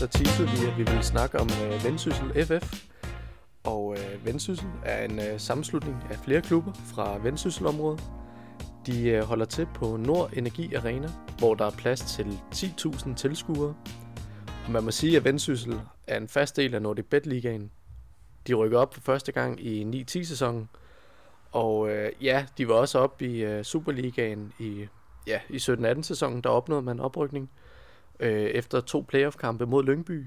der 0.00 0.06
teasede 0.06 0.48
vi, 0.48 0.66
at 0.66 0.78
vi 0.78 0.82
ville 0.82 1.02
snakke 1.02 1.40
om 1.40 1.48
øh, 1.64 1.84
Vendsyssel 1.84 2.46
FF. 2.46 2.84
Og 3.64 3.96
øh, 3.98 4.26
Vendsyssel 4.26 4.68
er 4.84 5.04
en 5.04 5.18
øh, 5.18 5.40
sammenslutning 5.40 5.96
af 6.10 6.18
flere 6.18 6.40
klubber 6.40 6.72
fra 6.72 7.18
Vendsysselområdet. 7.18 8.02
De 8.86 9.08
øh, 9.08 9.22
holder 9.22 9.44
til 9.44 9.66
på 9.74 9.96
Nord 9.96 10.30
Energi 10.32 10.74
Arena, 10.74 11.08
hvor 11.38 11.54
der 11.54 11.66
er 11.66 11.70
plads 11.70 12.00
til 12.00 12.38
10.000 12.54 13.14
tilskuere. 13.14 13.74
Og 14.66 14.70
man 14.70 14.84
må 14.84 14.90
sige, 14.90 15.16
at 15.16 15.24
Vendsyssel 15.24 15.80
er 16.06 16.16
en 16.16 16.28
fast 16.28 16.56
del 16.56 16.74
af 16.74 16.82
Nordic 16.82 17.04
Bet 17.04 17.26
Ligaen. 17.26 17.70
De 18.46 18.54
rykker 18.54 18.78
op 18.78 18.94
for 18.94 19.00
første 19.00 19.32
gang 19.32 19.66
i 19.66 20.04
9-10 20.10 20.24
sæsonen. 20.24 20.68
Og 21.52 21.90
øh, 21.90 22.12
ja, 22.20 22.46
de 22.58 22.68
var 22.68 22.74
også 22.74 22.98
op 22.98 23.22
i 23.22 23.44
øh, 23.44 23.64
Superligaen 23.64 24.52
i, 24.58 24.86
ja, 25.26 25.40
i 25.48 25.56
17-18 25.56 26.02
sæsonen, 26.02 26.40
der 26.40 26.50
opnåede 26.50 26.82
man 26.82 27.00
oprykning 27.00 27.50
øh, 28.20 28.42
efter 28.42 28.80
to 28.80 29.04
playoff-kampe 29.08 29.66
mod 29.66 29.84
Lyngby. 29.84 30.26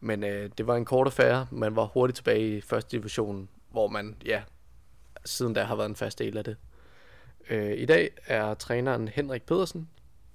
Men 0.00 0.24
øh, 0.24 0.50
det 0.58 0.66
var 0.66 0.76
en 0.76 0.84
kort 0.84 1.06
affære. 1.06 1.46
Man 1.50 1.76
var 1.76 1.84
hurtigt 1.84 2.16
tilbage 2.16 2.56
i 2.56 2.60
første 2.60 2.96
division, 2.96 3.48
hvor 3.70 3.88
man, 3.88 4.16
ja, 4.24 4.42
siden 5.24 5.54
da 5.54 5.62
har 5.62 5.76
været 5.76 5.88
en 5.88 5.96
fast 5.96 6.18
del 6.18 6.36
af 6.36 6.44
det. 6.44 6.56
Øh, 7.50 7.78
I 7.78 7.86
dag 7.86 8.10
er 8.26 8.54
træneren 8.54 9.08
Henrik 9.08 9.42
Pedersen. 9.42 9.88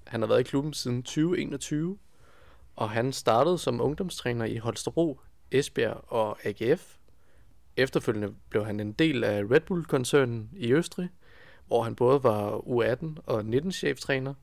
Han 0.08 0.22
har 0.22 0.28
været 0.28 0.40
i 0.40 0.44
klubben 0.44 0.74
siden 0.74 1.04
2021, 1.04 1.98
og 2.76 2.90
han 2.90 3.14
startede 3.14 3.58
som 3.58 3.82
ungdomstræner 3.82 4.46
i 4.46 4.58
Holstebro, 4.58 5.20
Esbjerg 5.52 6.04
og 6.08 6.38
AGF. 6.44 6.96
Efterfølgende 7.78 8.34
blev 8.50 8.66
han 8.66 8.80
en 8.80 8.92
del 8.92 9.24
af 9.24 9.44
Red 9.52 9.62
Bull-koncernen 9.62 10.50
i 10.54 10.74
Østrig, 10.74 11.10
hvor 11.68 11.84
han 11.84 11.96
både 11.96 12.24
var 12.24 12.58
U18 12.58 13.22
og 13.26 13.40
19-cheftræner, 13.40 14.34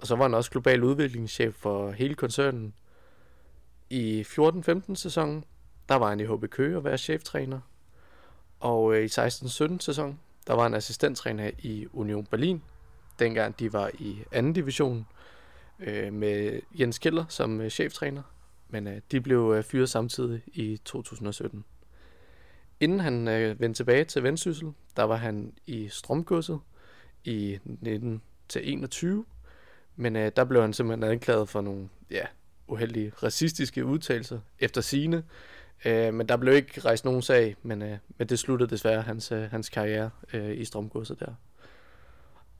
og 0.00 0.06
så 0.06 0.16
var 0.16 0.24
han 0.24 0.34
også 0.34 0.50
global 0.50 0.82
udviklingschef 0.82 1.54
for 1.54 1.90
hele 1.90 2.14
koncernen. 2.14 2.74
I 3.90 4.24
14-15 4.28 4.94
sæsonen, 4.94 5.44
der 5.88 5.94
var 5.94 6.08
han 6.08 6.20
i 6.20 6.24
HB 6.24 6.50
Køge 6.50 6.76
og 6.76 6.84
være 6.84 6.98
cheftræner. 6.98 7.60
Og 8.60 8.94
øh, 8.94 9.02
i 9.02 9.06
16-17 9.06 9.78
sæson, 9.80 10.20
der 10.46 10.54
var 10.54 10.62
han 10.62 10.74
assistenttræner 10.74 11.50
i 11.58 11.86
Union 11.92 12.26
Berlin, 12.26 12.62
dengang 13.18 13.58
de 13.58 13.72
var 13.72 13.90
i 13.98 14.18
anden 14.32 14.52
division, 14.52 15.06
øh, 15.80 16.12
med 16.12 16.60
Jens 16.80 16.98
Keller 16.98 17.24
som 17.28 17.60
øh, 17.60 17.70
cheftræner. 17.70 18.22
Men 18.68 18.86
øh, 18.86 19.00
de 19.10 19.20
blev 19.20 19.54
øh, 19.56 19.62
fyret 19.62 19.88
samtidig 19.88 20.42
i 20.46 20.80
2017. 20.84 21.64
Inden 22.80 23.00
han 23.00 23.28
øh, 23.28 23.60
vendte 23.60 23.78
tilbage 23.78 24.04
til 24.04 24.22
Vendsyssel, 24.22 24.72
der 24.96 25.02
var 25.02 25.16
han 25.16 25.52
i 25.66 25.88
Strømgodset 25.88 26.60
i 27.24 27.58
19 27.64 28.22
til 28.48 28.72
21, 28.72 29.24
men 30.00 30.16
øh, 30.16 30.32
der 30.36 30.44
blev 30.44 30.60
han 30.60 30.72
simpelthen 30.72 31.10
anklaget 31.10 31.48
for 31.48 31.60
nogle 31.60 31.88
ja, 32.10 32.24
uheldige 32.68 33.12
racistiske 33.22 33.84
udtalelser 33.84 34.38
efter 34.60 34.80
sine. 34.80 35.22
Øh, 35.84 36.14
men 36.14 36.28
der 36.28 36.36
blev 36.36 36.54
ikke 36.54 36.80
rejst 36.80 37.04
nogen 37.04 37.22
sag, 37.22 37.56
men, 37.62 37.82
øh, 37.82 37.98
men 38.18 38.28
det 38.28 38.38
sluttede 38.38 38.70
desværre 38.70 39.02
hans, 39.02 39.32
øh, 39.32 39.50
hans 39.50 39.68
karriere 39.68 40.10
øh, 40.32 40.58
i 40.58 40.64
Strømgodset 40.64 41.20
der. 41.20 41.34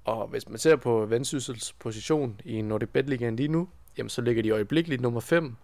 Og 0.05 0.29
hvis 0.29 0.49
man 0.49 0.59
ser 0.59 0.77
på 0.77 1.07
Vendsyssels 1.07 1.73
position 1.73 2.41
i 2.45 2.63
Nordic 2.63 2.89
Bet 2.89 3.09
Ligaen 3.09 3.37
lige 3.37 3.49
nu, 3.49 3.69
jamen 3.99 4.11
så 4.11 4.23
ligger 4.23 4.43
de 4.43 4.51
øjeblikkeligt 4.51 5.03
nummer 5.03 5.21
5, 5.21 5.57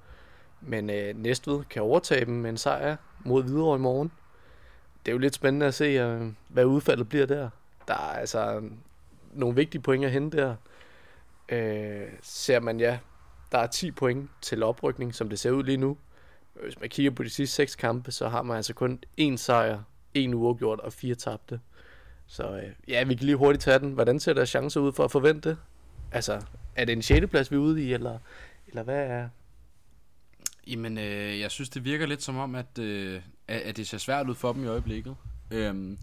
men 0.61 0.91
øh, 0.91 1.17
Næstved 1.17 1.65
kan 1.71 1.83
overtage 1.83 2.25
dem 2.25 2.35
med 2.35 2.51
en 2.51 2.57
sejr 2.57 2.97
mod 3.25 3.43
Hvidovre 3.43 3.77
i 3.77 3.81
morgen. 3.81 4.13
Det 5.07 5.13
er 5.13 5.15
jo 5.15 5.19
lidt 5.19 5.35
spændende 5.35 5.67
at 5.67 5.75
se, 5.75 5.85
øh, 5.85 6.33
hvad 6.49 6.65
udfaldet 6.65 7.09
bliver 7.09 7.27
der. 7.27 7.51
Der 7.89 7.95
er 7.95 8.19
altså 8.19 8.63
nogle 9.33 9.57
vigtige 9.57 9.83
point 9.83 10.05
at 10.05 10.11
hente 10.11 10.37
der. 10.37 10.55
Øh, 11.49 12.09
ser 12.23 12.61
man, 12.61 12.81
ja, 12.81 12.99
der 13.53 13.59
er 13.59 13.67
10 13.67 13.91
point 13.91 14.31
til 14.43 14.63
oprykning, 14.63 15.15
som 15.15 15.29
det 15.29 15.39
ser 15.39 15.51
ud 15.51 15.65
lige 15.65 15.77
nu. 15.77 15.97
Hvis 16.65 16.81
man 16.81 16.89
kigger 16.89 17.11
på 17.11 17.23
de 17.23 17.31
sidste 17.31 17.57
6 17.57 17.77
kampe, 17.77 18.13
så 18.13 18.29
har 18.29 18.43
man 18.43 18.57
altså 18.57 18.75
kun 18.75 19.03
én 19.21 19.37
sejr, 19.37 19.83
en 20.15 20.35
uafgjort 20.35 20.81
og 20.81 20.93
fire 20.93 21.15
tabte. 21.15 21.61
Så 22.27 22.57
øh, 22.57 22.73
ja, 22.89 23.05
vi 23.05 23.15
kan 23.15 23.27
lige 23.27 23.37
hurtigt 23.37 23.63
tage 23.63 23.79
den. 23.79 23.93
Hvordan 23.93 24.21
ser 24.21 24.33
der 24.33 24.45
chancer 24.45 24.81
ud 24.81 24.93
for 24.93 25.05
at 25.05 25.11
forvente 25.11 25.49
det? 25.49 25.59
Altså, 26.13 26.43
er 26.77 26.85
det 26.85 26.93
en 26.93 27.03
6. 27.03 27.27
plads, 27.31 27.51
vi 27.51 27.57
er 27.57 27.61
ude 27.61 27.85
i, 27.85 27.93
eller, 27.93 28.19
eller 28.69 28.83
hvad 28.83 29.07
er... 29.07 29.29
Jamen, 30.67 30.99
øh, 30.99 31.41
jeg 31.41 31.51
synes, 31.51 31.69
det 31.69 31.85
virker 31.85 32.07
lidt 32.07 32.23
som 32.23 32.37
om, 32.37 32.55
at, 32.55 32.79
øh, 32.79 33.21
at 33.49 33.77
det 33.77 33.89
ser 33.89 33.99
svært 33.99 34.29
ud 34.29 34.35
for 34.35 34.53
dem 34.53 34.65
i 34.65 34.67
øjeblikket. 34.67 35.17
Øhm, 35.51 35.99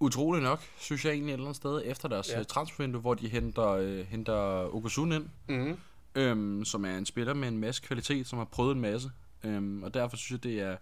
utroligt 0.00 0.42
nok, 0.44 0.60
synes 0.78 1.04
jeg 1.04 1.12
egentlig 1.12 1.32
et 1.32 1.34
eller 1.34 1.46
andet 1.46 1.56
sted, 1.56 1.82
efter 1.84 2.08
deres 2.08 2.28
Ja. 2.30 2.38
ja. 2.38 2.42
transfervindue, 2.44 3.00
hvor 3.00 3.14
de 3.14 3.28
henter, 3.28 3.68
øh, 3.68 4.06
henter 4.06 4.74
Okusun 4.74 5.12
ind, 5.12 5.26
Mm-hmm. 5.48 5.78
øhm, 6.14 6.64
som 6.64 6.84
er 6.84 6.98
en 6.98 7.06
spiller 7.06 7.34
med 7.34 7.48
en 7.48 7.58
masse 7.58 7.82
kvalitet, 7.82 8.26
som 8.26 8.38
har 8.38 8.44
prøvet 8.46 8.74
en 8.74 8.80
masse. 8.80 9.10
Øhm, 9.44 9.82
og 9.82 9.94
derfor 9.94 10.16
synes 10.16 10.30
jeg, 10.44 10.52
det 10.52 10.60
er, 10.60 10.76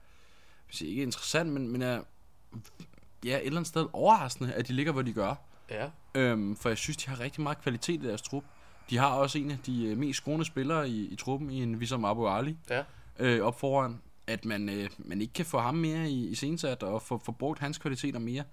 sige, 0.70 0.90
ikke 0.90 1.02
interessant, 1.02 1.50
men, 1.52 1.68
men 1.68 1.82
er 1.82 2.00
ja, 3.24 3.36
et 3.36 3.46
eller 3.46 3.56
andet 3.58 3.66
sted 3.68 3.86
overraskende, 3.92 4.52
at 4.52 4.68
de 4.68 4.72
ligger, 4.72 4.92
hvor 4.92 5.02
de 5.02 5.12
gør. 5.12 5.34
Ja. 5.70 5.90
Øhm, 6.14 6.56
for 6.56 6.68
jeg 6.68 6.78
synes, 6.78 6.96
de 6.96 7.08
har 7.10 7.20
rigtig 7.20 7.42
meget 7.42 7.62
kvalitet 7.62 8.02
i 8.04 8.06
deres 8.06 8.22
trup. 8.22 8.44
De 8.90 8.98
har 8.98 9.08
også 9.08 9.38
en 9.38 9.50
af 9.50 9.58
de 9.66 9.84
øh, 9.86 9.98
mest 9.98 10.16
scorende 10.16 10.44
spillere 10.44 10.88
i, 10.88 11.06
i 11.06 11.16
truppen, 11.16 11.50
i 11.50 11.62
en 11.62 11.76
Wissam 11.76 12.04
Abu 12.04 12.26
Ali, 12.28 12.56
Ja. 12.70 12.82
øh, 13.18 13.42
op 13.42 13.60
foran. 13.60 14.00
At 14.26 14.44
man, 14.44 14.68
øh, 14.68 14.90
man 14.98 15.20
ikke 15.20 15.32
kan 15.32 15.46
få 15.46 15.58
ham 15.58 15.74
mere 15.74 16.10
i, 16.10 16.26
i 16.28 16.34
scenesat 16.34 16.82
og 16.82 17.02
få, 17.02 17.18
få 17.24 17.32
brugt 17.32 17.58
hans 17.58 17.78
kvaliteter 17.78 18.18
mere. 18.18 18.44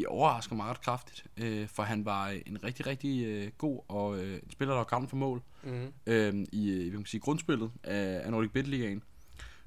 Det 0.00 0.08
overrasker 0.08 0.56
mig 0.56 0.66
ret 0.66 0.80
kraftigt, 0.80 1.24
øh, 1.36 1.68
for 1.68 1.82
han 1.82 2.04
var 2.04 2.28
øh, 2.28 2.40
en 2.46 2.64
rigtig, 2.64 2.86
rigtig 2.86 3.26
øh, 3.26 3.50
god 3.58 3.80
og 3.88 4.18
øh, 4.18 4.34
en 4.34 4.50
spiller, 4.50 4.72
der 4.72 4.78
var 4.78 4.84
kamp 4.84 5.08
for 5.08 5.16
mål 5.16 5.42
Mm-hmm. 5.62 5.92
øh, 6.06 6.46
i 6.52 6.70
øh, 6.70 6.84
kan 6.84 6.94
man 6.94 7.06
sige, 7.06 7.20
grundspillet 7.20 7.70
af, 7.84 8.20
af 8.24 8.30
Nordic 8.30 8.50
Bet 8.50 8.66
Ligaen. 8.66 9.02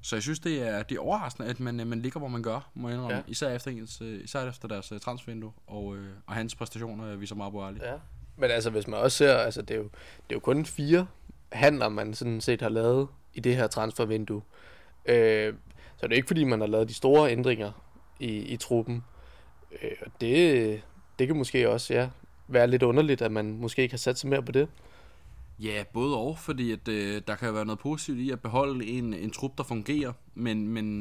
Så 0.02 0.16
jeg 0.16 0.22
synes, 0.22 0.38
det 0.38 0.68
er, 0.68 0.82
det 0.82 0.96
er 0.96 1.00
overraskende, 1.00 1.48
at 1.48 1.60
man, 1.60 1.80
øh, 1.80 1.86
man 1.86 2.02
ligger, 2.02 2.20
hvor 2.20 2.28
man 2.28 2.42
gør, 2.42 2.70
må 2.74 2.88
jeg 2.88 2.94
indrømme. 2.94 3.16
Ja. 3.16 3.22
Især, 3.26 3.50
efter 3.50 3.70
ens, 3.70 4.00
især 4.00 4.48
efter 4.48 4.68
deres 4.68 4.92
transfervindue 5.02 5.52
og, 5.66 5.96
øh, 5.96 6.08
og 6.26 6.34
hans 6.34 6.54
præstationer, 6.54 7.16
Wissam 7.16 7.40
Abu 7.40 7.62
Ali. 7.62 7.80
Ja. 7.82 7.94
Men 8.36 8.50
altså, 8.50 8.70
hvis 8.70 8.86
man 8.86 9.00
også 9.00 9.16
ser, 9.16 9.36
altså 9.36 9.62
det 9.62 9.74
er 9.74 9.78
jo, 9.78 9.84
det 9.84 10.30
er 10.30 10.34
jo 10.34 10.40
kun 10.40 10.66
fire 10.66 11.06
handler, 11.52 11.88
man 11.88 12.14
sådan 12.14 12.40
set 12.40 12.60
har 12.62 12.68
lavet 12.68 13.08
i 13.34 13.40
det 13.40 13.56
her 13.56 13.66
transfervindue. 13.66 14.42
Øh, 15.06 15.54
så 15.96 16.06
det 16.06 16.12
er 16.12 16.16
ikke 16.16 16.28
fordi, 16.28 16.44
man 16.44 16.60
har 16.60 16.66
lavet 16.66 16.88
de 16.88 16.94
store 16.94 17.32
ændringer 17.32 17.72
i, 18.20 18.36
i 18.36 18.56
truppen. 18.56 19.04
Øh, 19.82 19.90
og 20.06 20.12
det, 20.20 20.82
det 21.18 21.26
kan 21.26 21.36
måske 21.36 21.70
også, 21.70 21.94
ja, 21.94 22.08
være 22.48 22.66
lidt 22.66 22.82
underligt, 22.82 23.22
at 23.22 23.32
man 23.32 23.56
måske 23.56 23.82
ikke 23.82 23.92
har 23.92 23.98
sat 23.98 24.18
sig 24.18 24.30
mere 24.30 24.42
på 24.42 24.52
det. 24.52 24.68
Ja, 25.60 25.84
både 25.92 26.16
og, 26.16 26.38
fordi 26.38 26.72
at, 26.72 26.88
øh, 26.88 27.22
der 27.26 27.34
kan 27.36 27.54
være 27.54 27.64
noget 27.64 27.78
positivt 27.78 28.18
i 28.18 28.30
at 28.30 28.40
beholde 28.40 28.86
en, 28.86 29.14
en 29.14 29.30
trup, 29.30 29.58
der 29.58 29.64
fungerer, 29.64 30.12
men, 30.34 30.68
men 30.68 30.98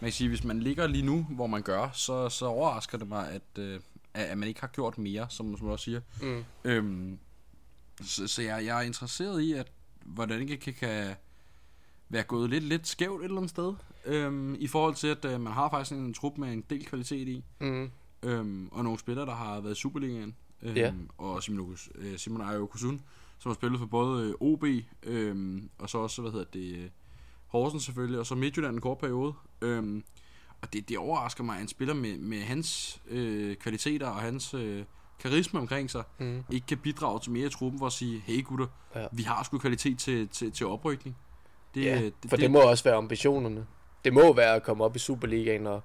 man 0.00 0.08
kan 0.08 0.12
sige, 0.12 0.28
hvis 0.28 0.44
man 0.44 0.60
ligger 0.60 0.86
lige 0.86 1.06
nu, 1.06 1.26
hvor 1.30 1.46
man 1.46 1.62
gør, 1.62 1.90
så, 1.92 2.28
så 2.28 2.46
overrasker 2.46 2.98
det 2.98 3.08
mig, 3.08 3.30
at, 3.30 3.62
øh, 3.62 3.80
at 4.14 4.38
man 4.38 4.48
ikke 4.48 4.60
har 4.60 4.68
gjort 4.68 4.98
mere, 4.98 5.26
som, 5.30 5.56
som 5.56 5.66
du 5.66 5.72
også 5.72 5.84
siger. 5.84 6.00
Mm. 6.22 6.44
Øhm, 6.64 7.18
så, 8.02 8.26
så 8.28 8.42
jeg, 8.42 8.64
jeg 8.66 8.78
er 8.78 8.82
interesseret 8.82 9.40
i, 9.40 9.52
at 9.52 9.66
hvordan 10.04 10.48
det 10.48 10.60
kan, 10.60 10.74
kan 10.74 11.14
være 12.08 12.22
gået 12.22 12.50
lidt, 12.50 12.64
lidt 12.64 12.86
skævt 12.86 13.20
et 13.20 13.24
eller 13.24 13.36
andet 13.36 13.50
sted, 13.50 13.74
øhm, 14.06 14.54
i 14.58 14.66
forhold 14.66 14.94
til, 14.94 15.06
at 15.06 15.24
øh, 15.24 15.40
man 15.40 15.52
har 15.52 15.70
faktisk 15.70 15.92
en 15.92 16.14
trup 16.14 16.38
med 16.38 16.52
en 16.52 16.64
del 16.70 16.84
kvalitet 16.84 17.28
i, 17.28 17.44
Mm. 17.60 17.90
Øhm, 18.24 18.68
og 18.72 18.84
nogle 18.84 18.98
spillere, 18.98 19.26
der 19.26 19.34
har 19.34 19.60
været 19.60 19.72
i 19.76 19.80
Superligaen, 19.80 20.34
øhm, 20.62 20.76
Ja. 20.76 20.92
og 21.18 21.42
Simon, 21.42 21.76
øh, 21.94 22.18
Simon 22.18 22.40
Ayo 22.48 22.66
Kusun, 22.66 23.00
som 23.38 23.48
har 23.50 23.54
spillet 23.54 23.78
for 23.78 23.86
både 23.86 24.28
øh, 24.28 24.34
OB, 24.40 24.64
øhm, 25.02 25.68
og 25.78 25.90
så 25.90 25.98
også, 25.98 26.22
hvad 26.22 26.32
hedder 26.32 26.46
det, 26.52 26.76
øh, 26.78 26.88
Horsens 27.46 27.84
selvfølgelig, 27.84 28.18
og 28.20 28.26
så 28.26 28.34
Midtjylland 28.34 28.74
en 28.74 28.80
kort 28.80 28.98
periode. 28.98 29.32
Øhm, 29.60 30.04
og 30.62 30.72
det, 30.72 30.88
det 30.88 30.98
overrasker 30.98 31.44
mig, 31.44 31.56
at 31.56 31.62
en 31.62 31.68
spiller 31.68 31.94
med, 31.94 32.18
med 32.18 32.40
hans 32.40 33.00
øh, 33.08 33.56
kvaliteter 33.56 34.06
og 34.08 34.20
hans 34.20 34.54
øh, 34.54 34.84
karisma 35.18 35.60
omkring 35.60 35.90
sig, 35.90 36.02
Mm. 36.18 36.44
ikke 36.50 36.66
kan 36.66 36.78
bidrage 36.78 37.20
til 37.20 37.32
mere 37.32 37.46
i 37.46 37.50
truppen 37.50 37.78
for 37.78 37.86
at 37.86 37.92
sige, 37.92 38.22
hey 38.26 38.44
gutter, 38.44 38.66
Ja. 38.94 39.06
vi 39.12 39.22
har 39.22 39.42
sgu 39.44 39.58
kvalitet 39.58 39.98
til, 39.98 40.28
til, 40.28 40.52
til 40.52 40.66
oprykning. 40.66 41.16
Det, 41.74 41.84
Ja, 41.84 42.02
det, 42.04 42.14
for 42.28 42.36
det 42.36 42.50
må 42.50 42.58
også 42.60 42.84
være 42.84 42.94
ambitionerne. 42.94 43.66
Det 44.04 44.12
må 44.12 44.32
være 44.32 44.54
at 44.54 44.62
komme 44.62 44.84
op 44.84 44.96
i 44.96 44.98
Superligaen, 44.98 45.66
og 45.66 45.82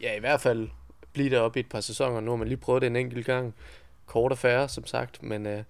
ja, 0.00 0.16
i 0.16 0.20
hvert 0.20 0.40
fald 0.40 0.68
blive 1.12 1.30
deroppe 1.30 1.58
i 1.58 1.62
et 1.62 1.68
par 1.68 1.80
sæsoner. 1.80 2.20
Nu 2.20 2.30
har 2.30 2.36
man 2.36 2.48
lige 2.48 2.56
prøvet 2.58 2.82
det 2.82 2.86
en 2.86 2.96
enkelt 2.96 3.26
gang. 3.26 3.54
Kort 4.06 4.32
affære, 4.32 4.68
som 4.68 4.86
sagt, 4.86 5.22
men, 5.22 5.46
øh, 5.46 5.62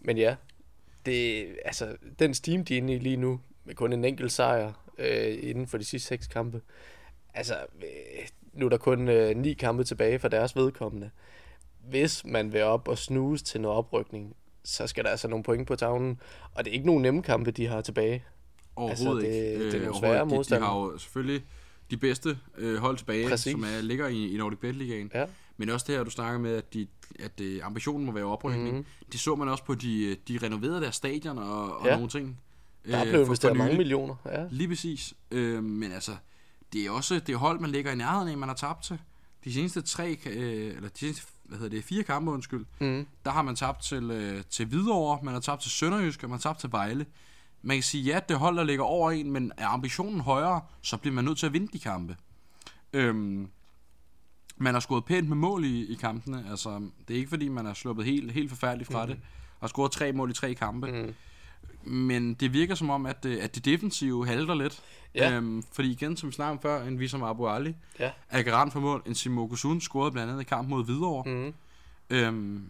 men 0.00 0.18
ja, 0.18 0.36
det, 1.06 1.46
altså, 1.64 1.96
den 2.18 2.34
steam, 2.34 2.64
de 2.64 2.74
er 2.74 2.78
inde 2.78 2.94
i 2.94 2.98
lige 2.98 3.16
nu, 3.16 3.40
med 3.64 3.74
kun 3.74 3.92
en 3.92 4.04
enkelt 4.04 4.32
sejr 4.32 4.72
øh, 4.98 5.38
inden 5.42 5.66
for 5.66 5.78
de 5.78 5.84
sidste 5.84 6.08
seks 6.08 6.26
kampe, 6.26 6.60
altså, 7.34 7.54
øh, 7.82 8.26
nu 8.52 8.64
er 8.66 8.70
der 8.70 8.76
kun 8.76 9.08
øh, 9.08 9.36
ni 9.36 9.52
kampe 9.52 9.84
tilbage 9.84 10.18
for 10.18 10.28
deres 10.28 10.56
vedkommende. 10.56 11.10
Hvis 11.88 12.24
man 12.24 12.52
vil 12.52 12.62
op 12.62 12.88
og 12.88 12.98
snuse 12.98 13.44
til 13.44 13.60
noget 13.60 13.76
oprykning, 13.78 14.36
så 14.64 14.86
skal 14.86 15.04
der 15.04 15.10
altså 15.10 15.28
nogle 15.28 15.42
point 15.42 15.66
på 15.66 15.76
tavlen. 15.76 16.20
Og 16.54 16.64
det 16.64 16.70
er 16.70 16.74
ikke 16.74 16.86
nogen 16.86 17.02
nemme 17.02 17.22
kampe, 17.22 17.50
de 17.50 17.66
har 17.66 17.80
tilbage. 17.80 18.24
Overhovedet 18.76 19.24
Altså, 19.24 19.28
det- 19.28 19.34
ikke. 19.52 19.64
det 19.64 19.74
er 19.74 19.78
nogle 19.78 19.90
overhovedet 19.90 20.00
svære 20.00 20.12
ikke. 20.14 20.24
de, 20.24 20.30
de 20.30 20.36
modstandere. 20.36 20.70
har 20.70 20.76
jo 20.78 20.98
selvfølgelig 20.98 21.42
de 21.90 21.96
bedste 21.96 22.38
øh, 22.58 22.76
hold 22.76 22.96
tilbage, 22.98 23.28
Præcis. 23.28 23.52
som 23.52 23.64
er, 23.64 23.80
ligger 23.80 24.06
i, 24.08 24.34
i 24.34 24.36
Nordic 24.36 24.58
Bet 24.58 24.74
Ligaen. 24.76 25.10
Ja. 25.14 25.24
Men 25.56 25.68
også 25.70 25.84
det 25.88 25.94
her, 25.96 26.04
du 26.04 26.10
snakker 26.10 26.38
med, 26.40 26.56
at, 26.56 26.74
de, 26.74 26.86
at 27.20 27.40
øh, 27.40 27.60
ambitionen 27.66 28.06
må 28.06 28.12
være 28.12 28.24
oprykning. 28.24 28.68
Mm-hmm. 28.68 28.84
Det 29.12 29.20
så 29.20 29.34
man 29.34 29.48
også 29.48 29.64
på, 29.64 29.74
de, 29.74 30.16
de 30.28 30.38
renoverede 30.42 30.80
deres 30.80 30.94
stadion 30.96 31.38
og, 31.38 31.78
og 31.78 31.86
Ja. 31.86 31.94
nogle 31.94 32.08
ting. 32.08 32.40
Der 32.86 32.96
er 32.98 33.04
øh, 33.06 33.10
for- 33.14 33.24
investeret 33.24 33.56
mange 33.56 33.76
millioner. 33.76 34.14
Ja. 34.26 34.44
Lige 34.50 34.68
præcis. 34.68 35.14
Øh, 35.30 35.64
men 35.64 35.92
altså, 35.92 36.12
det 36.72 36.86
er 36.86 36.90
også 36.90 37.20
det 37.26 37.36
hold, 37.36 37.60
man 37.60 37.70
ligger 37.70 37.92
i 37.92 37.96
nærheden 37.96 38.28
af, 38.28 38.36
man 38.38 38.48
har 38.48 38.56
tabt 38.56 38.84
til. 38.84 38.98
De 39.44 39.52
seneste 39.52 39.82
tre, 39.82 40.18
øh, 40.26 40.66
eller 40.76 40.88
de 40.88 40.98
seneste, 40.98 41.22
hvad 41.44 41.58
hedder 41.58 41.76
det, 41.76 41.84
fire 41.84 42.02
kampe, 42.02 42.30
undskyld, 42.30 42.64
Mm. 42.80 43.06
der 43.24 43.30
har 43.30 43.42
man 43.42 43.56
tabt 43.56 43.82
til, 43.82 44.10
øh, 44.10 44.42
til 44.50 44.66
Hvidovre, 44.66 45.18
man 45.22 45.34
har 45.34 45.40
tabt 45.40 45.62
til 45.62 45.70
Sønderjysk, 45.70 46.22
og 46.22 46.28
man 46.30 46.34
har 46.38 46.40
tabt 46.42 46.60
til 46.60 46.72
Vejle. 46.72 47.06
Man 47.66 47.76
kan 47.76 47.82
sige, 47.82 48.04
ja, 48.04 48.20
det 48.28 48.38
hold, 48.38 48.56
der 48.56 48.64
ligger 48.64 48.84
over 48.84 49.10
en, 49.10 49.30
men 49.30 49.52
er 49.56 49.66
ambitionen 49.66 50.20
højere, 50.20 50.60
så 50.82 50.96
bliver 50.96 51.14
man 51.14 51.24
nødt 51.24 51.38
til 51.38 51.46
at 51.46 51.52
vinde 51.52 51.68
de 51.72 51.78
kampe. 51.78 52.16
Øhm, 52.92 53.48
man 54.56 54.74
har 54.74 54.80
scoret 54.80 55.04
pænt 55.04 55.28
med 55.28 55.36
mål 55.36 55.64
i, 55.64 55.92
i 55.92 55.94
kampene. 55.94 56.44
Altså, 56.50 56.90
det 57.08 57.14
er 57.14 57.18
ikke 57.18 57.28
fordi, 57.28 57.48
man 57.48 57.66
er 57.66 57.74
sluppet 57.74 58.04
helt, 58.04 58.32
helt 58.32 58.50
forfærdeligt 58.50 58.92
fra 58.92 59.04
mm. 59.04 59.10
det. 59.10 59.20
Har 59.60 59.68
scoret 59.68 59.92
tre 59.92 60.12
mål 60.12 60.30
i 60.30 60.34
tre 60.34 60.54
kampe. 60.54 60.92
Mm. 60.92 61.14
Men 61.92 62.34
det 62.34 62.52
virker 62.52 62.74
som 62.74 62.90
om, 62.90 63.06
at, 63.06 63.24
øh, 63.24 63.44
at 63.44 63.54
det 63.54 63.64
defensive 63.64 64.26
halter 64.26 64.54
lidt. 64.54 64.82
Ja. 65.14 65.32
Øhm, 65.32 65.62
fordi 65.72 65.90
igen, 65.90 66.16
som 66.16 66.28
vi 66.28 66.34
snakkede 66.34 66.52
om 66.52 66.62
før, 66.62 66.88
en 66.88 66.98
Visam 67.00 67.22
Abu 67.22 67.48
Ali 67.48 67.74
Ja. 68.00 68.10
er 68.30 68.42
garant 68.42 68.72
for 68.72 68.80
mål. 68.80 69.02
En 69.06 69.14
Simo 69.14 69.46
Kusun 69.46 69.80
scorede 69.80 70.12
blandt 70.12 70.30
andet 70.32 70.42
i 70.42 70.44
kamp 70.44 70.68
mod 70.68 70.84
Hvidovre. 70.84 71.30
Mm. 71.32 71.54
Øhm, 72.10 72.68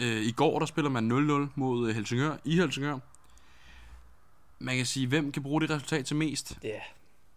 øh, 0.00 0.22
I 0.22 0.30
går 0.32 0.58
der 0.58 0.66
spiller 0.66 0.90
man 0.90 1.12
0-0 1.48 1.52
mod 1.54 1.88
øh, 1.88 1.94
Helsingør 1.94 2.36
i 2.44 2.56
Helsingør. 2.56 2.98
Man 4.60 4.76
kan 4.76 4.86
sige, 4.86 5.06
hvem 5.06 5.32
kan 5.32 5.42
bruge 5.42 5.60
det 5.60 5.70
resultat 5.70 6.04
til 6.06 6.16
mest? 6.16 6.58
Ja. 6.64 6.78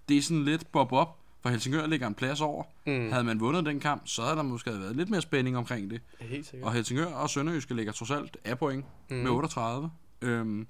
Det 0.10 0.18
er 0.18 0.22
sådan 0.22 0.44
lidt 0.46 0.72
bob-op, 0.72 1.18
for 1.42 1.50
Helsingør 1.50 1.88
ligger 1.88 2.08
en 2.08 2.14
plads 2.14 2.42
over. 2.42 2.64
Mm. 2.86 3.12
Havde 3.12 3.24
man 3.24 3.40
vundet 3.40 3.66
den 3.66 3.80
kamp, 3.80 4.02
så 4.06 4.22
havde 4.22 4.36
der 4.36 4.44
måske 4.44 4.72
været 4.80 4.96
lidt 4.96 5.10
mere 5.10 5.22
spænding 5.22 5.58
omkring 5.58 5.90
det. 5.92 6.02
Helt 6.20 6.46
sikkert. 6.48 6.68
Og 6.68 6.74
Helsingør 6.74 7.06
og 7.06 7.30
Sønderjyske 7.30 7.74
ligger 7.74 7.92
trods 7.92 8.12
alt 8.12 8.38
af 8.46 8.58
point 8.60 8.86
Mm. 9.10 9.16
med 9.16 9.31
38. 9.31 9.92
Øhm, 10.22 10.68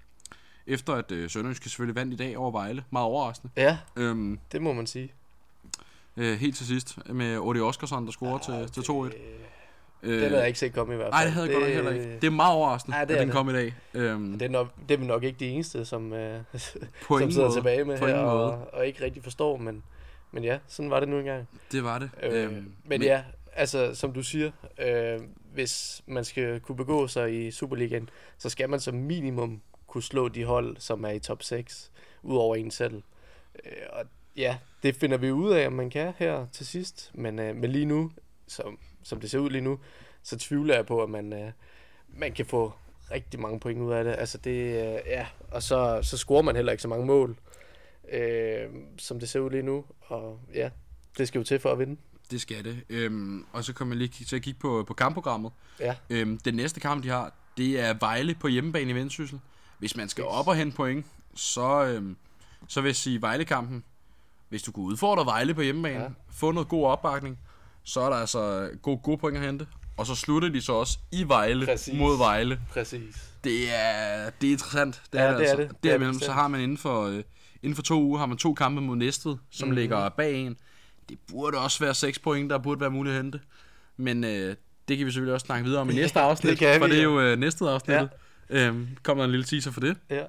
efter 0.68 0.94
at 0.94 1.12
øh, 1.12 1.30
Sønderjyske 1.30 1.70
selvfølgelig 1.70 1.96
vandt 1.96 2.14
i 2.14 2.16
dag 2.18 2.38
over 2.38 2.52
Vejle. 2.52 2.84
Meget 2.92 3.06
overraskende. 3.06 3.54
Ja, 3.58 3.78
Øhm, 3.96 4.40
det 4.52 4.62
må 4.62 4.74
man 4.74 4.88
sige. 4.88 5.12
øh, 6.18 6.38
helt 6.40 6.56
til 6.58 6.66
sidst 6.68 7.00
med 7.10 7.38
Odi 7.38 7.60
Oskarsson, 7.60 8.06
der 8.06 8.12
scorer 8.12 8.38
til, 8.38 8.72
til 8.84 8.92
2-1. 8.92 9.14
Det, 10.04 10.10
Øh, 10.10 10.14
den 10.22 10.24
havde 10.30 10.38
jeg 10.40 10.48
ikke 10.48 10.60
set 10.60 10.74
komme 10.74 10.94
i 10.94 10.98
hvert 10.98 11.06
fald. 11.06 11.14
Nej, 11.14 11.24
det 11.24 11.32
havde 11.34 11.48
jeg 11.48 11.54
godt 11.54 11.64
nok 11.64 11.74
heller 11.74 11.92
ikke. 11.92 12.16
Det 12.22 12.28
er 12.28 12.32
meget 12.32 12.54
overraskende, 12.56 12.98
Ja, 12.98 13.06
det 13.06 13.14
at 13.14 13.20
den 13.20 13.28
det. 13.28 13.36
kom 13.36 13.50
i 13.50 13.54
dag. 13.54 13.74
Øhm, 13.94 14.40
det, 14.40 14.46
er 14.46 14.50
nok, 14.50 14.68
det 14.90 15.00
er 15.00 15.04
nok 15.06 15.24
ikke 15.24 15.40
de 15.40 15.48
eneste, 15.48 15.86
som, 15.86 16.14
øh, 16.14 16.42
på 17.08 17.20
som 17.20 17.32
sidder 17.32 17.48
måde. 17.48 17.58
tilbage 17.58 17.86
med 17.86 17.98
På 17.98 18.08
her 18.08 18.16
og, 18.16 18.68
og 18.74 18.88
ikke 18.88 19.04
rigtig 19.04 19.24
forstår, 19.24 19.58
men, 19.58 19.84
men 20.32 20.44
ja, 20.44 20.58
sådan 20.68 20.90
var 20.92 21.00
det 21.00 21.10
nu 21.10 21.20
engang. 21.20 21.48
Det 21.72 21.84
var 21.84 22.00
det. 22.00 22.10
Øh, 22.24 22.52
men, 22.52 22.76
men 22.86 23.02
ja, 23.04 23.24
altså 23.54 23.96
som 23.96 24.14
du 24.14 24.24
siger, 24.24 24.52
øh, 24.86 25.20
hvis 25.54 26.02
man 26.06 26.24
skal 26.26 26.60
kunne 26.60 26.76
begå 26.76 27.08
sig 27.08 27.46
i 27.48 27.52
Superligaen, 27.52 28.10
så 28.38 28.50
skal 28.50 28.70
man 28.70 28.80
som 28.80 28.96
minimum 28.96 29.62
kunne 29.88 30.04
slå 30.04 30.28
de 30.28 30.44
hold, 30.44 30.78
som 30.80 31.04
er 31.04 31.10
i 31.10 31.20
top 31.20 31.44
6, 31.44 31.92
ud 32.24 32.38
over 32.38 32.56
en 32.56 32.72
selv. 32.72 33.02
Øh, 33.66 33.72
og 33.90 34.06
ja, 34.38 34.58
det 34.84 34.96
finder 34.96 35.18
vi 35.18 35.32
ud 35.32 35.52
af, 35.52 35.68
om 35.68 35.74
man 35.74 35.90
kan 35.90 36.14
her 36.18 36.46
til 36.52 36.66
sidst, 36.66 37.12
men, 37.14 37.40
øh, 37.40 37.56
men 37.56 37.72
lige 37.72 37.86
nu, 37.86 38.12
som, 38.48 38.78
som 39.04 39.20
det 39.20 39.32
ser 39.32 39.40
ud 39.40 39.50
lige 39.50 39.62
nu, 39.62 39.80
så 40.24 40.38
tvivler 40.38 40.76
jeg 40.76 40.86
på, 40.86 41.04
at 41.04 41.10
man, 41.10 41.34
øh, 41.34 41.52
man 42.08 42.32
kan 42.32 42.46
få 42.46 42.74
rigtig 43.12 43.40
mange 43.40 43.60
point 43.60 43.82
ud 43.82 43.92
af 43.92 44.04
det. 44.04 44.16
Altså 44.18 44.38
det, 44.38 44.52
øh, 44.52 45.00
ja, 45.06 45.26
og 45.52 45.64
så, 45.64 46.00
så 46.02 46.18
scorer 46.18 46.42
man 46.42 46.56
heller 46.56 46.72
ikke 46.72 46.82
så 46.82 46.88
mange 46.88 47.06
mål, 47.06 47.38
øh, 48.12 48.70
som 48.98 49.20
det 49.20 49.30
ser 49.30 49.40
ud 49.40 49.50
lige 49.50 49.64
nu, 49.64 49.86
og 50.02 50.40
ja, 50.54 50.70
det 51.18 51.28
skal 51.28 51.40
jo 51.40 51.44
til 51.44 51.60
for 51.60 51.72
at 51.72 51.80
vinde. 51.80 51.98
Det 52.32 52.42
skal 52.42 52.66
det. 52.66 52.84
Øhm, 52.90 53.46
og 53.52 53.64
så 53.64 53.74
kommer 53.74 53.96
jeg 53.96 53.98
lige 53.98 54.26
til 54.26 54.36
at 54.36 54.42
kigge 54.42 54.60
på, 54.60 54.84
på 54.88 54.94
kampprogrammet. 54.94 55.52
Ja. 55.80 55.96
Øhm, 56.10 56.38
den 56.38 56.56
næste 56.56 56.80
kamp, 56.80 57.04
de 57.04 57.10
har, 57.10 57.34
det 57.58 57.80
er 57.80 57.94
Vejle 58.00 58.36
på 58.36 58.48
hjemmebane 58.48 58.92
i 58.92 58.96
Vendsyssel. 58.96 59.40
Hvis 59.80 59.96
man 59.96 60.10
skal 60.10 60.24
op 60.24 60.48
og 60.48 60.56
hente 60.56 60.76
point, 60.76 61.06
så, 61.36 61.84
øhm, 61.86 62.18
så 62.68 62.82
vil 62.82 62.90
jeg 62.90 62.96
sige 62.96 63.22
Vejle-kampen. 63.22 63.84
Hvis 64.50 64.64
du 64.64 64.72
kunne 64.72 64.86
udfordre 64.86 65.26
Vejle 65.26 65.54
på 65.54 65.62
hjemmebane, 65.62 66.04
ja. 66.04 66.10
få 66.30 66.52
noget 66.52 66.70
god 66.70 66.86
opbakning, 66.86 67.40
så 67.84 68.02
er 68.02 68.10
der 68.10 68.16
altså 68.18 68.70
gode, 68.82 68.98
gode 69.04 69.18
point 69.18 69.38
at 69.38 69.44
hente. 69.44 69.68
Og 69.98 70.06
så 70.06 70.16
slutter 70.16 70.50
de 70.50 70.62
så 70.62 70.74
også 70.74 70.98
i 71.12 71.24
Vejle 71.28 71.66
Præcis. 71.66 71.94
mod 72.00 72.18
Vejle. 72.18 72.60
Præcis. 72.70 73.30
Det 73.44 73.74
er, 73.76 74.30
det 74.42 74.48
er 74.48 74.52
interessant. 74.52 75.02
Det 75.14 75.20
Ja, 75.20 75.24
er 75.24 75.28
det 75.32 75.36
er 75.36 75.40
altså. 75.52 75.56
det. 75.58 75.70
Det 75.70 75.76
er 75.76 75.92
Derimellem, 75.92 76.20
så 76.20 76.32
har 76.32 76.48
man 76.48 76.62
inden 76.62 76.78
for, 76.78 77.08
øh, 77.08 77.24
inden 77.64 77.76
for 77.76 77.84
to 77.84 78.02
uger, 78.04 78.20
har 78.20 78.26
man 78.26 78.38
to 78.38 78.54
kampe 78.54 78.82
mod 78.82 78.96
Næstved, 78.96 79.36
som 79.52 79.68
Mhm. 79.68 79.72
mm-hmm. 79.72 79.80
ligger 79.80 80.10
bag 80.10 80.36
en. 80.36 80.58
Det 81.10 81.18
burde 81.32 81.58
også 81.58 81.80
være 81.80 81.94
6 81.94 82.20
point, 82.20 82.50
der 82.50 82.58
burde 82.58 82.82
være 82.82 82.90
muligt 82.92 83.16
at 83.16 83.22
hente. 83.24 83.40
Men 83.98 84.24
øh, 84.24 84.56
det 84.88 84.98
kan 84.98 85.06
vi 85.06 85.12
selvfølgelig 85.12 85.34
også 85.34 85.46
snakke 85.46 85.66
videre 85.66 85.82
om 85.82 85.90
i 85.90 85.94
næste 85.94 86.20
afsnit, 86.30 86.50
det 86.52 86.60
kan 86.60 86.80
for 86.80 86.88
vi, 86.88 86.92
det 86.94 87.00
er 87.00 87.04
ja. 87.04 87.10
jo 87.10 87.22
øh, 87.22 87.38
næste 87.40 87.66
afsnit. 87.70 87.96
Ja. 87.96 88.06
Øhm, 88.50 88.88
kommer 89.04 89.24
der 89.24 89.26
en 89.26 89.32
lille 89.32 89.46
teaser 89.46 89.72
for 89.72 89.82
det. 89.82 89.98
Ja. 90.10 90.24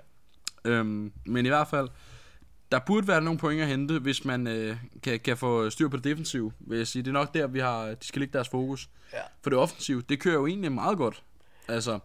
Øhm, 0.64 1.12
men 1.26 1.46
i 1.46 1.48
hvert 1.48 1.68
fald, 1.68 1.88
der 2.74 2.80
burde 2.80 3.08
være 3.08 3.20
nogle 3.20 3.38
point 3.38 3.62
at 3.62 3.68
hente, 3.68 3.98
hvis 3.98 4.24
man 4.24 4.46
øh, 4.46 4.76
kan, 5.02 5.20
kan 5.20 5.36
få 5.36 5.70
styr 5.70 5.88
på 5.88 5.96
det 5.96 6.04
defensive, 6.04 6.52
vil 6.60 6.78
jeg 6.78 6.86
sige. 6.86 7.02
Det 7.02 7.08
er 7.08 7.12
nok 7.12 7.34
der, 7.34 7.46
vi 7.46 7.58
har, 7.58 7.86
de 7.86 8.06
skal 8.06 8.20
lægge 8.20 8.32
deres 8.32 8.48
fokus. 8.48 8.88
Ja. 9.12 9.18
For 9.42 9.50
det 9.50 9.58
offensive, 9.58 10.02
det 10.08 10.20
kører 10.20 10.34
jo 10.34 10.46
egentlig 10.46 10.72
meget 10.72 10.98
godt. 10.98 11.22
Altså, 11.68 11.98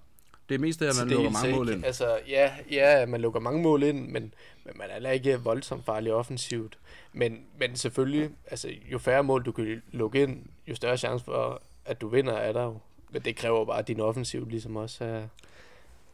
det 0.49 0.55
er 0.55 0.59
mest 0.59 0.79
det, 0.79 0.85
at 0.85 0.95
man 0.99 1.07
lukker 1.07 1.29
mange 1.29 1.55
mål 1.55 1.69
ind. 1.69 1.85
Altså, 1.85 2.19
ja, 2.27 2.51
ja, 2.71 3.05
man 3.05 3.21
lukker 3.21 3.39
mange 3.39 3.61
mål 3.61 3.83
ind, 3.83 4.07
men, 4.07 4.33
men 4.63 4.73
man 4.75 4.89
er 4.89 4.93
heller 4.93 5.11
ikke 5.11 5.39
voldsomt 5.39 5.85
farlig 5.85 6.13
offensivt. 6.13 6.77
Men, 7.13 7.39
men 7.59 7.75
selvfølgelig, 7.75 8.29
altså, 8.47 8.69
jo 8.91 8.97
færre 8.97 9.23
mål 9.23 9.45
du 9.45 9.51
kan 9.51 9.81
lukke 9.91 10.23
ind, 10.23 10.45
jo 10.67 10.75
større 10.75 10.97
chance 10.97 11.25
for, 11.25 11.61
at 11.85 12.01
du 12.01 12.07
vinder, 12.07 12.33
er 12.33 12.53
der 12.53 12.63
jo. 12.63 12.79
Men 13.11 13.21
det 13.21 13.35
kræver 13.35 13.65
bare, 13.65 13.79
at 13.79 13.87
din 13.87 13.99
offensiv 13.99 14.49
ligesom 14.49 14.75
også 14.75 15.03
er... 15.03 15.21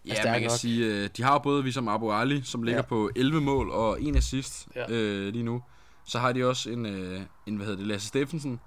Ja, 0.08 0.14
stærk 0.16 0.26
man 0.32 0.42
kan 0.42 0.50
nok. 0.50 0.58
sige, 0.60 0.86
øh, 0.86 1.10
de 1.18 1.24
har 1.24 1.34
jo 1.34 1.40
både 1.40 1.64
Visam 1.64 1.88
Abu 1.88 2.12
Ali, 2.12 2.42
som 2.44 2.64
ligger 2.64 2.78
Ja. 2.78 2.84
ja. 2.84 2.88
på 2.88 3.10
11 3.16 3.42
mål 3.42 3.70
og 3.70 4.02
en 4.02 4.16
assist 4.18 4.68
Ja. 4.76 4.82
ja. 4.82 4.92
øh, 4.96 5.34
lige 5.34 5.44
nu. 5.44 5.62
Så 6.06 6.20
har 6.20 6.32
de 6.32 6.46
også 6.50 6.70
en, 6.70 6.86
øh, 6.86 7.20
en 7.46 7.56
hvad 7.56 7.66
hedder 7.66 7.80
det, 7.80 7.88
Lasse 7.88 8.08
Steffensen, 8.08 8.60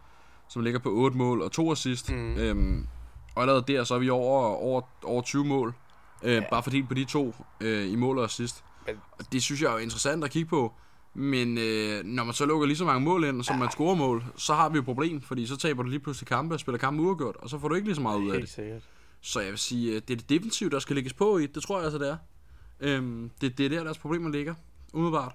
som 0.49 0.63
ligger 0.63 0.81
på 0.81 0.91
8 0.93 1.17
mål 1.17 1.43
og 1.43 1.53
to 1.53 1.73
assist. 1.73 2.11
Mm. 2.13 2.37
Øhm, 2.37 2.87
og 3.35 3.43
allerede 3.43 3.65
der, 3.69 3.85
så 3.85 3.95
er 3.95 3.99
vi 3.99 4.11
over, 4.11 4.43
over, 4.43 4.81
over 5.05 5.23
20 5.23 5.45
mål. 5.45 5.75
Øh, 6.23 6.31
Ja. 6.31 6.35
ja. 6.35 6.43
Bare 6.51 6.63
fordelt 6.63 6.89
på 6.89 6.95
de 6.95 7.05
to 7.05 7.35
øh, 7.61 7.93
i 7.93 7.97
mål 7.97 8.19
og 8.19 8.25
assist. 8.25 8.65
Men- 8.87 8.97
Og 9.19 9.33
det 9.33 9.43
synes 9.43 9.63
jeg 9.63 9.75
er 9.75 9.79
interessant 9.79 10.25
at 10.25 10.31
kigge 10.31 10.49
på. 10.49 10.73
Men 11.15 11.59
øh, 11.59 12.05
når 12.05 12.25
man 12.25 12.35
så 12.35 12.47
lukker 12.47 12.67
lige 12.67 12.77
så 12.77 12.85
mange 12.85 13.01
mål 13.01 13.25
ind, 13.25 13.43
som 13.43 13.59
man 13.59 13.71
scorer 13.71 13.95
mål, 13.95 14.25
så 14.37 14.55
har 14.55 14.69
vi 14.69 14.75
jo 14.75 14.81
et 14.81 14.85
problem, 14.85 15.21
fordi 15.21 15.47
så 15.47 15.57
taber 15.57 15.83
du 15.83 15.89
lige 15.89 16.01
pludselig 16.01 16.29
kampe 16.29 16.55
og 16.55 16.61
spiller 16.61 16.79
kampe 16.79 17.03
uafgjort, 17.03 17.37
og 17.37 17.51
så 17.51 17.59
får 17.59 17.69
du 17.69 17.75
ikke 17.75 17.87
lige 17.89 17.95
så 17.95 18.01
meget 18.03 18.19
ud 18.19 18.27
af 18.27 18.33
det. 18.33 18.39
Helt 18.41 18.51
sikkert. 18.51 18.83
Så 19.21 19.41
jeg 19.41 19.51
vil 19.51 19.59
sige, 19.59 19.89
øh, 19.89 19.95
det 19.95 20.11
er 20.11 20.17
det 20.17 20.29
defensive, 20.29 20.71
der 20.71 20.79
skal 20.79 20.97
lægges 20.97 21.13
på 21.13 21.39
i. 21.39 21.47
Det 21.47 21.63
tror 21.63 21.77
jeg 21.77 21.85
altså, 21.85 21.99
det 21.99 22.09
er. 22.09 22.17
Øhm, 22.81 23.31
det, 23.41 23.59
det 23.59 23.67
er 23.67 23.71
der, 23.71 23.85
deres 23.85 23.99
problemer 23.99 24.31
ligger. 24.31 24.55
Umiddelbart. 24.93 25.35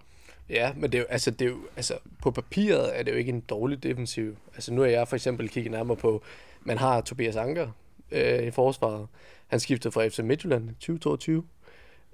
Ja, 0.49 0.73
men 0.75 0.91
det 0.91 0.97
er 0.97 1.01
jo, 1.01 1.05
altså, 1.09 1.31
det 1.31 1.45
er 1.45 1.49
jo, 1.49 1.57
altså, 1.75 1.97
på 2.21 2.31
papiret 2.31 2.99
er 2.99 3.03
det 3.03 3.11
jo 3.11 3.17
ikke 3.17 3.31
en 3.31 3.41
dårlig 3.41 3.83
defensiv. 3.83 4.37
Altså, 4.53 4.73
nu 4.73 4.81
er 4.81 4.87
jeg 4.87 5.07
for 5.07 5.15
eksempel 5.15 5.49
kigget 5.49 5.71
nærmere 5.71 5.97
på, 5.97 6.23
man 6.61 6.77
har 6.77 7.01
Tobias 7.01 7.35
Anker 7.35 7.67
øh, 8.11 8.43
i 8.43 8.51
forsvaret. 8.51 9.07
Han 9.47 9.59
skiftede 9.59 9.91
fra 9.91 10.07
FC 10.07 10.19
Midtjylland 10.19 10.69
i 10.69 10.73
2022, 10.73 11.43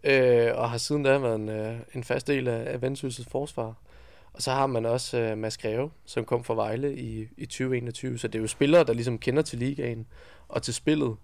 øh, 0.04 0.52
og 0.56 0.70
har 0.70 0.78
siden 0.78 1.04
da 1.04 1.18
været 1.18 1.36
en, 1.36 1.50
øh, 1.50 1.80
en 1.94 2.04
fast 2.04 2.28
del 2.28 2.48
af, 2.48 2.74
af 2.74 2.82
Vendsyssels 2.82 3.28
forsvar. 3.28 3.76
Og 4.34 4.42
så 4.42 4.52
har 4.52 4.68
man 4.68 4.86
også 4.86 5.18
øh, 5.18 5.38
Mads 5.38 5.58
Greve, 5.58 5.92
som 6.06 6.26
kom 6.26 6.44
fra 6.44 6.54
Vejle 6.54 6.98
i, 6.98 7.28
i 7.38 7.46
2021. 7.46 8.20
Så 8.20 8.28
det 8.28 8.36
er 8.36 8.42
jo 8.42 8.48
spillere, 8.48 8.84
der 8.84 8.94
ligesom 8.94 9.18
kender 9.18 9.42
til 9.42 9.60
ligaen 9.60 10.08
og 10.48 10.64
til 10.64 10.74
spillet. 10.74 11.16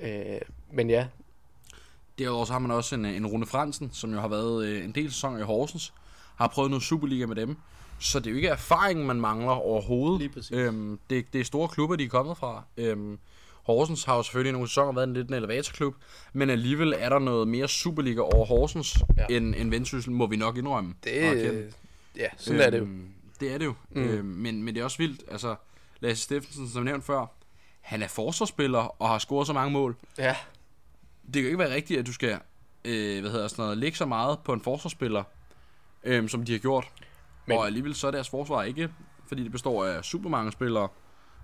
Øh, 0.00 0.40
men 0.72 0.90
ja, 0.90 1.06
Derudover 2.18 2.44
så 2.44 2.52
har 2.52 2.60
man 2.60 2.70
også 2.70 2.94
en, 2.94 3.04
en 3.04 3.26
Rune 3.26 3.46
Fransen, 3.46 3.90
som 3.92 4.12
jo 4.12 4.20
har 4.20 4.28
været 4.28 4.66
øh, 4.66 4.84
en 4.84 4.92
del 4.92 5.12
sæsoner 5.12 5.38
i 5.38 5.42
Horsens. 5.42 5.92
Har 6.36 6.48
prøvet 6.48 6.70
noget 6.70 6.82
Superliga 6.82 7.26
med 7.26 7.36
dem. 7.36 7.56
Så 7.98 8.18
det 8.18 8.26
er 8.26 8.30
jo 8.30 8.36
ikke 8.36 8.48
erfaring, 8.48 9.06
man 9.06 9.20
mangler 9.20 9.50
overhovedet. 9.52 10.20
Lige 10.20 10.28
præcis. 10.28 10.50
Øhm, 10.52 10.98
det, 11.10 11.32
det 11.32 11.40
er 11.40 11.44
store 11.44 11.68
klubber, 11.68 11.96
de 11.96 12.04
er 12.04 12.08
kommet 12.08 12.36
fra. 12.38 12.62
Øhm, 12.76 13.18
Horsens 13.62 14.04
har 14.04 14.16
jo 14.16 14.22
selvfølgelig 14.22 14.52
nogle 14.52 14.68
sæsoner 14.68 14.92
været 14.92 15.06
en 15.06 15.14
lidt 15.14 15.28
en 15.28 15.34
elevatorklub, 15.34 15.94
men 16.32 16.50
alligevel 16.50 16.94
er 16.98 17.08
der 17.08 17.18
noget 17.18 17.48
mere 17.48 17.68
Superliga 17.68 18.20
over 18.20 18.46
Horsens, 18.46 18.98
Ja. 19.16 19.26
end, 19.36 19.54
end 19.54 19.70
Vendsyssel, 19.70 20.12
må 20.12 20.26
vi 20.26 20.36
nok 20.36 20.56
indrømme. 20.56 20.94
det, 21.04 21.74
ja, 22.16 22.26
sådan 22.36 22.60
er 22.60 22.70
det 22.70 22.78
jo. 22.78 22.82
Øhm, 22.84 23.08
Det 23.40 23.52
er 23.54 23.58
det 23.58 23.64
jo. 23.64 23.74
Mm. 23.90 24.02
Øhm, 24.02 24.24
men, 24.26 24.62
men 24.62 24.74
det 24.74 24.80
er 24.80 24.84
også 24.84 24.98
vildt. 24.98 25.22
Altså, 25.30 25.54
Lasse 26.00 26.22
Steffensen, 26.24 26.68
som 26.68 26.82
nævnt 26.82 27.04
før, 27.04 27.26
han 27.88 28.02
er 28.02 28.08
forsvarsspiller 28.08 29.02
og 29.02 29.08
har 29.08 29.18
scoret 29.18 29.46
så 29.46 29.52
mange 29.52 29.70
mål. 29.72 29.96
Ja, 30.18 30.36
Det 31.26 31.32
kan 31.34 31.42
jo 31.42 31.48
ikke 31.48 31.58
være 31.58 31.74
rigtigt, 31.74 32.00
at 32.00 32.06
du 32.06 32.12
skal 32.12 32.38
øh, 32.84 33.20
hvad 33.20 33.30
hedder 33.30 33.48
sådan 33.48 33.62
noget, 33.62 33.78
lægge 33.78 33.96
så 33.98 34.06
meget 34.06 34.38
på 34.44 34.52
en 34.52 34.60
forsvarsspiller, 34.60 35.24
øh, 36.04 36.28
som 36.28 36.44
de 36.44 36.52
har 36.52 36.58
gjort. 36.58 36.88
Men-. 37.46 37.58
Og 37.58 37.66
alligevel 37.66 37.94
så 37.94 38.06
er 38.06 38.10
deres 38.10 38.28
forsvar 38.28 38.62
ikke, 38.62 38.90
fordi 39.28 39.42
det 39.44 39.52
består 39.52 39.84
af 39.84 40.04
super 40.04 40.28
mange 40.28 40.52
spillere. 40.52 40.88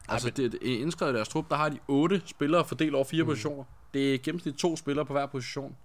Altså, 0.08 0.26
men- 0.26 0.36
det, 0.36 0.52
det, 0.52 0.62
indskrevet 0.62 1.12
i 1.12 1.16
deres 1.16 1.28
trup, 1.28 1.50
der 1.50 1.56
har 1.56 1.68
de 1.68 1.78
otte 1.88 2.22
spillere 2.26 2.64
fordelt 2.64 2.94
over 2.94 3.04
fire 3.04 3.22
mm. 3.22 3.28
positioner. 3.28 3.64
Det 3.94 4.14
er 4.14 4.18
gennemsnit 4.18 4.54
to 4.54 4.76
spillere 4.76 5.06
på 5.06 5.12
hver 5.12 5.26
position. 5.26 5.76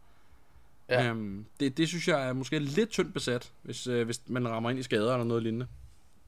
Ja. 0.90 1.06
Øhm, 1.10 1.46
det, 1.60 1.78
det 1.78 1.88
synes 1.88 2.08
jeg 2.08 2.28
er 2.28 2.34
måske 2.34 2.60
lidt 2.60 2.90
tyndt 2.90 3.14
besat, 3.14 3.52
hvis, 3.62 3.88
øh, 3.88 4.06
hvis 4.06 4.22
man 4.28 4.48
rammer 4.50 4.70
ind 4.70 4.80
i 4.80 4.84
skader 4.84 5.14
eller 5.14 5.26
noget 5.26 5.44
lignende. 5.44 5.68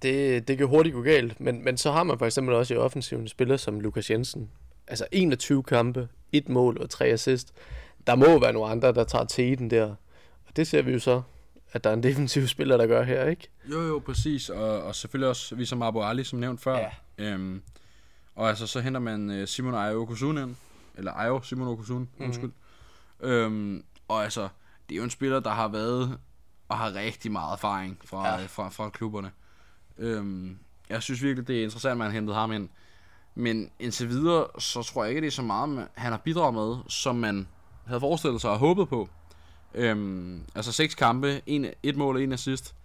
Det, 0.02 0.48
det 0.48 0.58
kan 0.58 0.68
hurtigt 0.68 0.96
gå 0.96 1.02
galt, 1.02 1.40
men, 1.40 1.64
men 1.64 1.78
så 1.78 1.92
har 1.92 2.04
man 2.04 2.18
for 2.18 2.26
eksempel 2.26 2.56
også 2.56 2.74
i 2.74 2.78
offensiven 2.78 3.28
spillere 3.28 3.58
som 3.58 3.80
Lukas 3.80 4.10
Jensen. 4.12 4.50
Altså 4.88 5.06
21 5.12 5.64
kampe, 5.64 6.08
et 6.32 6.50
mål 6.50 6.78
og 6.82 6.90
tre 6.90 7.06
assist. 7.06 7.54
Der 8.08 8.16
må 8.16 8.40
være 8.40 8.54
nogle 8.54 8.72
andre, 8.72 8.94
der 8.94 9.04
tager 9.04 9.26
teten 9.26 9.70
der. 9.70 9.86
Og 10.48 10.56
det 10.56 10.68
ser 10.68 10.82
vi 10.82 10.92
jo 10.92 11.00
så 11.00 11.22
at 11.74 11.84
der 11.84 11.90
er 11.90 11.94
en 11.94 12.04
defensiv 12.04 12.48
spiller, 12.56 12.78
der 12.78 12.88
gør 12.88 13.04
her, 13.04 13.26
ikke? 13.26 13.48
Jo, 13.72 13.82
jo, 13.82 14.00
præcis. 14.06 14.50
Og, 14.50 14.82
og 14.84 14.96
selvfølgelig 14.96 15.30
også 15.30 15.56
vi 15.56 15.66
som 15.66 15.82
Abu 15.82 16.02
Ali, 16.02 16.24
som 16.24 16.40
nævnt 16.40 16.62
før. 16.62 16.78
Ja. 16.78 16.90
Øhm, 17.18 17.62
og 18.36 18.50
altså, 18.50 18.68
så 18.68 18.80
henter 18.80 19.00
man 19.00 19.30
øh, 19.32 19.48
Simon 19.48 19.76
Ayo 19.76 20.02
Okusun 20.02 20.38
ind. 20.38 20.56
Eller 20.98 21.12
Ayo 21.12 21.42
Simon 21.42 21.68
Okusun, 21.68 22.10
Mhm. 22.18 22.26
undskyld. 22.26 22.52
Øhm, 23.22 23.84
og 24.08 24.24
altså, 24.24 24.42
det 24.90 24.96
er 24.96 24.98
jo 24.98 25.04
en 25.04 25.10
spiller, 25.10 25.40
der 25.40 25.50
har 25.50 25.68
været 25.68 26.18
og 26.70 26.78
har 26.78 26.96
rigtig 26.96 27.32
meget 27.32 27.54
erfaring 27.54 27.98
fra, 28.06 28.28
Ja. 28.28 28.40
ja. 28.40 28.46
fra, 28.46 28.70
fra 28.70 28.90
klubberne. 28.90 29.32
Øhm, 30.02 30.58
jeg 30.90 31.02
synes 31.04 31.24
virkelig, 31.24 31.48
det 31.48 31.60
er 31.60 31.64
interessant, 31.64 31.92
at 31.92 31.98
man 31.98 32.08
har 32.08 32.14
hentet 32.14 32.36
ham 32.36 32.52
ind. 32.52 32.70
Men 33.36 33.72
indtil 33.80 34.10
videre, 34.10 34.48
så 34.60 34.84
tror 34.84 35.04
jeg 35.04 35.10
ikke, 35.10 35.22
det 35.22 35.28
er 35.28 35.32
så 35.32 35.42
meget, 35.42 35.88
han 35.94 36.12
har 36.12 36.18
bidraget 36.18 36.54
med, 36.54 36.76
som 36.88 37.16
man 37.16 37.48
havde 37.88 38.00
forestillet 38.00 38.42
sig 38.42 38.50
og 38.52 38.58
håbet 38.60 38.90
på. 38.90 39.10
Øhm, 39.74 40.42
altså 40.56 40.72
seks 40.72 40.96
kampe, 40.96 41.42
en, 41.46 41.66
et 41.84 41.96
mål 41.96 42.16
og 42.16 42.24
en 42.24 42.32
assist. 42.32 42.76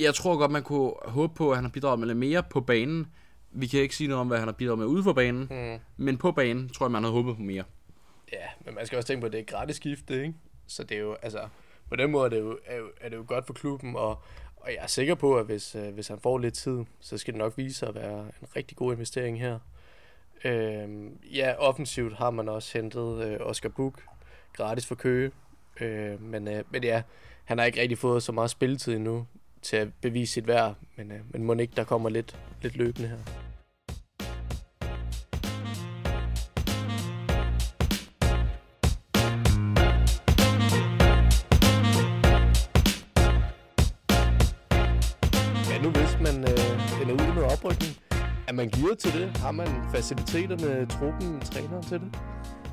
Jeg 0.00 0.14
tror 0.14 0.36
godt, 0.38 0.50
man 0.50 0.62
kunne 0.62 0.92
håbe 1.04 1.34
på, 1.34 1.50
at 1.50 1.56
han 1.56 1.64
har 1.64 1.70
bidraget 1.70 1.98
med 1.98 2.06
lidt 2.06 2.18
mere 2.18 2.42
på 2.42 2.60
banen. 2.60 3.06
Vi 3.50 3.66
kan 3.66 3.80
ikke 3.80 3.96
sige 3.96 4.08
noget 4.08 4.20
om, 4.20 4.28
hvad 4.28 4.38
han 4.38 4.48
har 4.48 4.52
bidraget 4.52 4.78
med 4.78 4.86
ude 4.86 5.02
for 5.02 5.12
banen. 5.12 5.48
Mm. 5.50 5.78
Men 6.04 6.18
på 6.18 6.32
banen 6.32 6.68
tror 6.68 6.86
jeg, 6.86 6.90
man 6.92 7.02
havde 7.02 7.12
håbet 7.14 7.36
på 7.36 7.42
mere. 7.42 7.64
Ja, 8.32 8.46
men 8.64 8.74
man 8.74 8.86
skal 8.86 8.96
også 8.96 9.06
tænke 9.06 9.20
på, 9.20 9.26
at 9.26 9.32
det 9.32 9.40
er 9.40 9.44
gratis 9.44 9.76
skifte, 9.76 10.22
ikke? 10.22 10.34
Så 10.66 10.82
det 10.82 10.96
er 10.96 11.00
jo, 11.00 11.16
altså, 11.22 11.40
på 11.88 11.96
den 11.96 12.10
måde 12.10 12.24
er 12.24 12.28
det 12.28 12.38
jo, 12.40 12.58
er, 12.66 12.76
jo- 12.76 12.90
er 13.00 13.08
det 13.08 13.16
jo 13.16 13.24
godt 13.28 13.46
for 13.46 13.52
klubben, 13.54 13.96
og, 13.96 14.22
og 14.68 14.74
jeg 14.74 14.82
er 14.82 14.86
sikker 14.86 15.14
på, 15.14 15.36
at 15.36 15.46
hvis, 15.46 15.74
øh, 15.74 15.94
hvis 15.94 16.08
han 16.08 16.18
får 16.18 16.38
lidt 16.38 16.54
tid, 16.54 16.84
så 17.00 17.18
skal 17.18 17.34
det 17.34 17.38
nok 17.38 17.58
vise 17.58 17.78
sig 17.78 17.88
at 17.88 17.94
være 17.94 18.20
en 18.20 18.48
rigtig 18.56 18.76
god 18.76 18.92
investering 18.92 19.40
her. 19.40 19.58
Øh, 20.44 20.88
ja, 21.36 21.54
offensivt 21.58 22.16
har 22.16 22.30
man 22.30 22.48
også 22.48 22.78
hentet 22.78 23.24
øh, 23.24 23.36
Oscar 23.40 23.68
Buk 23.68 24.02
gratis 24.52 24.86
for 24.86 24.94
Køge, 24.94 25.30
øh, 25.80 26.22
men, 26.22 26.48
øh, 26.48 26.64
men 26.70 26.84
ja, 26.84 27.02
han 27.44 27.58
har 27.58 27.64
ikke 27.64 27.80
rigtig 27.80 27.98
fået 27.98 28.22
så 28.22 28.32
meget 28.32 28.50
spilletid 28.50 28.96
endnu 28.96 29.26
til 29.62 29.76
at 29.76 29.88
bevise 30.00 30.32
sit 30.32 30.46
værd, 30.46 30.74
men, 30.96 31.12
øh, 31.12 31.20
men 31.30 31.44
må 31.44 31.54
ikke, 31.54 31.72
der 31.76 31.84
kommer 31.84 32.08
lidt, 32.08 32.36
lidt 32.62 32.76
løbende 32.76 33.08
her. 33.08 33.47
Man 48.58 48.68
gearet 48.68 48.98
til 48.98 49.12
det? 49.12 49.36
Har 49.36 49.52
man 49.52 49.68
faciliteterne, 49.92 50.86
truppen, 50.86 51.40
træneren 51.40 51.82
til 51.82 52.00
det? 52.00 52.18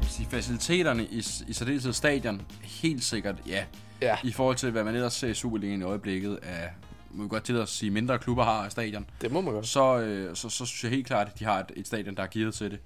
sige, 0.01 0.27
faciliteterne 0.29 1.05
i, 1.05 1.17
i 1.47 1.53
særdeleshed 1.53 1.93
stadion, 1.93 2.41
helt 2.61 3.03
sikkert 3.03 3.35
ja. 3.47 3.65
Ja, 4.01 4.17
I 4.23 4.31
forhold 4.31 4.55
til, 4.55 4.71
hvad 4.71 4.83
man 4.83 4.95
ellers 4.95 5.13
ser 5.13 5.27
i 5.27 5.33
Superligaen 5.33 5.81
i 5.81 5.83
øjeblikket, 5.83 6.39
af, 6.43 6.69
må 7.11 7.23
vi 7.23 7.29
godt 7.29 7.43
til 7.43 7.53
at 7.57 7.69
sige, 7.69 7.91
mindre 7.91 8.19
klubber 8.19 8.43
har 8.43 8.65
af 8.65 8.71
stadion, 8.71 9.05
det 9.21 9.31
må 9.31 9.41
man 9.41 9.53
godt. 9.53 9.67
så, 9.67 9.99
øh, 9.99 10.35
så, 10.35 10.49
så 10.49 10.65
synes 10.65 10.83
jeg 10.83 10.91
helt 10.91 11.07
klart, 11.07 11.27
at 11.27 11.39
de 11.39 11.45
har 11.45 11.59
et, 11.59 11.71
et 11.75 11.87
stadion, 11.87 12.15
der 12.15 12.23
er 12.23 12.27
gearet 12.31 12.53
til 12.53 12.71
det. 12.71 12.79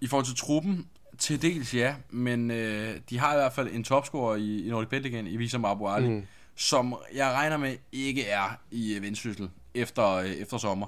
I 0.00 0.06
forhold 0.06 0.26
til 0.26 0.36
truppen, 0.36 0.86
til 1.18 1.42
dels 1.42 1.74
ja, 1.74 1.94
men 2.10 2.50
øh, 2.50 2.94
de 3.10 3.18
har 3.18 3.32
i 3.32 3.36
hvert 3.36 3.52
fald 3.52 3.68
en 3.72 3.84
topscorer 3.84 4.36
i, 4.36 4.66
i 4.66 4.70
Nordic 4.70 4.88
Bet 4.88 5.06
igen, 5.06 5.26
i 5.26 5.36
Visam 5.36 5.64
Abu 5.64 5.86
Ali, 5.88 6.08
Mm. 6.08 6.14
mm. 6.14 6.26
som 6.56 6.94
jeg 7.14 7.32
regner 7.32 7.56
med 7.56 7.76
ikke 7.92 8.26
er 8.28 8.58
i 8.70 8.94
øh, 8.94 9.02
Vendsyssel 9.02 9.50
efter, 9.74 10.08
øh, 10.08 10.30
efter 10.30 10.58
sommer. 10.58 10.86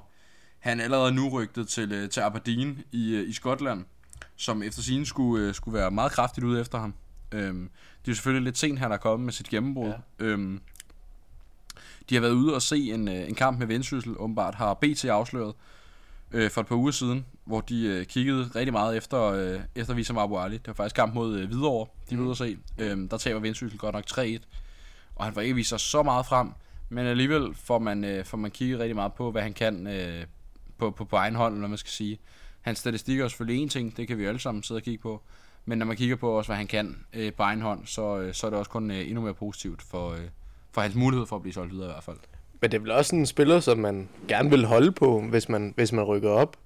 Han 0.65 0.79
er 0.79 0.83
allerede 0.83 1.11
nu 1.11 1.29
rygtet 1.29 1.67
til, 1.67 1.91
øh, 1.91 2.09
til 2.09 2.21
Aberdeen 2.21 2.83
i, 2.91 3.15
øh, 3.15 3.29
i 3.29 3.33
Skotland, 3.33 3.85
som 4.35 4.63
efter 4.63 4.81
sin 4.81 5.05
skulle, 5.05 5.47
øh, 5.47 5.53
skulle 5.53 5.77
være 5.77 5.91
meget 5.91 6.11
kraftigt 6.11 6.45
ude 6.45 6.61
efter 6.61 6.77
ham. 6.79 6.93
Øhm, 7.31 7.69
det 8.05 8.11
er 8.11 8.15
selvfølgelig 8.15 8.43
lidt 8.43 8.57
sent, 8.57 8.79
han 8.79 8.91
er 8.91 8.97
kommet 8.97 9.25
med 9.25 9.33
sit 9.33 9.49
gennembrud. 9.49 9.87
Ja. 9.89 10.25
Øhm, 10.25 10.61
de 12.09 12.15
har 12.15 12.21
været 12.21 12.31
ude 12.31 12.55
og 12.55 12.61
se 12.61 12.77
en, 12.77 13.07
en 13.07 13.35
kamp 13.35 13.59
med 13.59 13.67
Vendsyssel, 13.67 14.15
åbenbart 14.17 14.55
har 14.55 14.73
BT 14.73 15.05
afsløret 15.05 15.53
øh, 16.31 16.51
for 16.51 16.61
et 16.61 16.67
par 16.67 16.75
uger 16.75 16.91
siden, 16.91 17.25
hvor 17.43 17.61
de 17.61 17.85
øh, 17.85 18.05
kiggede 18.05 18.51
rigtig 18.55 18.73
meget 18.73 18.97
efter, 18.97 19.21
øh, 19.23 19.59
efter 19.75 19.93
Visam 19.93 20.17
Abu 20.17 20.37
Ali. 20.37 20.57
Det 20.57 20.67
var 20.67 20.73
faktisk 20.73 20.95
kamp 20.95 21.13
mod 21.13 21.37
øh, 21.37 21.47
Hvidovre, 21.47 21.87
de 22.09 22.17
var 22.17 22.23
ude 22.23 22.31
at 22.31 22.37
se. 22.37 22.57
Øhm, 22.79 23.09
der 23.09 23.17
taber 23.17 23.39
Vendsyssel 23.39 23.79
godt 23.79 23.95
nok 23.95 24.05
3-1, 24.11 24.39
og 25.15 25.25
han 25.25 25.33
får 25.33 25.41
ikke 25.41 25.55
vist 25.55 25.69
sig 25.69 25.79
så 25.79 26.03
meget 26.03 26.25
frem, 26.25 26.51
men 26.89 27.05
alligevel 27.05 27.55
får 27.55 27.79
man, 27.79 28.03
øh, 28.03 28.25
får 28.25 28.37
man 28.37 28.51
kigget 28.51 28.79
rigtig 28.79 28.95
meget 28.95 29.13
på, 29.13 29.31
hvad 29.31 29.41
han 29.41 29.53
kan 29.53 29.87
øh, 29.87 30.25
på, 30.77 30.91
på, 30.91 31.05
på 31.05 31.15
egen 31.15 31.35
hånd, 31.35 31.55
eller 31.55 31.67
man 31.67 31.77
skal 31.77 31.91
sige. 31.91 32.19
Hans 32.61 32.79
statistik 32.79 33.19
er 33.19 33.27
selvfølgelig 33.27 33.61
en 33.63 33.69
ting, 33.69 33.97
det 33.97 34.07
kan 34.07 34.17
vi 34.17 34.25
alle 34.25 34.39
sammen 34.39 34.63
sidde 34.63 34.79
og 34.79 34.83
kigge 34.83 35.01
på, 35.01 35.21
men 35.65 35.77
når 35.77 35.85
man 35.85 35.97
kigger 35.97 36.15
på 36.15 36.29
også, 36.31 36.47
hvad 36.47 36.57
han 36.57 36.67
kan 36.67 36.97
øh, 37.13 37.33
på 37.33 37.43
egen 37.43 37.61
hånd, 37.61 37.79
så, 37.85 38.19
øh, 38.19 38.33
så 38.33 38.47
er 38.47 38.49
det 38.51 38.59
også 38.59 38.71
kun 38.71 38.91
øh, 38.91 39.07
endnu 39.07 39.21
mere 39.21 39.33
positivt 39.33 39.81
for, 39.81 40.11
øh, 40.11 40.19
for 40.71 40.81
hans 40.81 40.95
mulighed 40.95 41.25
for 41.25 41.35
at 41.35 41.41
blive 41.41 41.53
solgt 41.53 41.71
videre 41.73 41.87
i 41.87 41.91
hvert 41.91 42.03
fald. 42.03 42.17
Men 42.61 42.71
det 42.71 42.77
er 42.77 42.81
vel 42.81 42.91
også 42.91 43.15
en 43.15 43.25
spiller, 43.25 43.59
som 43.59 43.77
man 43.77 44.09
gerne 44.27 44.49
vil 44.49 44.65
holde 44.65 44.91
på, 44.91 45.21
hvis 45.21 45.49
man, 45.49 45.73
hvis 45.75 45.91
man 45.91 46.03
rykker 46.03 46.29
op. 46.29 46.57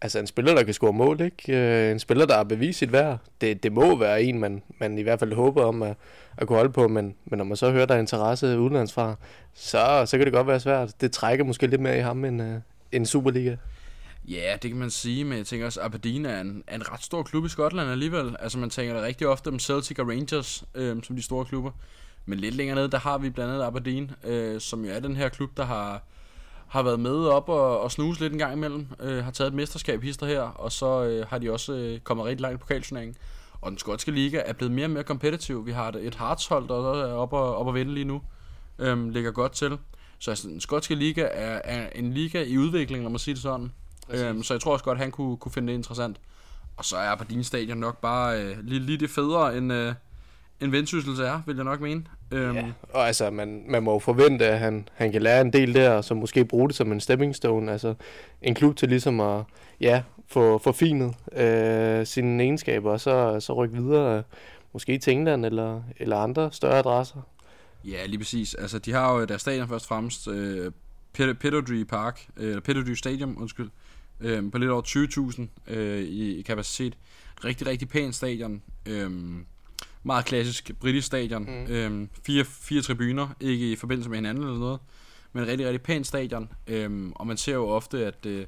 Altså 0.00 0.18
en 0.18 0.26
spiller, 0.26 0.54
der 0.54 0.62
kan 0.62 0.74
score 0.74 0.92
mål, 0.92 1.20
ikke? 1.20 1.56
Øh, 1.56 1.90
En 1.92 1.98
spiller, 1.98 2.26
der 2.26 2.36
har 2.36 2.44
bevist 2.44 2.78
sit 2.78 2.92
værd. 2.92 3.18
Det, 3.40 3.62
det 3.62 3.72
må 3.72 3.96
være 3.96 4.22
en, 4.22 4.38
man, 4.38 4.62
man 4.80 4.98
i 4.98 5.02
hvert 5.02 5.18
fald 5.18 5.32
håber 5.32 5.64
om 5.64 5.82
at, 5.82 5.96
at 6.36 6.46
kunne 6.46 6.56
holde 6.56 6.72
på, 6.72 6.88
men, 6.88 7.14
men 7.24 7.38
når 7.38 7.44
man 7.44 7.56
så 7.56 7.70
hører, 7.70 7.86
der 7.86 7.94
er 7.94 7.98
interesse 7.98 8.58
udenlandsfra, 8.58 9.14
så, 9.54 10.02
så 10.06 10.16
kan 10.16 10.24
det 10.24 10.32
godt 10.32 10.46
være 10.46 10.60
svært. 10.60 11.00
Det 11.00 11.12
trækker 11.12 11.44
måske 11.44 11.66
lidt 11.66 11.80
mere 11.80 11.98
i 11.98 12.00
ham 12.00 12.24
end, 12.24 12.42
øh, 12.42 12.54
en 12.92 13.06
Superliga. 13.06 13.56
Ja, 14.28 14.56
det 14.62 14.70
kan 14.70 14.80
man 14.80 14.90
sige, 14.90 15.24
men 15.24 15.38
jeg 15.38 15.46
tænker 15.46 15.66
også, 15.66 15.80
at 15.80 15.86
Aberdeen 15.86 16.26
er 16.26 16.40
en, 16.40 16.64
er 16.66 16.74
en 16.74 16.92
ret 16.92 17.02
stor 17.02 17.22
klub 17.22 17.44
i 17.44 17.48
Skotland 17.48 17.90
alligevel. 17.90 18.36
Altså 18.40 18.58
man 18.58 18.70
tænker 18.70 18.94
da 18.94 19.02
rigtig 19.02 19.26
ofte 19.26 19.48
om 19.48 19.58
Celtic 19.58 19.98
og 19.98 20.08
Rangers 20.08 20.64
øh, 20.74 21.02
som 21.02 21.16
de 21.16 21.22
store 21.22 21.44
klubber. 21.44 21.70
Men 22.26 22.38
lidt 22.38 22.54
længere 22.54 22.76
nede, 22.76 22.90
der 22.90 22.98
har 22.98 23.18
vi 23.18 23.30
blandt 23.30 23.52
andet 23.52 23.64
Aberdeen, 23.64 24.10
øh, 24.24 24.60
som 24.60 24.84
jo 24.84 24.90
er 24.90 25.00
den 25.00 25.16
her 25.16 25.28
klub, 25.28 25.56
der 25.56 25.64
har, 25.64 26.02
har 26.68 26.82
været 26.82 27.00
med 27.00 27.26
op 27.26 27.48
og, 27.48 27.80
og 27.80 27.92
snuse 27.92 28.20
lidt 28.20 28.32
en 28.32 28.38
gang 28.38 28.52
imellem. 28.52 28.86
Øh, 29.00 29.24
har 29.24 29.30
taget 29.30 29.48
et 29.48 29.54
mesterskab 29.54 30.02
hister 30.02 30.26
her, 30.26 30.40
og 30.40 30.72
så 30.72 31.04
øh, 31.04 31.26
har 31.26 31.38
de 31.38 31.52
også 31.52 31.72
øh, 31.72 32.00
kommet 32.00 32.26
rigtig 32.26 32.40
langt 32.40 32.54
i 32.54 32.58
pokalturneringen. 32.58 33.16
Og 33.60 33.70
den 33.70 33.78
skotske 33.78 34.10
liga 34.10 34.42
er 34.46 34.52
blevet 34.52 34.74
mere 34.74 34.86
og 34.86 34.90
mere 34.90 35.04
kompetitiv. 35.04 35.66
Vi 35.66 35.72
har 35.72 35.88
et, 35.88 36.06
et 36.06 36.14
Hearts-hold, 36.14 36.68
der 36.68 36.74
er 36.74 37.08
øh, 37.08 37.14
oppe 37.14 37.36
og, 37.36 37.56
op 37.56 37.66
og 37.66 37.74
vinde 37.74 37.94
lige 37.94 38.04
nu. 38.04 38.22
Øh, 38.78 39.08
ligger 39.08 39.30
godt 39.30 39.52
til. 39.52 39.78
Så 40.18 40.30
altså, 40.30 40.48
den 40.48 40.60
skotske 40.60 40.94
liga 40.94 41.22
er, 41.32 41.60
er 41.64 41.88
en 41.94 42.12
liga 42.12 42.42
i 42.42 42.58
udvikling, 42.58 43.02
lad 43.02 43.10
mig 43.10 43.20
sige 43.20 43.34
det 43.34 43.42
sådan. 43.42 43.72
Øhm, 44.10 44.42
så 44.42 44.54
jeg 44.54 44.60
tror 44.60 44.72
også 44.72 44.84
godt, 44.84 44.98
han 44.98 45.10
kunne, 45.10 45.36
kunne 45.36 45.52
finde 45.52 45.68
det 45.68 45.78
interessant. 45.78 46.16
Og 46.76 46.84
så 46.84 46.96
er 46.96 47.08
Aberdeen 47.08 47.44
Stadion 47.44 47.78
nok 47.78 48.00
bare 48.00 48.42
øh, 48.42 48.56
lige, 48.62 48.80
lige 48.80 48.98
det 48.98 49.10
federe, 49.10 49.56
end, 49.56 49.72
øh, 49.72 49.94
end 50.60 50.70
Vendsyssel 50.70 51.20
er, 51.20 51.40
vil 51.46 51.56
jeg 51.56 51.64
nok 51.64 51.80
mene. 51.80 52.04
Øhm, 52.30 52.56
Ja. 52.56 52.64
Og 52.92 53.06
altså, 53.06 53.30
man, 53.30 53.64
man 53.68 53.82
må 53.82 53.92
jo 53.92 53.98
forvente, 53.98 54.46
at 54.46 54.58
han, 54.58 54.88
han 54.94 55.12
kan 55.12 55.22
lære 55.22 55.40
en 55.40 55.52
del 55.52 55.74
der, 55.74 55.90
og 55.90 56.04
så 56.04 56.14
måske 56.14 56.44
bruge 56.44 56.68
det 56.68 56.76
som 56.76 56.92
en 56.92 57.00
stepping 57.00 57.36
stone. 57.36 57.72
Altså 57.72 57.94
en 58.42 58.54
klub 58.54 58.76
til 58.76 58.88
ligesom 58.88 59.20
at 59.20 59.42
ja, 59.80 60.02
få 60.26 60.58
forfinet 60.58 61.14
øh, 61.36 62.06
sine 62.06 62.42
egenskaber, 62.42 62.92
og 62.92 63.00
så, 63.00 63.40
så 63.40 63.52
rykke 63.52 63.76
videre, 63.76 64.16
øh, 64.18 64.22
måske 64.72 64.98
til 64.98 65.12
England 65.12 65.46
eller, 65.46 65.82
eller 65.96 66.16
andre 66.16 66.52
større 66.52 66.78
adresser. 66.78 67.20
Ja, 67.84 68.06
lige 68.06 68.18
præcis. 68.18 68.54
Altså, 68.54 68.78
de 68.78 68.92
har 68.92 69.12
jo 69.14 69.24
deres 69.24 69.40
stadion 69.40 69.68
først 69.68 69.84
og 69.84 69.88
fremmest, 69.88 70.28
øh, 70.28 70.72
Ped- 71.18 71.32
Pedodry 71.32 71.82
Park, 71.84 72.26
øh, 72.36 72.48
eller 72.48 72.60
Pedodry 72.60 72.92
Stadium, 72.92 73.36
undskyld, 73.38 73.70
øh, 74.20 74.50
på 74.50 74.58
lidt 74.58 74.70
over 74.70 74.82
20.000 74.82 75.72
øh, 75.74 76.02
i, 76.02 76.38
i 76.38 76.42
kapacitet. 76.42 76.98
Rigtig, 77.44 77.66
rigtig 77.66 77.88
pænt 77.88 78.14
stadion. 78.14 78.62
Øh, 78.86 79.10
meget 80.02 80.24
klassisk 80.24 80.70
britisk 80.80 81.06
stadion. 81.06 81.42
Mm. 81.42 81.72
Øh, 81.72 82.08
fire, 82.26 82.44
fire 82.44 82.82
tribuner, 82.82 83.28
ikke 83.40 83.72
i 83.72 83.76
forbindelse 83.76 84.10
med 84.10 84.18
hinanden 84.18 84.44
eller 84.44 84.58
noget, 84.58 84.80
men 85.32 85.46
rigtig, 85.46 85.66
rigtig 85.66 85.82
pænt 85.82 86.06
stadion. 86.06 86.48
Øh, 86.66 87.10
og 87.14 87.26
man 87.26 87.36
ser 87.36 87.54
jo 87.54 87.68
ofte, 87.68 88.06
at, 88.06 88.26
øh, 88.26 88.46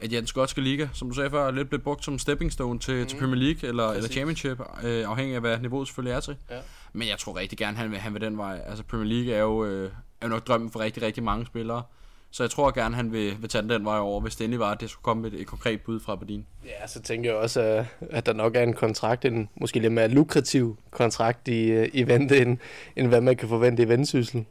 at 0.00 0.12
ja, 0.12 0.16
den 0.16 0.26
skotske 0.26 0.60
liga, 0.60 0.88
som 0.92 1.08
du 1.08 1.14
sagde 1.14 1.30
før, 1.30 1.50
lidt 1.50 1.68
blevet 1.68 1.82
brugt 1.82 2.04
som 2.04 2.18
stepping 2.18 2.52
stone 2.52 2.78
til, 2.78 3.00
mm. 3.00 3.06
til. 3.06 3.18
Premier 3.18 3.36
League 3.36 3.68
eller, 3.68 3.90
eller. 3.90 4.08
Championship, 4.08 4.60
øh, 4.84 5.08
afhængig 5.08 5.34
af 5.34 5.40
hvad 5.40 5.58
niveauet 5.58 5.88
selvfølgelig 5.88 6.16
er 6.16 6.20
til. 6.20 6.36
Ja. 6.50 6.58
Men 6.92 7.08
jeg 7.08 7.18
tror 7.18 7.36
rigtig 7.36 7.58
gerne, 7.58 7.76
han 7.76 7.90
vil, 7.90 7.98
han 7.98 8.14
vil 8.14 8.20
den 8.20 8.38
vej. 8.38 8.60
Altså 8.66 8.84
Premier 8.84 9.14
League 9.14 9.34
er 9.34 9.40
jo, 9.40 9.64
øh, 9.64 9.90
er 10.20 10.26
jo 10.26 10.28
nok 10.28 10.46
drømmen 10.46 10.70
for 10.70 10.80
rigtig, 10.80 11.02
rigtig 11.02 11.22
mange 11.22 11.46
spillere. 11.46 11.82
Så 12.30 12.42
jeg 12.42 12.50
tror 12.50 12.70
gerne, 12.70 12.96
han 12.96 13.12
vil, 13.12 13.36
vil 13.40 13.48
tage 13.48 13.62
den, 13.62 13.70
den 13.70 13.84
vej 13.84 13.98
over, 13.98 14.20
hvis 14.20 14.36
det 14.36 14.44
endelig 14.44 14.60
var, 14.60 14.72
at 14.72 14.80
det 14.80 14.90
skulle 14.90 15.02
komme 15.02 15.28
et, 15.28 15.34
et 15.34 15.46
konkret 15.46 15.80
bud 15.80 16.00
fra 16.00 16.12
Aberdeen. 16.12 16.46
Ja, 16.64 16.86
så 16.86 17.02
tænker 17.02 17.30
jeg 17.30 17.38
også, 17.38 17.60
at, 17.60 17.86
at 18.10 18.26
der 18.26 18.32
nok 18.32 18.56
er 18.56 18.62
en 18.62 18.72
kontrakt, 18.74 19.24
en 19.24 19.48
måske 19.54 19.78
lidt 19.78 19.92
mere 19.92 20.08
lukrativ 20.08 20.78
kontrakt 20.90 21.48
i, 21.48 21.70
øh, 21.70 21.88
i 21.92 22.02
vente, 22.02 22.38
end, 22.38 22.58
end 22.96 23.06
hvad 23.06 23.20
man 23.20 23.36
kan 23.36 23.48
forvente 23.48 23.82
i 23.82 23.88
vendsyssel. 23.88 24.44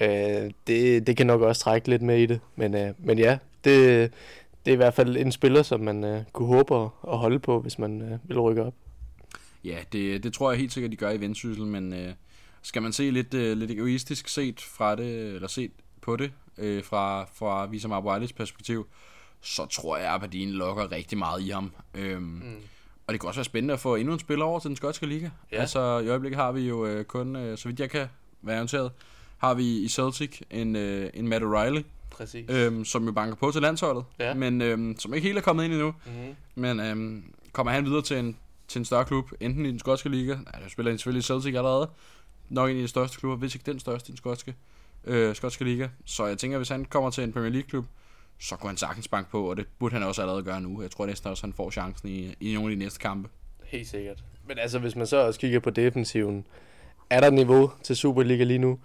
Øh, 0.00 0.50
det, 0.66 1.06
det 1.06 1.16
kan 1.16 1.26
nok 1.26 1.40
også 1.40 1.62
trække 1.62 1.88
lidt 1.88 2.02
med 2.02 2.18
i 2.18 2.26
det. 2.26 2.40
Men, 2.56 2.74
øh, 2.74 2.94
men 2.98 3.18
ja, 3.18 3.38
det, 3.64 4.12
det 4.68 4.72
er 4.72 4.76
i 4.76 4.84
hvert 4.84 4.94
fald 4.94 5.16
en 5.16 5.32
spiller, 5.32 5.62
som 5.62 5.80
man 5.80 6.04
øh, 6.04 6.22
kunne 6.32 6.48
håbe 6.48 6.74
at, 6.76 6.88
at 7.12 7.18
holde 7.18 7.38
på, 7.38 7.60
hvis 7.60 7.78
man 7.78 8.02
øh, 8.02 8.18
vil 8.28 8.40
rykke 8.40 8.62
op. 8.62 8.74
Ja, 9.64 9.78
det, 9.92 10.22
det 10.22 10.32
tror 10.32 10.50
jeg 10.50 10.60
helt 10.60 10.72
sikkert, 10.72 10.90
de 10.90 10.96
gør 10.96 11.10
i 11.10 11.20
Vendsyssel, 11.20 11.66
men 11.66 11.92
øh, 11.92 12.12
skal 12.62 12.82
man 12.82 12.92
se 12.92 13.10
lidt, 13.10 13.34
øh, 13.34 13.56
lidt 13.56 13.70
egoistisk 13.70 14.28
set 14.28 14.60
fra 14.60 14.96
det, 14.96 15.34
eller 15.34 15.48
set 15.48 15.70
på 16.00 16.16
det, 16.16 16.32
øh, 16.58 16.84
fra, 16.84 17.24
fra 17.24 17.66
Visam 17.66 17.92
Abu 17.92 18.10
Alis 18.10 18.32
perspektiv, 18.32 18.86
så 19.40 19.66
tror 19.66 19.96
jeg, 19.96 20.06
at 20.06 20.14
Aberdeen 20.14 20.50
lokker 20.50 20.92
rigtig 20.92 21.18
meget 21.18 21.42
i 21.42 21.48
ham. 21.48 21.72
Øhm, 21.94 22.22
mm. 22.22 22.56
Og 23.06 23.12
det 23.12 23.20
kan 23.20 23.28
også 23.28 23.38
være 23.38 23.44
spændende 23.44 23.74
at 23.74 23.80
få 23.80 23.94
endnu 23.94 24.12
en 24.12 24.18
spiller 24.18 24.44
over 24.44 24.60
til 24.60 24.68
den 24.68 24.76
skotske 24.76 25.06
liga. 25.06 25.30
Ja. 25.52 25.60
Altså, 25.60 25.98
i 25.98 26.08
øjeblikket 26.08 26.40
har 26.40 26.52
vi 26.52 26.68
jo 26.68 26.86
øh, 26.86 27.04
kun, 27.04 27.36
øh, 27.36 27.58
så 27.58 27.68
vidt 27.68 27.80
jeg 27.80 27.90
kan 27.90 28.06
være 28.42 28.56
orienteret, 28.56 28.92
har 29.38 29.54
vi 29.54 29.64
i 29.64 29.88
Celtic 29.88 30.40
en, 30.50 30.76
øh, 30.76 31.10
en 31.14 31.28
Matt 31.28 31.44
O'Reilly, 31.44 31.82
Præcis. 32.10 32.50
øhm, 32.50 32.84
som 32.84 33.04
jo 33.06 33.12
banker 33.12 33.34
på 33.36 33.50
til 33.50 33.62
landsholdet, 33.62 34.04
Ja. 34.18 34.34
men 34.34 34.62
øhm, 34.62 34.96
som 34.98 35.14
ikke 35.14 35.26
helt 35.26 35.38
er 35.38 35.42
kommet 35.42 35.64
ind 35.64 35.72
endnu. 35.72 35.94
Mm-hmm. 36.06 36.34
Men 36.54 36.80
øhm, 36.80 37.24
kommer 37.52 37.72
han 37.72 37.84
videre 37.84 38.02
til 38.02 38.16
en, 38.18 38.36
til 38.68 38.78
en 38.78 38.84
større 38.84 39.04
klub, 39.04 39.30
enten 39.40 39.66
i 39.66 39.70
den 39.70 39.78
skotske 39.78 40.08
liga, 40.08 40.34
nej, 40.34 40.60
der 40.62 40.68
spiller 40.68 40.90
han 40.92 40.98
selvfølgelig 40.98 41.20
i 41.20 41.22
Celtic 41.22 41.54
allerede, 41.54 41.90
nok 42.48 42.70
en 42.70 42.76
af 42.76 42.82
de 42.82 42.88
største 42.88 43.18
klubber, 43.18 43.36
hvis 43.36 43.54
ikke 43.54 43.72
den 43.72 43.80
største 43.80 44.08
i 44.08 44.10
den 44.10 44.16
skotske, 44.16 44.54
øh, 45.04 45.34
skotske 45.34 45.64
liga. 45.64 45.88
Så 46.04 46.26
jeg 46.26 46.38
tænker, 46.38 46.56
hvis 46.58 46.68
han 46.68 46.84
kommer 46.84 47.10
til 47.10 47.24
en 47.24 47.32
Premier 47.32 47.50
League 47.52 47.68
klub, 47.68 47.84
så 48.40 48.56
kunne 48.56 48.68
han 48.70 48.76
sagtens 48.76 49.08
banke 49.08 49.30
på, 49.30 49.50
og 49.50 49.56
det 49.56 49.66
burde 49.78 49.92
han 49.94 50.02
også 50.02 50.22
allerede 50.22 50.42
gøre 50.42 50.60
nu. 50.60 50.82
Jeg 50.82 50.90
tror 50.90 51.06
næsten 51.06 51.30
også, 51.30 51.42
han 51.42 51.52
får 51.52 51.70
chancen 51.70 52.08
i, 52.08 52.34
i 52.40 52.54
nogle 52.54 52.70
af 52.72 52.76
de 52.76 52.84
næste 52.84 52.98
kampe. 52.98 53.28
Helt 53.64 53.88
sikkert. 53.88 54.24
Men 54.48 54.58
altså, 54.58 54.78
hvis 54.78 54.96
man 54.96 55.06
så 55.06 55.16
også 55.16 55.40
kigger 55.40 55.60
på 55.60 55.70
defensiven, 55.70 56.46
er 57.10 57.20
der 57.20 57.30
niveau 57.30 57.72
til 57.82 57.96
Superliga 57.96 58.44
lige 58.44 58.58
nu? 58.58 58.78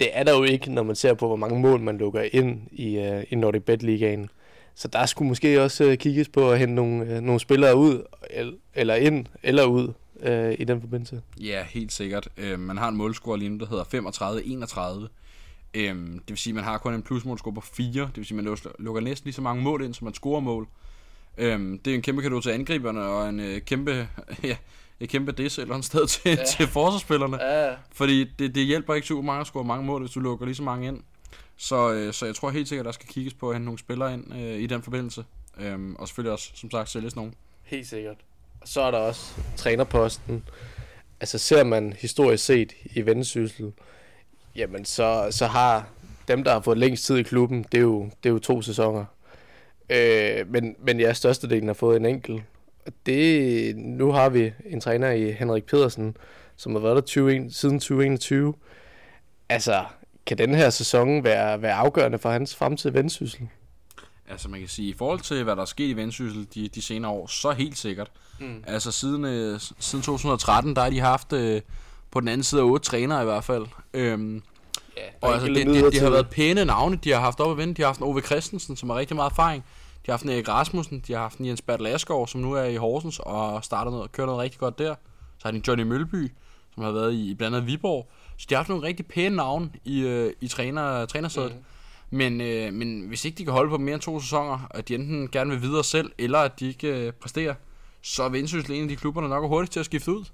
Det 0.00 0.08
er 0.12 0.22
der 0.24 0.36
jo 0.36 0.42
ikke, 0.42 0.72
når 0.72 0.82
man 0.82 0.96
ser 0.96 1.14
på, 1.14 1.26
hvor 1.26 1.36
mange 1.36 1.60
mål 1.60 1.80
man 1.80 1.98
lukker 1.98 2.22
ind 2.32 2.60
i, 2.72 2.98
uh, 2.98 3.22
i 3.32 3.34
Nordic 3.34 3.62
Bet 3.62 3.82
Ligaen. 3.82 4.30
Så 4.74 4.88
der 4.88 5.06
skulle 5.06 5.28
måske 5.28 5.62
også 5.62 5.84
uh, 5.90 5.94
kigges 5.94 6.28
på 6.28 6.50
at 6.50 6.58
hente 6.58 6.74
nogle, 6.74 7.16
uh, 7.16 7.22
nogle 7.22 7.40
spillere 7.40 7.76
ud, 7.76 8.02
el- 8.30 8.56
eller 8.74 8.94
ind, 8.94 9.26
eller 9.42 9.64
ud 9.64 9.92
uh, 10.14 10.60
i 10.60 10.64
den 10.64 10.80
forbindelse. 10.80 11.22
Ja, 11.40 11.64
helt 11.70 11.92
sikkert. 11.92 12.28
Øh, 12.36 12.60
man 12.60 12.78
har 12.78 12.88
en 12.88 12.96
målscore 12.96 13.38
lige 13.38 13.48
nu, 13.48 13.58
der 13.58 13.66
hedder 13.66 15.04
35-31. 15.04 15.08
Øhm, 15.74 16.12
det 16.12 16.28
vil 16.28 16.38
sige, 16.38 16.50
at 16.50 16.54
man 16.54 16.64
har 16.64 16.78
kun 16.78 16.94
en 16.94 17.02
plusmålscore 17.02 17.54
på 17.54 17.60
4. 17.60 18.02
Det 18.02 18.16
vil 18.16 18.26
sige, 18.26 18.38
at 18.38 18.44
man 18.44 18.56
lukker 18.78 19.00
næsten 19.00 19.26
lige 19.26 19.34
så 19.34 19.42
mange 19.42 19.62
mål 19.62 19.84
ind, 19.84 19.94
som 19.94 20.04
man 20.04 20.14
scorer 20.14 20.40
mål. 20.40 20.68
Øhm, 21.38 21.78
det 21.78 21.90
er 21.90 21.94
en 21.94 22.02
kæmpe 22.02 22.22
kado 22.22 22.40
til 22.40 22.50
angriberne, 22.50 23.02
og 23.02 23.28
en 23.28 23.40
øh, 23.40 23.60
kæmpe, 23.60 24.08
ja, 24.44 24.56
et 25.00 25.08
kæmpe 25.08 25.32
dis 25.32 25.58
et 25.58 25.62
eller 25.62 25.74
andet 25.74 25.86
sted 25.86 26.06
til, 26.22 26.30
ja. 26.30 26.44
Til 26.44 26.66
forsvarsspillerne. 26.66 27.44
Ja, 27.44 27.74
Fordi 27.92 28.24
det, 28.38 28.54
det 28.54 28.66
hjælper 28.66 28.94
ikke 28.94 29.06
super 29.06 29.22
meget 29.22 29.40
at 29.40 29.46
score 29.46 29.64
mange 29.64 29.84
mål, 29.86 30.00
hvis 30.00 30.10
du 30.10 30.20
lukker 30.20 30.46
lige 30.46 30.56
så 30.56 30.62
mange 30.62 30.88
ind. 30.88 31.00
Så, 31.56 31.92
øh, 31.92 32.12
så 32.12 32.26
jeg 32.26 32.34
tror 32.34 32.50
helt 32.50 32.68
sikkert, 32.68 32.86
at 32.86 32.86
der 32.86 32.92
skal 32.92 33.08
kigges 33.08 33.34
på 33.34 33.48
at 33.50 33.54
hente 33.54 33.64
nogle 33.64 33.78
spillere 33.78 34.14
ind 34.14 34.34
øh, 34.34 34.58
i 34.60 34.66
den 34.66 34.82
forbindelse. 34.82 35.24
Øhm, 35.60 35.96
og 35.96 36.08
selvfølgelig 36.08 36.32
også, 36.32 36.50
som 36.54 36.70
sagt, 36.70 36.90
sælges 36.90 37.16
nogen. 37.16 37.34
helt 37.62 37.88
sikkert. 37.88 38.16
Og 38.60 38.68
så 38.68 38.80
er 38.80 38.90
der 38.90 38.98
også 38.98 39.34
trænerposten. 39.56 40.44
Altså 41.20 41.38
ser 41.38 41.64
man 41.64 41.92
historisk 41.98 42.44
set 42.44 42.72
i 42.94 43.06
vendsyssel, 43.06 43.72
jamen 44.56 44.84
så, 44.84 45.28
så 45.30 45.46
har 45.46 45.86
dem, 46.28 46.44
der 46.44 46.52
har 46.52 46.60
fået 46.60 46.78
længst 46.78 47.04
tid 47.04 47.16
i 47.16 47.22
klubben, 47.22 47.62
det 47.72 47.78
er 47.78 47.82
jo, 47.82 48.04
det 48.22 48.28
er 48.28 48.32
jo 48.32 48.38
to 48.38 48.62
sæsoner. 48.62 49.04
Øh, 49.90 50.50
men, 50.52 50.76
men 50.78 51.00
ja, 51.00 51.12
størstedelen 51.12 51.66
har 51.66 51.74
fået 51.74 51.96
en 51.96 52.06
enkelt. 52.06 52.42
Det, 53.06 53.76
nu 53.76 54.12
har 54.12 54.28
vi 54.28 54.52
en 54.66 54.80
træner 54.80 55.10
i 55.10 55.32
Henrik 55.32 55.64
Pedersen, 55.64 56.16
som 56.56 56.72
har 56.72 56.80
været 56.80 56.94
der 56.96 57.02
20, 57.02 57.50
siden 57.50 57.80
2021. 57.80 58.54
Altså, 59.48 59.84
kan 60.26 60.38
den 60.38 60.54
her 60.54 60.70
sæson 60.70 61.24
være, 61.24 61.62
være 61.62 61.74
afgørende 61.74 62.18
for 62.18 62.30
hans 62.30 62.56
fremtid 62.56 62.90
i 62.90 62.94
vendsyssel? 62.94 63.48
Altså 64.30 64.48
man 64.48 64.60
kan 64.60 64.68
sige, 64.68 64.88
i 64.88 64.94
forhold 64.94 65.20
til 65.20 65.44
hvad 65.44 65.56
der 65.56 65.62
er 65.62 65.66
sket 65.66 65.88
i 65.88 65.96
Vendsyssel 65.96 66.48
de, 66.54 66.68
de 66.68 66.82
senere 66.82 67.10
år, 67.10 67.26
så 67.26 67.50
helt 67.50 67.78
sikkert. 67.78 68.10
Mm. 68.40 68.64
Altså 68.66 68.92
siden, 68.92 69.24
øh, 69.24 69.60
siden 69.78 70.02
2013, 70.02 70.76
der 70.76 70.82
har 70.82 70.90
de 70.90 71.00
haft 71.00 71.32
øh, 71.32 71.60
på 72.10 72.20
den 72.20 72.28
anden 72.28 72.44
side 72.44 72.62
otte 72.62 72.86
trænere 72.86 73.22
i 73.22 73.24
hvert 73.24 73.44
fald. 73.44 73.66
Øhm, 73.94 74.42
Ja, 74.98 75.02
og 75.28 75.32
altså, 75.32 75.48
det, 75.48 75.66
det, 75.66 75.92
det, 75.92 76.00
har 76.00 76.10
været 76.10 76.30
pæne 76.30 76.64
navne, 76.64 76.96
de 77.04 77.10
har 77.10 77.20
haft 77.20 77.40
op 77.40 77.50
at 77.50 77.56
vende. 77.56 77.74
De 77.74 77.82
har 77.82 77.86
haft 77.86 77.98
en 77.98 78.04
Ove 78.04 78.20
Christensen, 78.20 78.76
som 78.76 78.90
har 78.90 78.96
rigtig 78.96 79.16
meget 79.16 79.30
erfaring. 79.30 79.64
De 80.06 80.10
har 80.10 80.12
haft 80.12 80.22
en 80.22 80.28
Erik 80.30 80.48
Rasmussen, 80.48 81.00
de 81.06 81.12
har 81.12 81.20
haft 81.20 81.38
en 81.38 81.46
Jens 81.46 81.62
Bertel 81.62 81.86
Asgaard, 81.86 82.28
som 82.28 82.40
nu 82.40 82.52
er 82.52 82.64
i 82.64 82.76
Horsens 82.76 83.20
og 83.22 83.64
starter 83.64 83.90
noget, 83.90 84.12
kører 84.12 84.26
noget 84.26 84.40
rigtig 84.40 84.60
godt 84.60 84.78
der. 84.78 84.94
Så 85.38 85.42
har 85.44 85.50
de 85.50 85.56
en 85.56 85.64
Johnny 85.68 85.84
Mølby, 85.84 86.32
som 86.74 86.82
har 86.82 86.92
været 86.92 87.12
i, 87.14 87.34
blandt 87.34 87.56
andet 87.56 87.66
Viborg. 87.70 88.10
Så 88.36 88.46
de 88.48 88.54
har 88.54 88.58
haft 88.58 88.68
nogle 88.68 88.86
rigtig 88.86 89.06
pæne 89.06 89.36
navne 89.36 89.70
i, 89.84 90.00
øh, 90.00 90.32
i 90.40 90.48
træner, 90.48 91.06
trænersædet. 91.06 91.52
Mm. 92.10 92.16
Men, 92.18 92.40
øh, 92.40 92.72
men 92.72 93.00
hvis 93.08 93.24
ikke 93.24 93.38
de 93.38 93.44
kan 93.44 93.52
holde 93.52 93.70
på 93.70 93.78
mere 93.78 93.94
end 93.94 94.02
to 94.02 94.20
sæsoner, 94.20 94.66
at 94.70 94.88
de 94.88 94.94
enten 94.94 95.28
gerne 95.28 95.50
vil 95.50 95.62
videre 95.62 95.84
selv, 95.84 96.12
eller 96.18 96.38
at 96.38 96.60
de 96.60 96.68
ikke 96.68 96.88
øh, 97.06 97.12
præsterer, 97.12 97.54
så 98.02 98.22
er 98.22 98.28
Vendsyssel 98.28 98.72
en 98.72 98.82
af 98.82 98.88
de 98.88 98.96
klubber, 98.96 99.20
der 99.20 99.28
nok 99.28 99.44
er 99.44 99.48
hurtigt 99.48 99.72
til 99.72 99.80
at 99.80 99.86
skifte 99.86 100.12
ud. 100.12 100.24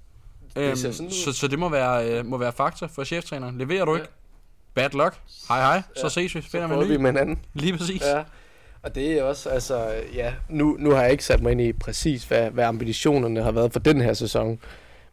Øhm, 0.57 0.75
sådan 0.75 1.05
ud. 1.05 1.11
så, 1.11 1.33
så 1.33 1.47
det 1.47 1.59
må 1.59 1.69
være, 1.69 2.09
øh, 2.19 2.25
må 2.25 2.37
være 2.37 2.51
faktor 2.51 2.87
for 2.87 3.03
cheftræneren. 3.03 3.57
Leverer 3.57 3.85
du 3.85 3.91
Ja. 3.91 3.97
ikke? 4.01 4.11
Bad 4.73 4.89
luck. 4.89 5.19
Hej 5.47 5.59
hej. 5.59 5.81
Så 5.95 6.01
Ja. 6.03 6.09
ses 6.09 6.35
vi. 6.35 6.41
Så 6.41 6.49
Finder 6.49 6.67
prøver 6.67 6.81
man 6.81 6.89
vi 6.89 6.97
med 6.97 7.11
hinanden. 7.11 7.39
Lige 7.53 7.77
præcis. 7.77 8.01
Ja, 8.01 8.23
og 8.85 8.95
det 8.95 9.11
er 9.11 9.23
også, 9.23 9.49
altså, 9.49 10.03
ja, 10.13 10.33
nu, 10.49 10.75
nu 10.79 10.91
har 10.91 11.01
jeg 11.01 11.11
ikke 11.11 11.25
sat 11.25 11.41
mig 11.41 11.51
ind 11.51 11.61
i 11.61 11.73
præcis, 11.73 12.23
hvad, 12.23 12.51
hvad 12.51 12.63
ambitionerne 12.63 13.43
har 13.43 13.51
været 13.51 13.73
for 13.73 13.79
den 13.79 14.01
her 14.01 14.13
sæson. 14.13 14.59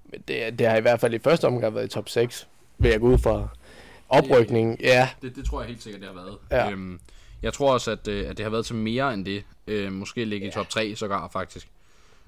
Men 0.05 0.23
det, 0.29 0.59
det 0.59 0.67
har 0.67 0.77
i 0.77 0.81
hvert 0.81 1.01
fald 1.01 1.15
i 1.15 1.19
første 1.19 1.45
omgang 1.45 1.75
været 1.75 1.85
i 1.85 1.89
top 1.89 2.09
6, 2.09 2.49
vil 2.79 2.91
jeg 2.91 3.01
gå 3.01 3.07
ud 3.07 3.19
fra. 3.19 3.49
Oprykning, 4.09 4.81
ja, 4.81 5.09
Det, 5.23 5.37
det 5.37 5.45
tror 5.45 5.61
jeg 5.61 5.69
helt 5.69 5.83
sikkert, 5.83 6.01
det 6.03 6.11
har 6.15 6.23
været. 6.23 6.39
Ja. 6.51 6.71
Øhm, 6.71 7.01
jeg 7.43 7.53
tror 7.53 7.73
også, 7.73 7.91
at, 7.91 8.09
øh, 8.09 8.31
at 8.31 8.37
det 8.37 8.45
har 8.45 8.51
været 8.51 8.67
til 8.67 8.75
mere 8.75 9.15
end 9.15 9.25
det. 9.25 9.45
Øh, 9.67 9.93
måske 9.93 10.25
ligge 10.25 10.49
i 10.49 10.51
top 10.51 10.69
3 10.69 10.95
sågar 10.97 11.29
faktisk. 11.29 11.69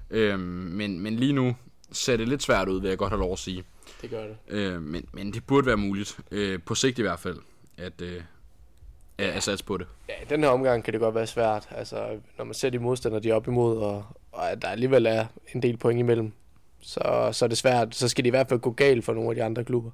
Øhm, 0.09 0.39
men, 0.39 0.99
men 0.99 1.15
lige 1.15 1.33
nu 1.33 1.55
ser 1.91 2.17
det 2.17 2.27
lidt 2.27 2.43
svært 2.43 2.67
ud, 2.67 2.81
vil 2.81 2.87
jeg 2.87 2.97
godt 2.97 3.11
have 3.11 3.19
lov 3.19 3.33
at 3.33 3.39
sige. 3.39 3.63
det 4.01 4.09
gør 4.09 4.23
det. 4.23 4.37
Øh, 4.47 4.81
men, 4.81 5.05
men 5.13 5.33
det 5.33 5.43
burde 5.47 5.67
være 5.67 5.77
muligt, 5.77 6.17
øh, 6.31 6.59
på 6.65 6.75
sigt 6.75 6.99
i 6.99 7.01
hvert 7.01 7.19
fald, 7.19 7.37
at, 7.77 8.01
øh, 8.01 8.21
at, 9.17 9.29
at 9.29 9.43
satse 9.43 9.65
på 9.65 9.77
det. 9.77 9.87
Ja, 10.09 10.13
i 10.21 10.25
den 10.29 10.43
her 10.43 10.49
omgang 10.49 10.83
kan 10.83 10.93
det 10.93 11.01
godt 11.01 11.15
være 11.15 11.27
svært, 11.27 11.67
altså, 11.71 12.19
når 12.37 12.45
man 12.45 12.53
ser 12.53 12.69
de 12.69 12.79
modstandere, 12.79 13.21
de 13.21 13.29
er 13.29 13.33
op 13.33 13.47
imod, 13.47 13.77
og, 13.77 14.05
og 14.31 14.51
at 14.51 14.61
der 14.61 14.67
alligevel 14.67 15.05
er 15.05 15.25
en 15.55 15.61
del 15.61 15.77
point 15.77 15.99
imellem. 15.99 16.31
Så, 16.81 17.29
så 17.31 17.45
er 17.45 17.49
det 17.49 17.57
svært, 17.57 17.95
så 17.95 18.07
skal 18.07 18.23
det 18.23 18.27
i 18.27 18.29
hvert 18.29 18.49
fald 18.49 18.59
gå 18.59 18.71
galt 18.71 19.05
for 19.05 19.13
nogle 19.13 19.29
af 19.29 19.35
de 19.35 19.43
andre 19.43 19.63
klubber. 19.63 19.91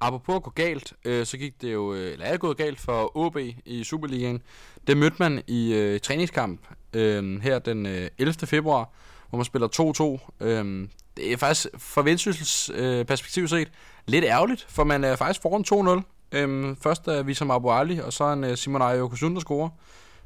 Apropos 0.00 0.36
at 0.36 0.42
gå 0.42 0.50
galt, 0.50 0.92
øh, 1.04 1.26
så 1.26 1.38
gik 1.38 1.62
det 1.62 1.72
jo, 1.72 1.94
øh, 1.94 2.12
eller 2.12 2.26
er 2.26 2.30
det 2.30 2.40
gået 2.40 2.56
galt 2.56 2.80
for 2.80 3.16
OB 3.16 3.36
i 3.64 3.84
Superligaen. 3.84 4.42
Det 4.86 4.96
mødte 4.96 5.16
man 5.18 5.42
i 5.46 5.74
øh, 5.74 6.00
træningskamp 6.00 6.60
øh, 6.92 7.42
her 7.42 7.58
den 7.58 7.86
øh, 7.86 8.08
11. 8.18 8.34
februar, 8.34 8.90
hvor 9.28 9.36
man 9.36 9.44
spiller 9.44 10.18
2-2. 10.40 10.44
Øh, 10.46 10.88
det 11.16 11.32
er 11.32 11.36
faktisk 11.36 11.66
fra 11.78 12.02
Vendsyssels 12.02 12.70
øh, 12.74 13.04
perspektiv 13.04 13.48
set 13.48 13.70
lidt 14.06 14.24
ærgerligt, 14.24 14.66
for 14.68 14.84
man 14.84 15.04
er 15.04 15.16
faktisk 15.16 15.42
foran 15.42 15.98
2-0. 15.98 16.19
Øhm, 16.32 16.76
først 16.76 17.08
øh, 17.08 17.14
er 17.14 17.22
Wissam 17.22 17.50
Abu 17.50 17.70
Ali, 17.70 17.98
og 17.98 18.12
så 18.12 18.32
en 18.32 18.44
øh, 18.44 18.56
Simon 18.56 18.82
Ayo 18.82 19.08
Kusun, 19.08 19.34
der 19.34 19.40
scorer. 19.40 19.68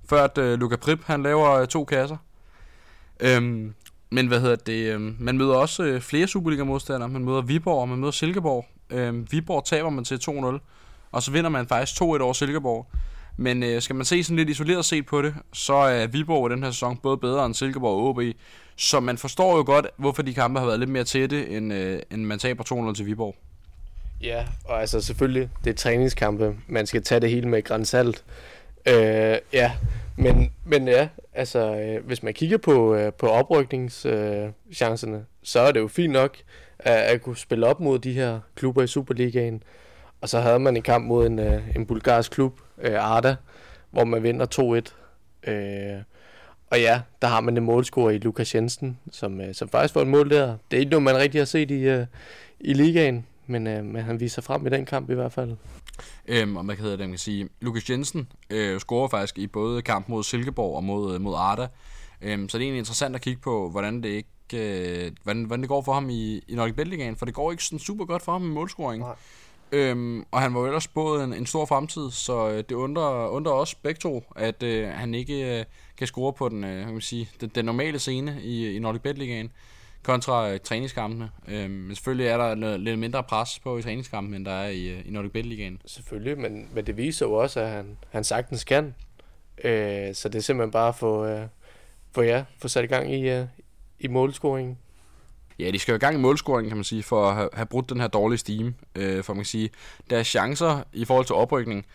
Før 0.08 0.24
at 0.24 0.38
øh, 0.38 0.58
Luka 0.58 0.76
Prip, 0.76 1.04
han 1.04 1.22
laver 1.22 1.50
øh, 1.50 1.66
to 1.66 1.84
kasser. 1.84 2.16
Øhm, 3.20 3.74
men 4.10 4.26
hvad 4.26 4.40
hedder 4.40 4.56
det? 4.56 4.92
øhm, 4.94 5.16
Man 5.18 5.38
møder 5.38 5.54
også 5.54 5.82
øh, 5.84 6.00
flere 6.00 6.26
Superliga-modstandere. 6.26 7.08
Man 7.08 7.24
møder 7.24 7.42
Viborg, 7.42 7.80
og 7.80 7.88
man 7.88 7.98
møder 7.98 8.10
Silkeborg. 8.12 8.66
Øhm, 8.90 9.26
Viborg 9.30 9.64
taber 9.64 9.90
man 9.90 10.04
til 10.04 10.20
2-0, 10.28 10.58
og 11.12 11.22
så 11.22 11.30
vinder 11.30 11.50
man 11.50 11.66
faktisk 11.66 12.02
2-1 12.02 12.04
over 12.04 12.32
Silkeborg. 12.32 12.86
Men 13.36 13.62
øh, 13.62 13.82
skal 13.82 13.96
man 13.96 14.04
se 14.04 14.24
sådan 14.24 14.36
lidt 14.36 14.48
isoleret 14.48 14.84
set 14.84 15.06
på 15.06 15.22
det, 15.22 15.34
så 15.52 15.74
er 15.74 16.06
Viborg 16.06 16.50
i 16.50 16.54
den 16.54 16.62
her 16.62 16.70
sæson 16.70 16.96
både 16.96 17.16
bedre 17.16 17.46
end 17.46 17.54
Silkeborg 17.54 17.96
og 18.00 18.08
OB. 18.08 18.20
Så 18.76 19.00
man 19.00 19.18
forstår 19.18 19.56
jo 19.56 19.62
godt, 19.66 19.86
hvorfor 19.96 20.22
de 20.22 20.34
kampe 20.34 20.60
har 20.60 20.66
været 20.66 20.78
lidt 20.78 20.90
mere 20.90 21.04
tætte, 21.04 21.48
end, 21.48 21.72
øh, 21.72 21.98
end 22.10 22.24
man 22.24 22.38
taber 22.38 22.90
2-0 22.90 22.94
til 22.94 23.06
Viborg. 23.06 23.36
Ja, 24.24 24.44
og 24.64 24.80
altså 24.80 25.00
selvfølgelig, 25.00 25.50
det 25.64 25.70
er 25.70 25.74
træningskampe. 25.74 26.56
Man 26.66 26.87
skal 26.87 27.02
tage 27.02 27.20
det 27.20 27.30
hele 27.30 27.48
med 27.48 27.62
grænsalt. 27.62 28.24
Øh, 28.88 29.38
ja, 29.52 29.72
men, 30.16 30.52
men 30.64 30.88
ja, 30.88 31.08
altså 31.34 31.76
øh, 31.76 32.06
hvis 32.06 32.22
man 32.22 32.34
kigger 32.34 32.58
på, 32.58 32.94
øh, 32.94 33.12
på 33.12 33.26
oprykningschancerne, 33.26 34.46
øh, 34.46 34.74
chancerne, 34.74 35.24
så 35.42 35.60
er 35.60 35.72
det 35.72 35.80
jo 35.80 35.88
fint 35.88 36.12
nok 36.12 36.37
at, 36.78 36.94
at 36.94 37.22
kunne 37.22 37.37
spille 37.37 37.66
op 37.66 37.80
mod 37.80 37.98
de 37.98 38.12
her 38.12 38.40
klubber 38.54 38.82
i 38.82 38.87
Superligaen. 38.87 39.62
Og 40.20 40.28
så 40.28 40.40
havde 40.40 40.58
man 40.58 40.76
en 40.76 40.82
kamp 40.82 41.06
mod 41.06 41.26
en, 41.26 41.38
øh, 41.38 41.62
en 41.76 41.87
bulgarsk 41.87 42.32
klub, 42.32 42.60
øh, 42.78 43.04
Arda, 43.04 43.37
hvor 43.90 44.04
man 44.04 44.22
vinder 44.22 44.46
2-1. 44.46 45.50
Øh, 45.50 46.02
og 46.70 46.80
ja, 46.80 47.00
der 47.22 47.28
har 47.28 47.40
man 47.40 47.56
en 47.56 47.64
målscorer 47.64 48.10
i 48.10 48.18
Lukas 48.18 48.54
Jensen, 48.54 48.98
som, 49.10 49.40
øh, 49.40 49.54
som 49.54 49.68
faktisk 49.68 49.94
får 49.94 50.00
et 50.00 50.08
mål 50.08 50.30
der. 50.30 50.56
Det 50.70 50.76
er 50.76 50.80
ikke 50.80 50.90
noget, 50.90 51.02
man 51.02 51.16
rigtig 51.16 51.40
har 51.40 51.46
set 51.46 51.70
i, 51.70 51.80
øh, 51.80 52.06
i 52.60 52.72
ligaen, 52.72 53.26
men, 53.46 53.66
øh, 53.66 53.85
men 53.85 54.02
han 54.02 54.20
viser 54.20 54.42
frem 54.42 54.66
i 54.66 54.70
den 54.70 54.87
kamp 54.87 55.11
i 55.11 55.14
hvert 55.14 55.33
fald. 55.33 55.57
Øhm, 56.28 56.57
og 56.57 56.64
hvad 56.64 56.76
hedder 56.76 56.96
det, 56.96 57.00
man 57.00 57.11
kan 57.11 57.18
sige, 57.18 57.48
Lukas 57.61 57.90
Jensen 57.90 58.28
øh, 58.50 58.80
scorer 58.80 59.09
faktisk 59.09 59.38
i 59.38 59.46
både 59.46 59.83
kamp 59.83 60.09
mod 60.09 60.22
Silkeborg 60.22 60.76
og 60.76 60.85
mod, 60.85 61.14
øh, 61.14 61.20
mod 61.20 61.35
Arda. 61.37 61.68
Øhm, 62.22 62.48
så 62.48 62.59
det 62.59 62.64
er 62.64 62.66
egentlig 62.66 62.78
interessant 62.78 63.14
at 63.14 63.20
kigge 63.20 63.40
på, 63.40 63.70
hvordan 63.70 64.02
det 64.02 64.09
ikke 64.09 64.28
øh, 64.54 65.12
hvordan, 65.22 65.44
hvordan 65.44 65.61
det 65.61 65.68
går 65.68 65.83
for 65.83 65.92
ham 65.92 66.11
i, 66.11 66.38
i 66.48 66.54
Nordic 66.54 66.74
Bet 66.74 67.18
for 67.18 67.26
det 67.26 67.35
går 67.35 67.50
ikke 67.50 67.64
sådan 67.64 67.78
super 67.78 68.04
godt 68.04 68.22
for 68.22 68.33
ham 68.33 68.40
med 68.40 68.50
målscoring. 68.50 69.02
Nej. 69.02 69.14
Øhm, 69.72 70.24
og 70.30 70.40
han 70.40 70.54
var 70.54 70.61
jo 70.61 70.66
ellers 70.66 70.88
både 70.88 71.24
en, 71.24 71.33
en 71.33 71.46
stor 71.46 71.64
fremtid, 71.64 72.11
så 72.11 72.48
øh, 72.48 72.57
det 72.57 72.72
undrer, 72.72 73.28
undrer 73.28 73.52
os 73.52 73.74
begge 73.74 73.98
to, 73.98 74.24
at 74.37 74.62
øh, 74.62 74.88
han 74.88 75.14
ikke 75.14 75.59
øh, 75.59 75.64
kan 75.98 76.07
score 76.07 76.33
på 76.33 76.48
den, 76.48 76.64
øh, 76.64 76.85
kan 76.85 76.92
man 76.92 77.00
sige, 77.00 77.30
den, 77.40 77.50
den 77.54 77.64
normale 77.64 77.98
scene 77.98 78.40
i, 78.42 78.76
i 78.76 78.78
Nordic 78.78 79.02
Bet 79.02 79.18
Ligaen 79.18 79.52
kontra 80.04 80.50
øh, 80.50 80.60
træningskampene. 80.60 81.30
Øhm, 81.48 81.70
men 81.70 81.94
selvfølgelig 81.94 82.26
er 82.26 82.36
der 82.36 82.54
noget, 82.54 82.80
lidt 82.80 82.98
mindre 82.98 83.22
pres 83.22 83.58
på 83.58 83.78
i 83.78 83.82
træningskampen, 83.82 84.34
end 84.34 84.44
der 84.44 84.52
er 84.52 84.68
i, 84.68 84.88
øh, 84.88 85.06
i 85.06 85.10
Nordic 85.10 85.32
Bet 85.32 85.46
Ligaen. 85.46 85.80
Selvfølgelig, 85.86 86.38
men, 86.38 86.68
men 86.74 86.86
det 86.86 86.96
viser 86.96 87.26
jo 87.26 87.32
også, 87.32 87.60
at 87.60 87.68
han, 87.68 87.96
han 88.10 88.24
sagtens 88.24 88.64
kan. 88.64 88.94
Øh, 89.64 90.14
så 90.14 90.28
det 90.28 90.38
er 90.38 90.42
simpelthen 90.42 90.70
bare 90.70 90.88
at 90.88 90.94
få, 90.94 91.26
øh, 91.26 91.46
få, 92.12 92.22
ja, 92.22 92.44
få 92.58 92.68
sat 92.68 92.84
i 92.84 92.86
gang 92.86 93.14
i, 93.14 93.30
øh, 93.30 93.46
i 94.00 94.08
målscoringen. 94.08 94.78
Ja, 95.58 95.70
de 95.70 95.78
skal 95.78 95.92
jo 95.92 95.96
i 95.96 95.98
gang 95.98 96.16
i 96.16 96.20
målscoring, 96.20 96.68
kan 96.68 96.76
man 96.76 96.84
sige, 96.84 97.02
for 97.02 97.28
at 97.28 97.34
have, 97.34 97.48
have 97.52 97.66
brudt 97.66 97.90
den 97.90 98.00
her 98.00 98.08
dårlige 98.08 98.38
steam. 98.38 98.74
Øh, 98.94 99.24
for 99.24 99.34
man 99.34 99.40
kan 99.40 99.46
sige, 99.46 99.70
deres 100.10 100.26
chancer 100.26 100.82
i 100.92 101.04
forhold 101.04 101.26
til 101.26 101.34
oprykning, 101.34 101.86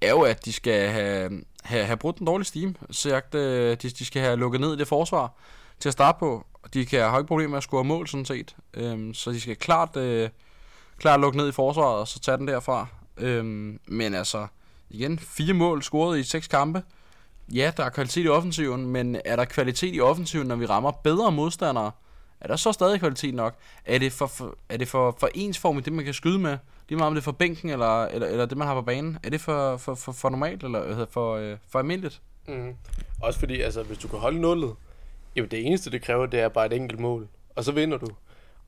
er 0.00 0.10
jo, 0.10 0.20
at 0.20 0.44
de 0.44 0.52
skal 0.52 0.88
have, 0.88 1.42
have, 1.62 1.84
have 1.84 1.96
brudt 1.96 2.18
den 2.18 2.26
dårlige 2.26 2.46
steam. 2.46 2.76
Så 2.90 3.20
øh, 3.34 3.70
de, 3.70 3.76
de 3.76 4.04
skal 4.04 4.22
have 4.22 4.36
lukket 4.36 4.60
ned 4.60 4.74
i 4.74 4.78
det 4.78 4.88
forsvar 4.88 5.32
til 5.80 5.88
at 5.88 5.92
starte 5.92 6.18
på. 6.18 6.46
De 6.74 6.86
kan 6.86 7.00
have 7.00 7.20
ikke 7.20 7.28
problemer 7.28 7.50
med 7.50 7.56
at 7.56 7.62
score 7.62 7.84
mål, 7.84 8.08
sådan 8.08 8.24
set. 8.24 8.56
Øhm, 8.74 9.14
så 9.14 9.30
de 9.30 9.40
skal 9.40 9.56
klart, 9.56 9.96
øh, 9.96 10.28
klart 10.98 11.20
lukke 11.20 11.38
ned 11.38 11.48
i 11.48 11.52
forsvaret, 11.52 12.00
og 12.00 12.08
så 12.08 12.20
tage 12.20 12.36
den 12.36 12.48
derfra. 12.48 12.86
Øhm, 13.16 13.80
men 13.86 14.14
altså, 14.14 14.46
igen, 14.90 15.18
fire 15.18 15.54
mål 15.54 15.82
scoret 15.82 16.18
i 16.18 16.22
seks 16.22 16.48
kampe. 16.48 16.82
Ja, 17.54 17.72
der 17.76 17.84
er 17.84 17.90
kvalitet 17.90 18.24
i 18.24 18.28
offensiven, 18.28 18.86
men 18.86 19.16
er 19.24 19.36
der 19.36 19.44
kvalitet 19.44 19.94
i 19.94 20.00
offensiven, 20.00 20.46
når 20.46 20.56
vi 20.56 20.66
rammer 20.66 20.90
bedre 20.90 21.32
modstandere? 21.32 21.90
Er 22.40 22.48
der 22.48 22.56
så 22.56 22.72
stadig 22.72 23.00
kvalitet 23.00 23.34
nok? 23.34 23.54
Er 23.84 23.98
det 23.98 24.12
for, 24.12 24.26
for, 24.26 24.56
er 24.68 24.76
det 24.76 24.88
for, 24.88 25.16
for 25.20 25.30
ensformigt, 25.34 25.84
det 25.84 25.92
man 25.92 26.04
kan 26.04 26.14
skyde 26.14 26.38
med? 26.38 26.58
Lige 26.88 26.98
meget 26.98 27.06
om 27.06 27.14
det 27.14 27.20
er 27.20 27.24
for 27.24 27.32
bænken, 27.32 27.70
eller, 27.70 28.04
eller, 28.04 28.26
eller 28.26 28.46
det 28.46 28.58
man 28.58 28.66
har 28.66 28.74
på 28.74 28.82
banen? 28.82 29.18
Er 29.22 29.30
det 29.30 29.40
for, 29.40 29.76
for, 29.76 29.94
for, 29.94 30.12
for 30.12 30.28
normalt, 30.28 30.62
eller 30.62 31.06
for, 31.10 31.36
øh, 31.36 31.56
for 31.68 31.78
almindeligt? 31.78 32.20
Mm. 32.48 32.74
Også 33.22 33.38
fordi, 33.38 33.60
altså, 33.60 33.82
hvis 33.82 33.98
du 33.98 34.08
kan 34.08 34.18
holde 34.18 34.40
nullet, 34.40 34.74
jamen 35.36 35.50
det 35.50 35.66
eneste, 35.66 35.90
det 35.90 36.02
kræver, 36.02 36.26
det 36.26 36.40
er 36.40 36.48
bare 36.48 36.66
et 36.66 36.72
enkelt 36.72 37.00
mål. 37.00 37.28
Og 37.56 37.64
så 37.64 37.72
vinder 37.72 37.98
du. 37.98 38.06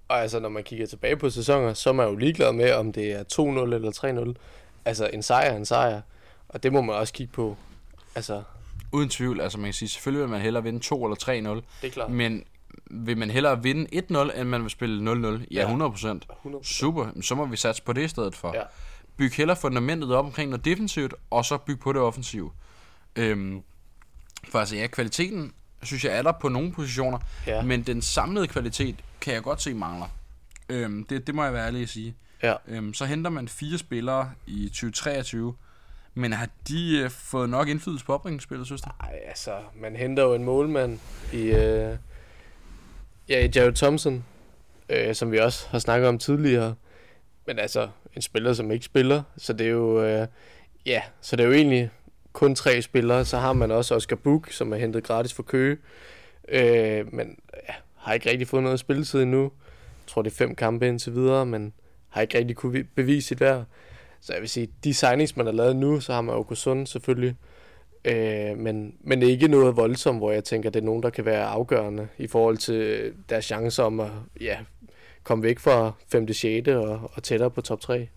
Og 0.08 0.20
altså, 0.20 0.40
når 0.40 0.48
man 0.48 0.64
kigger 0.64 0.86
tilbage 0.86 1.16
på 1.16 1.30
sæsoner, 1.30 1.74
så 1.74 1.88
er 1.90 1.94
man 1.94 2.08
jo 2.08 2.16
ligeglad 2.16 2.52
med, 2.52 2.72
om 2.72 2.92
det 2.92 3.12
er 3.12 3.22
2-0 3.32 3.74
eller 3.74 4.32
3-0. 4.34 4.42
Altså, 4.84 5.10
en 5.12 5.22
sejr 5.22 5.50
er 5.50 5.56
en 5.56 5.64
sejr. 5.66 6.00
Og 6.48 6.62
det 6.62 6.72
må 6.72 6.80
man 6.80 6.94
også 6.96 7.12
kigge 7.12 7.32
på. 7.32 7.56
Altså, 8.14 8.42
Uden 8.92 9.08
tvivl, 9.08 9.40
altså 9.40 9.58
man 9.58 9.64
kan 9.66 9.72
sige, 9.72 9.88
selvfølgelig 9.88 10.20
vil 10.22 10.30
man 10.30 10.40
hellere 10.40 10.62
vinde 10.62 10.80
2 10.80 11.04
eller 11.04 11.16
3-0. 11.22 11.30
det 11.82 11.88
er 11.88 11.90
klart. 11.90 12.10
Men 12.10 12.44
vil 12.90 13.18
man 13.18 13.30
hellere 13.30 13.62
vinde 13.62 13.86
1-0, 14.32 14.40
end 14.40 14.48
man 14.48 14.62
vil 14.62 14.70
spille 14.70 15.12
0-0? 15.12 15.44
Ja, 15.50 15.60
Ja. 15.70 15.76
100%. 15.76 16.20
100%. 16.44 16.62
Super, 16.62 17.06
så 17.22 17.34
må 17.34 17.46
vi 17.46 17.56
satse 17.56 17.82
på 17.82 17.92
det 17.92 18.04
i 18.04 18.08
stedet 18.08 18.34
for. 18.36 18.52
Ja. 18.56 18.62
Byg 19.16 19.32
heller 19.32 19.54
fundamentet 19.54 20.14
op 20.14 20.24
omkring 20.24 20.50
noget 20.50 20.64
defensivt, 20.64 21.14
og 21.30 21.44
så 21.44 21.56
byg 21.58 21.78
på 21.80 21.92
det 21.92 22.00
offensivt. 22.00 22.52
Øhm, 23.16 23.62
for 24.48 24.58
altså 24.58 24.76
ja, 24.76 24.86
kvaliteten 24.86 25.52
synes 25.82 26.04
jeg 26.04 26.16
er 26.18 26.22
der 26.22 26.32
på 26.32 26.48
nogle 26.48 26.72
positioner, 26.72 27.18
Ja. 27.46 27.62
men 27.62 27.82
den 27.82 28.02
samlede 28.02 28.46
kvalitet 28.46 28.96
kan 29.20 29.34
jeg 29.34 29.42
godt 29.42 29.62
se 29.62 29.74
mangler. 29.74 30.06
Øhm, 30.68 31.04
det, 31.04 31.26
det 31.26 31.34
må 31.34 31.44
jeg 31.44 31.52
være 31.52 31.66
ærlig 31.66 31.82
at 31.82 31.88
sige. 31.88 32.14
Ja. 32.42 32.54
Øhm, 32.68 32.94
så 32.94 33.04
henter 33.04 33.30
man 33.30 33.48
fire 33.48 33.78
spillere 33.78 34.30
i 34.46 34.68
2023, 34.68 35.54
men 36.14 36.32
har 36.32 36.48
de 36.68 36.98
øh, 36.98 37.10
fået 37.10 37.48
nok 37.50 37.68
indflydelse 37.68 38.04
på 38.06 38.14
oprykningsspillet, 38.14 38.66
synes 38.66 38.82
du? 38.82 38.90
Ej, 39.00 39.18
altså, 39.28 39.52
man 39.80 39.96
henter 39.96 40.22
jo 40.22 40.34
en 40.34 40.44
målmand 40.44 40.98
i, 41.32 41.42
øh, 41.42 41.96
ja, 43.28 43.44
i 43.44 43.50
Jared 43.56 43.72
Thompson, 43.72 44.24
øh, 44.88 45.14
som 45.14 45.32
vi 45.32 45.38
også 45.38 45.66
har 45.68 45.78
snakket 45.78 46.08
om 46.08 46.18
tidligere. 46.18 46.74
Men 47.46 47.58
altså, 47.58 47.88
en 48.16 48.22
spiller, 48.22 48.52
som 48.52 48.70
ikke 48.70 48.84
spiller, 48.84 49.22
så 49.36 49.52
det 49.52 49.66
er 49.66 49.70
jo, 49.70 50.02
øh, 50.04 50.26
ja, 50.86 51.02
så 51.20 51.36
det 51.36 51.42
er 51.42 51.46
jo 51.48 51.54
egentlig 51.54 51.90
kun 52.32 52.54
tre 52.54 52.82
spillere. 52.82 53.24
Så 53.24 53.38
har 53.38 53.52
man 53.52 53.70
også 53.70 53.94
Oscar 53.94 54.16
Book, 54.16 54.50
som 54.50 54.72
er 54.72 54.76
hentet 54.76 55.04
gratis 55.04 55.32
for 55.32 55.42
Køge, 55.42 55.76
øh, 56.48 57.14
men 57.14 57.38
ja, 57.68 57.74
har 57.96 58.12
ikke 58.12 58.30
rigtig 58.30 58.48
fået 58.48 58.62
noget 58.62 58.80
spilletid 58.80 59.22
endnu. 59.22 59.42
Jeg 59.42 60.06
tror, 60.06 60.22
det 60.22 60.30
er 60.30 60.36
fem 60.36 60.54
kampe 60.54 60.88
indtil 60.88 61.14
videre, 61.14 61.46
men 61.46 61.72
har 62.08 62.22
ikke 62.22 62.38
rigtig 62.38 62.56
kunne 62.56 62.84
bevise 62.94 63.28
sit 63.28 63.40
værd. 63.40 63.64
Så 64.20 64.32
jeg 64.32 64.40
vil 64.40 64.48
sige, 64.48 64.68
de 64.84 64.94
signings, 64.94 65.36
man 65.36 65.46
har 65.46 65.52
lavet 65.52 65.76
nu, 65.76 66.00
så 66.00 66.12
har 66.12 66.20
man 66.20 66.34
Okusund 66.34 66.86
selvfølgelig, 66.86 67.36
Øh, 68.04 68.58
men, 68.58 68.94
men 69.00 69.20
det 69.20 69.26
er 69.26 69.30
ikke 69.30 69.48
noget 69.48 69.76
voldsomt, 69.76 70.18
hvor 70.18 70.32
jeg 70.32 70.44
tænker, 70.44 70.70
det 70.70 70.80
er 70.80 70.84
nogen, 70.84 71.02
der 71.02 71.10
kan 71.10 71.24
være 71.24 71.44
afgørende 71.44 72.08
i 72.18 72.26
forhold 72.26 72.56
til 72.56 73.12
deres 73.28 73.44
chancer 73.44 73.82
om 73.82 74.00
at 74.00 74.10
ja, 74.40 74.58
komme 75.22 75.44
væk 75.44 75.58
fra 75.58 75.92
5. 76.08 76.32
6. 76.32 76.68
Og, 76.68 77.10
og 77.14 77.22
tættere 77.22 77.50
på 77.50 77.60
top 77.60 77.80
3. 77.80 78.08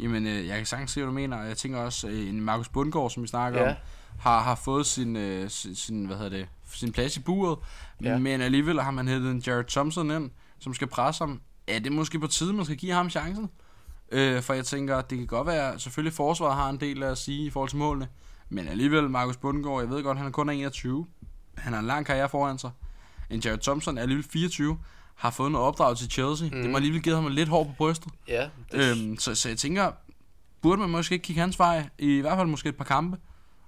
Jamen, 0.00 0.26
øh, 0.26 0.46
jeg 0.46 0.56
kan 0.56 0.66
sagtens 0.66 0.90
se, 0.90 1.00
hvad 1.00 1.06
du 1.06 1.12
mener. 1.14 1.42
Jeg 1.42 1.56
tænker 1.56 1.78
også, 1.78 2.08
øh, 2.08 2.28
en 2.28 2.40
Markus 2.40 2.68
Bundgaard, 2.68 3.10
som 3.10 3.22
vi 3.22 3.28
snakker 3.28 3.62
Ja. 3.62 3.70
om, 3.70 3.76
har, 4.18 4.40
har 4.40 4.54
fået 4.54 4.86
sin, 4.86 5.16
øh, 5.16 5.50
sin, 5.50 5.74
sin, 5.74 6.04
hvad 6.06 6.16
hedder 6.16 6.30
det, 6.30 6.48
sin 6.72 6.92
plads 6.92 7.16
i 7.16 7.20
buret, 7.20 7.58
Ja. 8.02 8.18
men 8.18 8.40
alligevel 8.40 8.80
har 8.80 8.90
man 8.90 9.08
hættet 9.08 9.30
en 9.30 9.42
Jared 9.46 9.64
Thompson 9.64 10.10
ind, 10.10 10.30
som 10.58 10.74
skal 10.74 10.86
presse 10.88 11.24
ham. 11.24 11.40
Er 11.66 11.78
det 11.78 11.92
måske 11.92 12.18
på 12.20 12.26
tide, 12.26 12.52
man 12.52 12.64
skal 12.64 12.76
give 12.76 12.92
ham 12.92 13.10
chancen? 13.10 13.50
Øh, 14.12 14.42
for 14.42 14.54
jeg 14.54 14.64
tænker, 14.64 15.00
det 15.00 15.18
kan 15.18 15.26
godt 15.26 15.46
være, 15.46 15.78
selvfølgelig 15.78 16.12
forsvaret 16.12 16.56
har 16.56 16.70
en 16.70 16.80
del 16.80 17.02
at 17.02 17.18
sige 17.18 17.46
i 17.46 17.50
forhold 17.50 17.68
til 17.70 17.78
målene, 17.78 18.08
men 18.48 18.68
alligevel, 18.68 19.10
Markus 19.10 19.36
Bundgaard, 19.36 19.80
jeg 19.80 19.90
ved 19.90 20.02
godt, 20.02 20.18
han 20.18 20.26
er 20.26 20.30
kun 20.30 20.48
er 20.48 20.52
21. 20.52 21.06
Han 21.58 21.72
har 21.72 21.80
en 21.80 21.86
lang 21.86 22.06
karriere 22.06 22.28
foran 22.28 22.58
sig. 22.58 22.70
En 23.30 23.40
Jared 23.44 23.58
Thompson 23.58 23.98
er 23.98 24.02
alligevel 24.02 24.26
24, 24.30 24.78
har 25.14 25.30
fået 25.30 25.52
noget 25.52 25.66
opdrag 25.66 25.96
til 25.96 26.10
Chelsea. 26.10 26.48
Mm. 26.52 26.62
Det 26.62 26.70
må 26.70 26.76
alligevel 26.76 27.02
give 27.02 27.14
ham 27.14 27.26
lidt 27.26 27.48
hår 27.48 27.64
på 27.64 27.70
brystet. 27.78 28.12
Ja, 28.28 28.48
Øhm, 28.72 29.16
så, 29.18 29.34
så 29.34 29.48
jeg 29.48 29.58
tænker, 29.58 29.90
burde 30.62 30.80
man 30.80 30.90
måske 30.90 31.12
ikke 31.12 31.22
kigge 31.22 31.40
hans 31.42 31.58
vej, 31.58 31.88
i 31.98 32.20
hvert 32.20 32.36
fald 32.38 32.48
måske 32.48 32.68
et 32.68 32.76
par 32.76 32.84
kampe, 32.84 33.16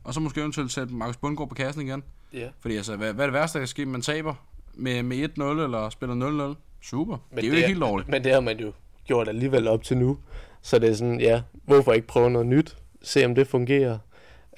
og 0.05 0.15
så 0.15 0.21
måske 0.21 0.41
eventuelt 0.41 0.73
sætte 0.73 0.95
Markus 0.95 1.17
Bundgaard 1.17 1.49
på 1.49 1.55
kassen 1.55 1.83
igen. 1.83 2.03
ja. 2.33 2.49
Fordi 2.61 2.77
altså, 2.77 2.97
hvad, 2.97 3.13
hvad 3.13 3.25
er 3.25 3.27
det 3.27 3.35
værste, 3.35 3.59
der 3.59 3.61
kan 3.61 3.69
ske, 3.69 3.87
man 3.87 4.03
taber 4.03 4.35
med, 4.75 5.03
med 5.03 5.29
1-0 5.39 5.43
eller 5.43 5.91
spiller 5.91 6.53
0-0? 6.55 6.57
Super, 6.83 7.17
Men 7.31 7.37
det 7.37 7.45
er 7.45 7.49
jo 7.49 7.55
ikke 7.55 7.69
helt 7.69 7.81
dårligt. 7.81 8.09
Men 8.09 8.25
det 8.25 8.33
har 8.33 8.41
man 8.41 8.59
jo 8.59 8.73
gjort 9.05 9.29
alligevel 9.29 9.69
op 9.69 9.83
til 9.83 9.97
nu. 9.97 10.19
Så 10.63 10.79
det 10.79 10.91
er 10.91 10.95
sådan, 10.95 11.21
ja, 11.21 11.43
hvorfor 11.65 11.93
ikke 11.93 12.07
prøve 12.07 12.31
noget 12.31 12.47
nyt? 12.47 12.77
Se 13.03 13.25
om 13.25 13.35
det 13.35 13.47
fungerer. 13.49 13.99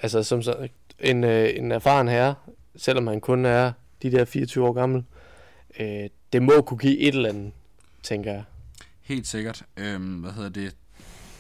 Altså 0.00 0.22
som 0.22 0.42
så, 0.42 0.68
en, 1.00 1.24
øh, 1.24 1.48
en 1.56 1.72
erfaren 1.72 2.08
herre, 2.08 2.34
selvom 2.76 3.06
han 3.06 3.20
kun 3.20 3.44
er 3.44 3.72
de 4.02 4.10
der 4.12 4.24
24 4.24 4.66
år 4.68 4.72
gammel, 4.72 5.04
øh, 5.80 6.10
det 6.32 6.42
må 6.42 6.60
kunne 6.60 6.78
give 6.78 6.98
et 6.98 7.14
eller 7.14 7.28
andet, 7.28 7.52
tænker 8.02 8.32
jeg. 8.32 8.44
Helt 9.00 9.26
sikkert. 9.26 9.64
Øhm, 9.76 10.14
hvad 10.14 10.32
hedder 10.32 10.48
det? 10.48 10.76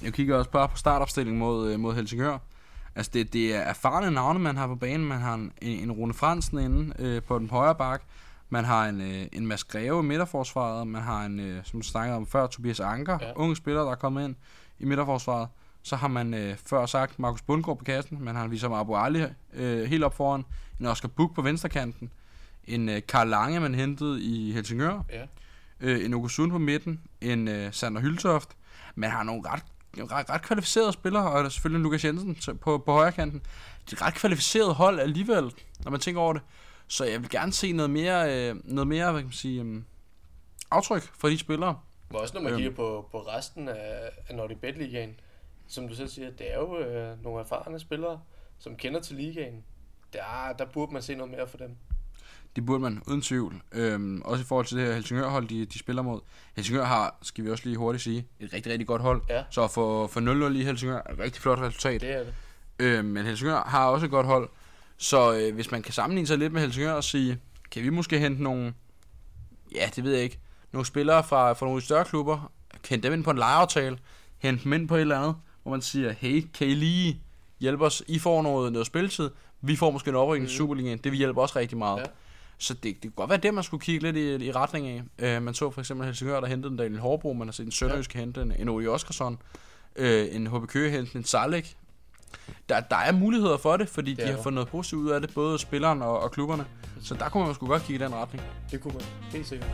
Jeg 0.02 0.12
kigger 0.12 0.36
også 0.36 0.50
bare 0.50 0.68
på 0.68 0.76
startopstillingen 0.76 1.38
mod, 1.38 1.70
øh, 1.70 1.80
mod 1.80 1.94
Helsingør. 1.94 2.38
Altså, 2.96 3.10
det, 3.14 3.32
det 3.32 3.54
er 3.54 3.60
erfarne 3.60 4.10
navne, 4.10 4.38
man 4.38 4.56
har 4.56 4.66
på 4.66 4.74
banen. 4.74 5.06
Man 5.06 5.18
har 5.18 5.34
en, 5.34 5.52
en 5.60 5.92
Rune 5.92 6.14
Fransen 6.14 6.58
inde 6.58 6.94
øh, 6.98 7.22
på 7.22 7.38
den 7.38 7.50
højre 7.50 7.74
bak. 7.74 8.02
Man 8.48 8.64
har 8.64 8.88
en, 8.88 9.00
øh, 9.00 9.26
en 9.32 9.46
Mads 9.46 9.64
Greve 9.64 10.00
i 10.00 10.02
midterforsvaret. 10.02 10.86
Man 10.86 11.02
har 11.02 11.24
en, 11.24 11.40
øh, 11.40 11.64
som 11.64 11.80
du 11.80 11.86
snakkede 11.86 12.16
om 12.16 12.26
før, 12.26 12.46
Tobias 12.46 12.80
Anker. 12.80 13.18
Ja. 13.20 13.32
Unge 13.36 13.56
spiller, 13.56 13.82
der 13.82 13.90
er 13.90 13.94
kommet 13.94 14.24
ind 14.24 14.34
i 14.78 14.84
midterforsvaret. 14.84 15.48
Så 15.82 15.96
har 15.96 16.08
man 16.08 16.34
øh, 16.34 16.56
før 16.56 16.86
sagt 16.86 17.18
Markus 17.18 17.42
Bundgaard 17.42 17.78
på 17.78 17.84
kassen. 17.84 18.24
Man 18.24 18.34
har 18.34 18.48
Visam 18.48 18.72
Abu 18.72 18.96
Ali 18.96 19.24
øh, 19.54 19.84
helt 19.84 20.04
op 20.04 20.14
foran. 20.14 20.44
En 20.80 20.86
Oscar 20.86 21.08
Buk 21.08 21.34
på 21.34 21.42
venstrekanten. 21.42 22.10
En 22.66 22.88
øh, 22.88 23.02
Karl 23.08 23.28
Lange, 23.28 23.60
man 23.60 23.74
hentede 23.74 24.22
i 24.22 24.52
Helsingør 24.52 25.02
Ja. 25.12 25.26
øh, 25.80 26.04
en 26.04 26.14
Okusund 26.14 26.50
på 26.50 26.58
midten, 26.58 27.00
en 27.20 27.48
øh, 27.48 27.72
Sander 27.72 28.00
Hyltoft. 28.00 28.48
Man 28.94 29.10
har 29.10 29.22
nogle 29.22 29.42
ret, 29.50 29.62
ret, 30.12 30.30
ret 30.30 30.42
kvalificerede 30.42 30.92
spillere, 30.92 31.30
og 31.30 31.38
der 31.38 31.44
er 31.44 31.48
selvfølgelig 31.48 31.82
Lukas 31.82 32.04
Jensen 32.04 32.36
på, 32.60 32.78
på 32.78 32.92
højre 32.92 33.12
kanten. 33.12 33.40
Det 33.84 33.92
er 33.92 33.96
et 33.96 34.02
ret 34.02 34.14
kvalificeret 34.14 34.74
hold 34.74 35.00
alligevel, 35.00 35.52
når 35.84 35.90
man 35.90 36.00
tænker 36.00 36.20
over 36.20 36.32
det. 36.32 36.42
Så 36.88 37.04
jeg 37.04 37.20
vil 37.20 37.30
gerne 37.30 37.52
se 37.52 37.72
noget 37.72 37.90
mere, 37.90 38.50
øh, 38.50 38.56
noget 38.64 38.88
mere 38.88 39.10
hvad 39.12 39.20
kan 39.20 39.26
man 39.26 39.32
sige, 39.32 39.62
øh, 39.62 39.82
aftryk 40.70 41.02
fra 41.02 41.28
de 41.28 41.38
spillere. 41.38 41.78
Men 42.10 42.16
også 42.20 42.34
når 42.34 42.40
man 42.42 42.52
Øhm. 42.52 42.58
kigger 42.58 42.76
på, 42.76 43.08
på 43.10 43.18
resten 43.20 43.68
af, 43.68 44.10
af 44.28 44.34
Nordic 44.34 44.58
Bet 44.58 44.78
Ligaen, 44.78 45.20
som 45.66 45.88
du 45.88 45.94
selv 45.94 46.08
siger, 46.08 46.30
det 46.30 46.52
er 46.52 46.58
jo 46.58 46.78
øh, 46.78 47.22
nogle 47.24 47.40
erfarne 47.40 47.78
spillere, 47.80 48.20
som 48.58 48.76
kender 48.76 49.00
til 49.00 49.16
ligaen. 49.16 49.64
Der, 50.12 50.54
der 50.58 50.64
burde 50.64 50.92
man 50.92 51.02
se 51.02 51.14
noget 51.14 51.30
mere 51.32 51.46
for 51.48 51.56
dem. 51.58 51.76
Det 52.56 52.66
burde 52.66 52.82
man, 52.82 53.02
uden 53.06 53.22
tvivl. 53.22 53.62
Øhm, 53.72 54.22
også 54.24 54.42
i 54.42 54.44
forhold 54.46 54.66
til 54.66 54.76
det 54.78 54.86
her 54.86 54.94
Helsingør-hold, 54.94 55.48
de, 55.48 55.64
de 55.64 55.78
spiller 55.78 56.02
mod. 56.02 56.20
Helsingør 56.56 56.84
har, 56.84 57.16
skal 57.22 57.44
vi 57.44 57.50
også 57.50 57.64
lige 57.66 57.76
hurtigt 57.76 58.04
sige, 58.04 58.26
et 58.40 58.52
rigtig, 58.52 58.72
rigtig 58.72 58.86
godt 58.86 59.02
hold. 59.02 59.22
Ja. 59.30 59.42
Så 59.50 59.66
for, 59.68 60.06
for 60.06 60.48
0-0 60.50 60.56
i 60.56 60.62
Helsingør 60.64 61.00
er 61.06 61.12
et 61.12 61.18
rigtig 61.18 61.42
flot 61.42 61.58
resultat. 61.58 62.00
Det 62.00 62.10
er 62.10 62.18
det. 62.24 62.34
Øh, 62.78 63.04
men 63.04 63.26
Helsingør 63.26 63.60
har 63.66 63.86
også 63.86 64.04
et 64.06 64.10
godt 64.10 64.26
hold. 64.26 64.48
Så 64.96 65.34
øh, 65.38 65.54
hvis 65.54 65.70
man 65.70 65.82
kan 65.82 65.92
sammenligne 65.92 66.26
sig 66.26 66.38
lidt 66.38 66.52
med 66.52 66.60
Helsingør 66.60 66.92
og 66.92 67.04
sige, 67.04 67.38
kan 67.70 67.82
vi 67.82 67.88
måske 67.90 68.18
hente 68.18 68.42
nogle, 68.42 68.74
ja, 69.74 69.90
det 69.96 70.04
ved 70.04 70.12
jeg 70.14 70.22
ikke, 70.22 70.38
nogle 70.72 70.86
spillere 70.86 71.24
fra, 71.24 71.52
fra 71.52 71.66
nogle 71.66 71.82
større 71.82 72.04
klubber, 72.04 72.52
hente 72.88 73.08
dem 73.08 73.14
ind 73.18 73.24
på 73.24 73.30
en 73.30 73.38
lejeaftale, 73.38 73.98
hente 74.38 74.64
dem 74.64 74.72
ind 74.72 74.88
på 74.88 74.96
et 74.96 75.00
eller 75.00 75.18
andet, 75.18 75.36
hvor 75.62 75.70
man 75.72 75.82
siger, 75.82 76.12
hey, 76.12 76.46
kan 76.54 76.66
I 76.66 76.74
lige 76.74 77.20
hjælpe 77.60 77.84
os? 77.84 78.02
I 78.08 78.18
får 78.18 78.42
noget, 78.42 78.72
noget 78.72 78.86
spilletid, 78.86 79.30
vi 79.60 79.76
får 79.76 79.90
måske 79.90 80.08
en 80.10 80.16
oprykning 80.16 80.48
til 80.48 80.54
Mhm. 80.54 80.58
Superligaen, 80.66 80.98
det 80.98 81.12
vil 81.12 81.18
hjælpe 81.18 81.40
os 81.40 81.56
rigtig 81.56 81.78
meget. 81.78 81.98
Ja. 81.98 82.04
Så 82.58 82.74
det, 82.74 82.82
det 82.82 83.02
kunne 83.02 83.10
godt 83.12 83.30
være 83.30 83.38
det, 83.38 83.54
man 83.54 83.64
skulle 83.64 83.80
kigge 83.80 84.12
lidt 84.12 84.42
i, 84.42 84.46
i 84.46 84.52
retning 84.52 84.88
af. 84.88 85.02
Øh, 85.18 85.42
man 85.42 85.54
så 85.54 85.70
for 85.70 85.80
eksempel 85.80 86.06
Helsingør, 86.06 86.40
der 86.40 86.46
hentede 86.46 86.72
en 86.72 86.78
Daniel 86.78 87.00
Hårbro, 87.00 87.32
man 87.32 87.48
har 87.48 87.52
set 87.52 87.66
en 87.66 87.72
Sønderjysk 87.72 88.14
ja. 88.14 88.20
hente 88.20 88.42
en, 88.42 88.52
en 88.58 88.68
Oli 88.68 88.86
Oskarsson, 88.86 89.38
øh, 89.96 90.34
en 90.36 90.46
HB 90.46 90.66
Køge 90.66 90.90
hente 90.90 91.18
en 91.18 91.24
Salek. 91.24 91.76
Der, 92.68 92.80
der 92.80 92.96
er 92.96 93.12
muligheder 93.12 93.56
for 93.56 93.76
det, 93.76 93.88
fordi 93.88 94.14
Det 94.14 94.26
de 94.26 94.32
har 94.32 94.42
fået 94.42 94.54
noget 94.54 94.68
positivt 94.68 95.00
ud 95.00 95.10
af 95.10 95.20
det, 95.20 95.34
både 95.34 95.58
spilleren 95.58 96.02
og, 96.02 96.20
og 96.20 96.32
klubberne. 96.32 96.66
Så 97.02 97.14
der 97.14 97.28
kunne 97.28 97.44
man 97.44 97.54
sgu 97.54 97.66
godt 97.66 97.82
kigge 97.82 98.04
i 98.04 98.08
den 98.08 98.14
retning. 98.14 98.44
Det 98.70 98.80
kunne 98.80 98.94
man. 98.94 99.02
Helt 99.32 99.46
sikkert. 99.46 99.70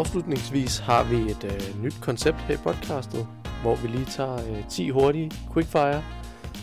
Afslutningsvis 0.00 0.78
har 0.78 1.04
vi 1.04 1.16
et 1.16 1.44
øh, 1.44 1.82
nyt 1.82 1.94
koncept 2.00 2.36
her 2.40 2.54
i 2.54 2.58
podcastet, 2.58 3.26
hvor 3.62 3.76
vi 3.76 3.88
lige 3.88 4.04
tager 4.04 4.34
øh, 4.34 4.68
10 4.68 4.90
hurtige 4.90 5.30
quickfire, 5.52 6.02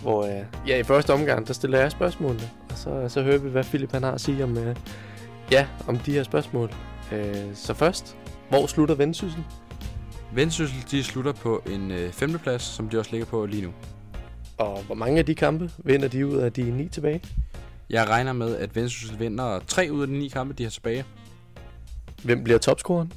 hvor 0.02 0.23
øh, 0.26 0.45
ja, 0.67 0.78
i 0.78 0.84
første 0.84 1.13
omgang, 1.13 1.47
der 1.47 1.54
stiller 1.54 1.80
jeg 1.80 1.91
spørgsmålene, 1.91 2.50
og 2.69 2.78
så, 2.78 3.10
så 3.10 3.23
hører 3.23 3.38
vi, 3.38 3.50
hvad 3.50 3.63
Philip 3.63 3.91
han 3.91 4.04
har 4.04 4.12
at 4.12 4.21
sige 4.21 4.43
om, 4.43 4.58
øh, 4.58 4.76
ja, 5.52 5.67
om 5.88 5.97
de 5.97 6.12
her 6.12 6.23
spørgsmål. 6.23 6.71
Øh, 7.12 7.36
så 7.54 7.73
først, 7.73 8.17
hvor 8.50 8.67
slutter 8.67 8.95
vendsyssel? 8.95 9.43
Vendsyssel, 10.34 10.86
de 10.91 11.04
slutter 11.04 11.32
på 11.32 11.63
en 11.69 11.91
øh, 11.91 12.12
femteplads, 12.12 12.62
som 12.62 12.89
de 12.89 13.00
også 13.00 13.12
ligger 13.12 13.26
på 13.26 13.45
lige 13.45 13.63
nu. 13.63 13.73
Og 14.58 14.84
hvor 14.84 14.95
mange 14.95 15.19
af 15.19 15.26
de 15.26 15.36
kampe 15.36 15.71
vinder 15.78 16.08
de 16.08 16.28
ud 16.28 16.36
af 16.36 16.54
de 16.54 16.71
ni 16.71 16.88
tilbage? 16.88 17.21
Jeg 17.89 18.10
regner 18.10 18.34
med, 18.34 18.56
at 18.56 18.76
Vendsyssel 18.76 19.19
vinder 19.19 19.60
tre 19.67 19.88
ud 19.91 20.02
af 20.02 20.08
de 20.08 20.13
ni 20.13 20.28
kampe, 20.28 20.54
de 20.54 20.63
har 20.63 20.69
tilbage. 20.69 21.06
Hvem 22.23 22.43
bliver 22.43 22.60
topscoreren? 22.60 23.13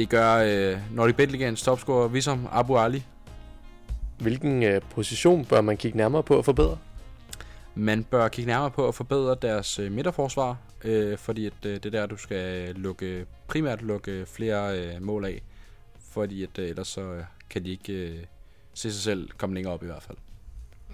Det 0.00 0.08
gør 0.08 0.34
øh, 0.36 0.78
Nordic 0.94 1.16
Bet 1.16 1.30
Ligaens 1.30 1.62
topscorer, 1.62 2.08
Visam 2.08 2.48
Abu 2.52 2.76
Ali. 2.76 3.04
Hvilken 4.18 4.62
øh, 4.62 4.80
position 4.90 5.44
bør 5.44 5.60
man 5.60 5.76
kigge 5.76 5.96
nærmere 5.96 6.22
på 6.22 6.38
at 6.38 6.44
forbedre? 6.44 6.78
Man 7.74 8.04
bør 8.04 8.28
kigge 8.28 8.46
nærmere 8.46 8.70
på 8.70 8.88
at 8.88 8.94
forbedre 8.94 9.36
deres 9.42 9.78
øh, 9.78 9.92
midterforsvar, 9.92 10.56
øh, 10.84 11.18
fordi 11.18 11.46
at, 11.46 11.52
øh, 11.66 11.74
det 11.74 11.86
er 11.86 11.90
der, 11.90 12.06
du 12.06 12.16
skal 12.16 12.74
lukke, 12.74 13.26
primært 13.46 13.82
lukke 13.82 14.26
flere 14.26 14.78
øh, 14.78 15.02
mål 15.02 15.24
af, 15.24 15.42
fordi 16.12 16.42
at, 16.42 16.58
øh, 16.58 16.68
ellers 16.68 16.88
så 16.88 17.00
øh, 17.00 17.22
kan 17.50 17.64
de 17.64 17.70
ikke 17.70 17.92
øh, 17.92 18.18
se 18.74 18.92
sig 18.92 19.02
selv 19.02 19.28
komme 19.36 19.54
længere 19.54 19.74
op 19.74 19.82
i 19.82 19.86
hvert 19.86 20.02
fald. 20.02 20.18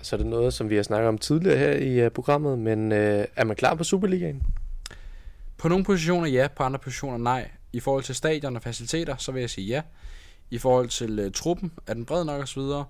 Så 0.03 0.17
er 0.17 0.19
det 0.19 0.27
noget, 0.27 0.55
som 0.55 0.71
vi 0.71 0.77
har 0.77 0.83
snakket 0.83 1.09
om 1.09 1.19
tidligere 1.19 1.59
her 1.59 1.73
i 1.73 2.07
uh, 2.07 2.13
programmet, 2.13 2.59
men 2.59 2.93
uh, 2.93 2.99
er 3.37 3.45
man 3.45 3.57
klar 3.57 3.75
på 3.75 3.85
Superligaen? 3.85 4.43
På 5.57 5.69
nogle 5.69 5.85
positioner 5.85 6.27
ja, 6.27 6.49
på 6.57 6.63
andre 6.63 6.79
positioner 6.79 7.19
nej. 7.19 7.49
I 7.77 7.81
forhold 7.81 8.05
til 8.05 8.15
stadion 8.15 8.57
og 8.57 8.63
faciliteter, 8.63 9.17
så 9.17 9.33
vil 9.33 9.41
jeg 9.41 9.51
sige 9.51 9.67
ja. 9.67 9.83
I 10.51 10.59
forhold 10.59 10.89
til 10.89 11.27
uh, 11.27 11.33
truppen, 11.33 11.73
er 11.87 11.95
den 11.95 12.05
bred 12.05 12.25
nok 12.25 12.43
osv., 12.43 12.59
uh, 12.59 12.83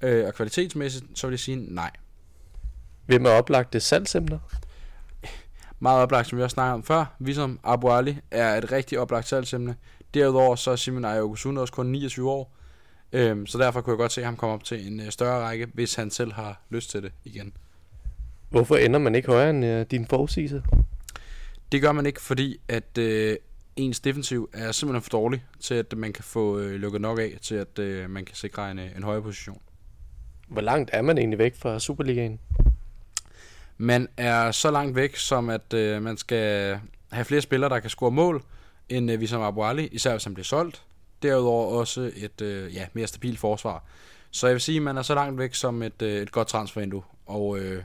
og 0.00 0.34
kvalitetsmæssigt, 0.34 1.04
så 1.14 1.26
vil 1.26 1.32
jeg 1.32 1.40
sige 1.40 1.56
nej. 1.74 1.90
Hvem 3.06 3.26
er 3.26 3.30
oplagte 3.30 3.80
salgsemner? 3.80 4.38
Meget 5.80 6.02
oplagt, 6.02 6.28
som 6.28 6.38
vi 6.38 6.42
også 6.42 6.54
snakkede 6.54 6.74
om 6.74 6.82
før, 6.82 7.16
ligesom 7.18 7.60
Abu 7.64 7.88
Ali 7.88 8.18
er 8.30 8.54
et 8.54 8.72
rigtig 8.72 8.98
oplagt 8.98 9.28
salgsemne. 9.28 9.76
Derudover 10.14 10.56
så 10.56 10.70
er 10.70 10.76
Simon 10.76 11.04
Ayokusun 11.04 11.58
også 11.58 11.72
kun 11.72 11.86
29 11.86 12.30
år, 12.30 12.52
Øhm, 13.12 13.46
så 13.46 13.58
derfor 13.58 13.80
kunne 13.80 13.92
jeg 13.92 13.98
godt 13.98 14.12
se 14.12 14.22
ham 14.22 14.36
komme 14.36 14.54
op 14.54 14.64
til 14.64 14.86
en 14.86 15.00
øh, 15.00 15.10
større 15.10 15.44
række, 15.44 15.68
hvis 15.74 15.94
han 15.94 16.10
selv 16.10 16.32
har 16.32 16.62
lyst 16.70 16.90
til 16.90 17.02
det 17.02 17.12
igen. 17.24 17.52
Hvorfor 18.50 18.76
ender 18.76 18.98
man 18.98 19.14
ikke 19.14 19.28
højere 19.28 19.50
end 19.50 19.64
øh, 19.64 19.86
din 19.90 20.06
forudsigelse? 20.06 20.62
Det 21.72 21.82
gør 21.82 21.92
man 21.92 22.06
ikke, 22.06 22.20
fordi 22.20 22.60
at 22.68 22.98
øh, 22.98 23.36
ens 23.76 24.00
defensiv 24.00 24.50
er 24.52 24.72
simpelthen 24.72 25.02
for 25.02 25.10
dårlig 25.10 25.44
til, 25.60 25.74
at 25.74 25.96
man 25.96 26.12
kan 26.12 26.24
få 26.24 26.58
øh, 26.58 26.74
lukket 26.74 27.00
nok 27.00 27.18
af, 27.18 27.38
til 27.42 27.54
at 27.54 27.78
øh, 27.78 28.10
man 28.10 28.24
kan 28.24 28.36
sikre 28.36 28.70
en, 28.70 28.78
øh, 28.78 28.96
en 28.96 29.02
højere 29.02 29.22
position. 29.22 29.60
Hvor 30.48 30.60
langt 30.60 30.90
er 30.92 31.02
man 31.02 31.18
egentlig 31.18 31.38
væk 31.38 31.56
fra 31.56 31.78
Superligaen? 31.78 32.40
Man 33.78 34.08
er 34.16 34.50
så 34.50 34.70
langt 34.70 34.96
væk, 34.96 35.16
som 35.16 35.50
at 35.50 35.74
øh, 35.74 36.02
man 36.02 36.16
skal 36.16 36.78
have 37.12 37.24
flere 37.24 37.40
spillere, 37.40 37.70
der 37.70 37.80
kan 37.80 37.90
score 37.90 38.10
mål, 38.10 38.42
end 38.88 39.10
øh, 39.10 39.20
vi 39.20 39.26
som 39.26 39.42
Abu 39.42 39.62
Ali, 39.62 39.86
især 39.86 40.10
hvis 40.10 40.24
han 40.24 40.34
bliver 40.34 40.44
solgt 40.44 40.82
derudover 41.22 41.78
også 41.78 42.10
et 42.16 42.40
øh, 42.40 42.74
ja, 42.74 42.86
mere 42.92 43.06
stabilt 43.06 43.38
forsvar. 43.38 43.84
Så 44.30 44.46
jeg 44.46 44.54
vil 44.54 44.60
sige, 44.60 44.76
at 44.76 44.82
man 44.82 44.96
er 44.96 45.02
så 45.02 45.14
langt 45.14 45.38
væk 45.38 45.54
som 45.54 45.82
et, 45.82 46.02
øh, 46.02 46.22
et 46.22 46.32
godt 46.32 46.48
transfervindue, 46.48 47.02
og, 47.26 47.58
øh, 47.58 47.84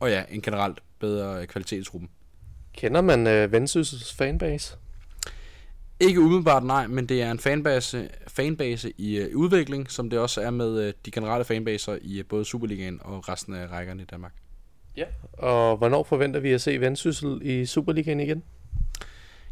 og 0.00 0.10
ja, 0.10 0.24
en 0.30 0.42
generelt 0.42 0.78
bedre 0.98 1.46
kvalitetsgruppe. 1.46 2.08
Kender 2.72 3.00
man 3.00 3.26
øh, 3.26 3.52
Vendsyssels 3.52 4.14
fanbase? 4.14 4.76
Ikke 6.00 6.20
umiddelbart 6.20 6.64
nej, 6.64 6.86
men 6.86 7.06
det 7.06 7.22
er 7.22 7.30
en 7.30 7.38
fanbase, 7.38 8.08
fanbase 8.26 8.92
i 8.98 9.18
øh, 9.18 9.36
udvikling, 9.36 9.90
som 9.90 10.10
det 10.10 10.18
også 10.18 10.40
er 10.40 10.50
med 10.50 10.82
øh, 10.82 10.92
de 11.04 11.10
generelle 11.10 11.44
fanbaser 11.44 11.98
i 12.02 12.18
øh, 12.18 12.24
både 12.24 12.44
Superligaen 12.44 13.00
og 13.04 13.28
resten 13.28 13.54
af 13.54 13.66
rækkerne 13.70 14.02
i 14.02 14.04
Danmark. 14.04 14.32
Ja, 14.96 15.04
og 15.32 15.76
hvornår 15.76 16.02
forventer 16.02 16.40
vi 16.40 16.52
at 16.52 16.60
se 16.60 16.80
Vendsyssel 16.80 17.38
i 17.42 17.66
Superligaen 17.66 18.20
igen? 18.20 18.42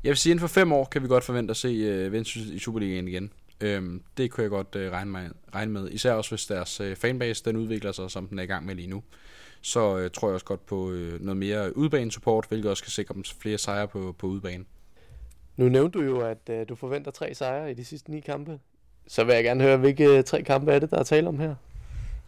Jeg 0.05 0.11
vil 0.11 0.17
sige, 0.17 0.31
inden 0.31 0.41
for 0.41 0.47
fem 0.47 0.73
år 0.73 0.85
kan 0.85 1.03
vi 1.03 1.09
godt 1.09 1.25
forvente 1.25 1.51
at 1.51 1.57
se 1.57 2.07
uh, 2.07 2.13
Vendsyssel 2.13 2.55
i 2.55 2.59
Superligaen 2.59 3.09
igen. 3.09 3.33
Øhm, 3.61 4.03
det 4.17 4.31
kunne 4.31 4.43
jeg 4.43 4.51
godt 4.51 4.77
uh, 4.77 4.83
regne, 4.83 5.11
med, 5.11 5.31
regne 5.55 5.73
med. 5.73 5.91
Især 5.91 6.13
også 6.13 6.31
hvis 6.31 6.47
deres 6.47 6.81
uh, 6.81 6.95
fanbase 6.95 7.45
den 7.45 7.57
udvikler 7.57 7.93
sig, 7.93 8.11
som 8.11 8.29
den 8.29 8.39
er 8.39 8.43
i 8.43 8.47
gang 8.47 8.67
med 8.67 8.75
lige 8.75 8.89
nu. 8.89 9.03
Så 9.61 10.05
uh, 10.05 10.11
tror 10.11 10.29
jeg 10.29 10.35
også 10.35 10.47
godt 10.47 10.67
på 10.67 10.77
uh, 10.77 11.21
noget 11.21 11.37
mere 11.37 11.77
udbanesupport, 11.77 12.45
hvilket 12.49 12.71
også 12.71 12.83
kan 12.83 12.91
sikre 12.91 13.15
dem 13.15 13.25
flere 13.25 13.59
sejre 13.59 13.89
på, 13.89 14.15
på 14.19 14.27
udbane. 14.27 14.65
Nu 15.57 15.69
nævnte 15.69 15.99
du 15.99 16.05
jo, 16.05 16.21
at 16.21 16.39
øh, 16.51 16.69
du 16.69 16.75
forventer 16.75 17.11
tre 17.11 17.35
sejre 17.35 17.71
i 17.71 17.75
de 17.75 17.85
sidste 17.85 18.11
ni 18.11 18.21
kampe. 18.21 18.59
Så 19.09 19.25
vil 19.25 19.35
jeg 19.35 19.45
gerne 19.45 19.65
høre, 19.65 19.77
hvilke 19.77 20.19
øh, 20.19 20.25
tre 20.25 20.43
kampe 20.43 20.73
er 20.73 20.79
det, 20.79 20.91
der 20.91 20.99
er 20.99 21.03
tale 21.03 21.29
om 21.29 21.39
her? 21.39 21.55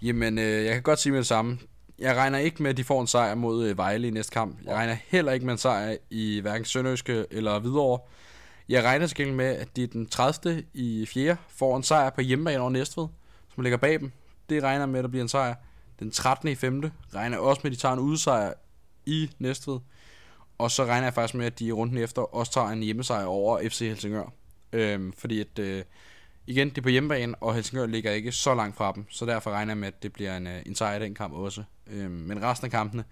Jamen, 0.03 0.38
øh, 0.38 0.64
jeg 0.64 0.73
kan 0.73 0.83
godt 0.83 0.99
sige 0.99 1.12
med 1.12 1.19
det 1.19 1.27
samme. 1.27 1.59
Jeg 1.99 2.17
regner 2.17 2.38
ikke 2.38 2.62
med, 2.62 2.71
at 2.71 2.77
de 2.77 2.85
får 2.85 3.01
en 3.01 3.07
sejr 3.07 3.35
mod 3.35 3.67
øh, 3.67 3.79
Vejle 3.79 4.09
i 4.09 4.11
næste 4.11 4.33
kamp. 4.33 4.57
Jeg 4.64 4.75
regner 4.75 4.97
heller 5.09 5.33
ikke 5.33 5.47
med 5.47 5.53
en 5.53 5.59
sejr 5.59 5.97
i 6.11 6.41
hverken 6.41 6.64
Sønderøske 6.64 7.27
eller 7.31 7.59
Hvidovre. 7.59 8.01
Jeg 8.69 8.85
regner 8.85 9.07
til 9.07 9.33
med, 9.33 9.57
at 9.57 9.77
de 9.77 9.87
den 9.87 10.07
30. 10.07 10.64
i 10.75 11.07
4. 11.07 11.37
får 11.49 11.77
en 11.77 11.83
sejr 11.83 12.11
på 12.11 12.21
hjemmebane 12.21 12.61
over 12.61 12.71
Næstved, 12.71 13.07
som 13.55 13.62
ligger 13.62 13.77
bag 13.77 14.01
dem. 14.01 14.12
Det 14.49 14.62
regner 14.62 14.87
med, 14.87 14.99
at 14.99 15.03
der 15.03 15.09
bliver 15.09 15.23
en 15.23 15.29
sejr. 15.29 15.55
Den 15.99 16.11
13. 16.11 16.49
i 16.49 16.55
5. 16.55 16.91
regner 17.14 17.38
også 17.38 17.61
med, 17.64 17.73
at 17.73 17.77
de 17.77 17.81
tager 17.81 17.93
en 17.93 18.01
udsejr 18.01 18.53
i 19.07 19.31
Næstved. 19.38 19.79
Og 20.59 20.71
så 20.71 20.85
regner 20.85 21.07
jeg 21.07 21.14
faktisk 21.14 21.35
med, 21.35 21.47
at 21.47 21.59
de 21.59 21.73
runden 21.73 21.99
efter 21.99 22.23
også 22.23 22.53
tager 22.53 22.68
en 22.68 22.83
hjemmesejr 22.83 23.25
over 23.25 23.68
FC 23.68 23.79
Helsingør. 23.79 24.33
Øhm, 24.73 25.12
fordi 25.12 25.40
at, 25.40 25.59
øh, 25.59 25.85
igen, 26.47 26.68
det 26.68 26.79
er 26.79 26.83
på 26.83 26.88
hjemmebane, 26.88 27.35
og 27.35 27.55
Helsingør 27.55 27.87
ligger 27.87 28.12
ikke 28.12 28.33
så 28.33 28.55
langt 28.55 28.77
fra 28.77 28.92
dem. 28.92 29.07
Så 29.11 29.27
derfor 29.27 29.51
regner 29.51 29.71
jeg 29.71 29.79
med, 29.79 29.88
at 29.88 30.03
det 30.03 30.12
bliver 30.12 30.37
en, 30.37 30.47
øh, 30.47 30.62
en 30.66 30.75
sejr 30.75 30.97
i 30.97 31.05
den 31.05 31.14
kamp 31.14 31.35
også. 31.35 31.62
Øhm, 31.87 32.11
men 32.11 32.42
resten 32.42 32.64
af 32.64 32.71
kampene, 32.71 33.05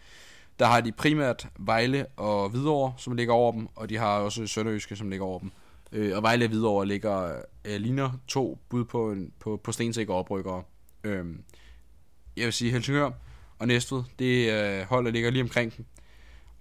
der 0.58 0.66
har 0.66 0.80
de 0.80 0.92
primært 0.92 1.48
Vejle 1.58 2.06
og 2.16 2.48
Hvidovre, 2.48 2.94
som 2.96 3.16
ligger 3.16 3.34
over 3.34 3.52
dem, 3.52 3.68
og 3.74 3.88
de 3.88 3.96
har 3.96 4.18
også 4.18 4.46
Sønderjyske, 4.46 4.96
som 4.96 5.10
ligger 5.10 5.26
over 5.26 5.38
dem. 5.38 5.50
Øh, 5.92 6.16
og 6.16 6.22
Vejle 6.22 6.44
og 6.44 6.48
Hvidovre 6.48 6.86
ligger, 6.86 7.42
øh, 7.64 7.80
ligner 7.80 8.10
to 8.28 8.58
bud 8.68 8.84
på, 8.84 9.12
en, 9.12 9.32
på, 9.38 9.60
på 9.64 9.72
stensæk 9.72 10.08
og 10.08 10.16
oprykkere. 10.16 10.62
Øhm, 11.04 11.42
jeg 12.36 12.44
vil 12.44 12.52
sige 12.52 12.70
Helsingør 12.70 13.10
og 13.58 13.66
Næstved, 13.66 14.02
det 14.18 14.52
øh, 14.52 14.86
hold, 14.86 15.04
der 15.04 15.10
ligger 15.10 15.30
lige 15.30 15.42
omkring 15.42 15.76
dem. 15.76 15.84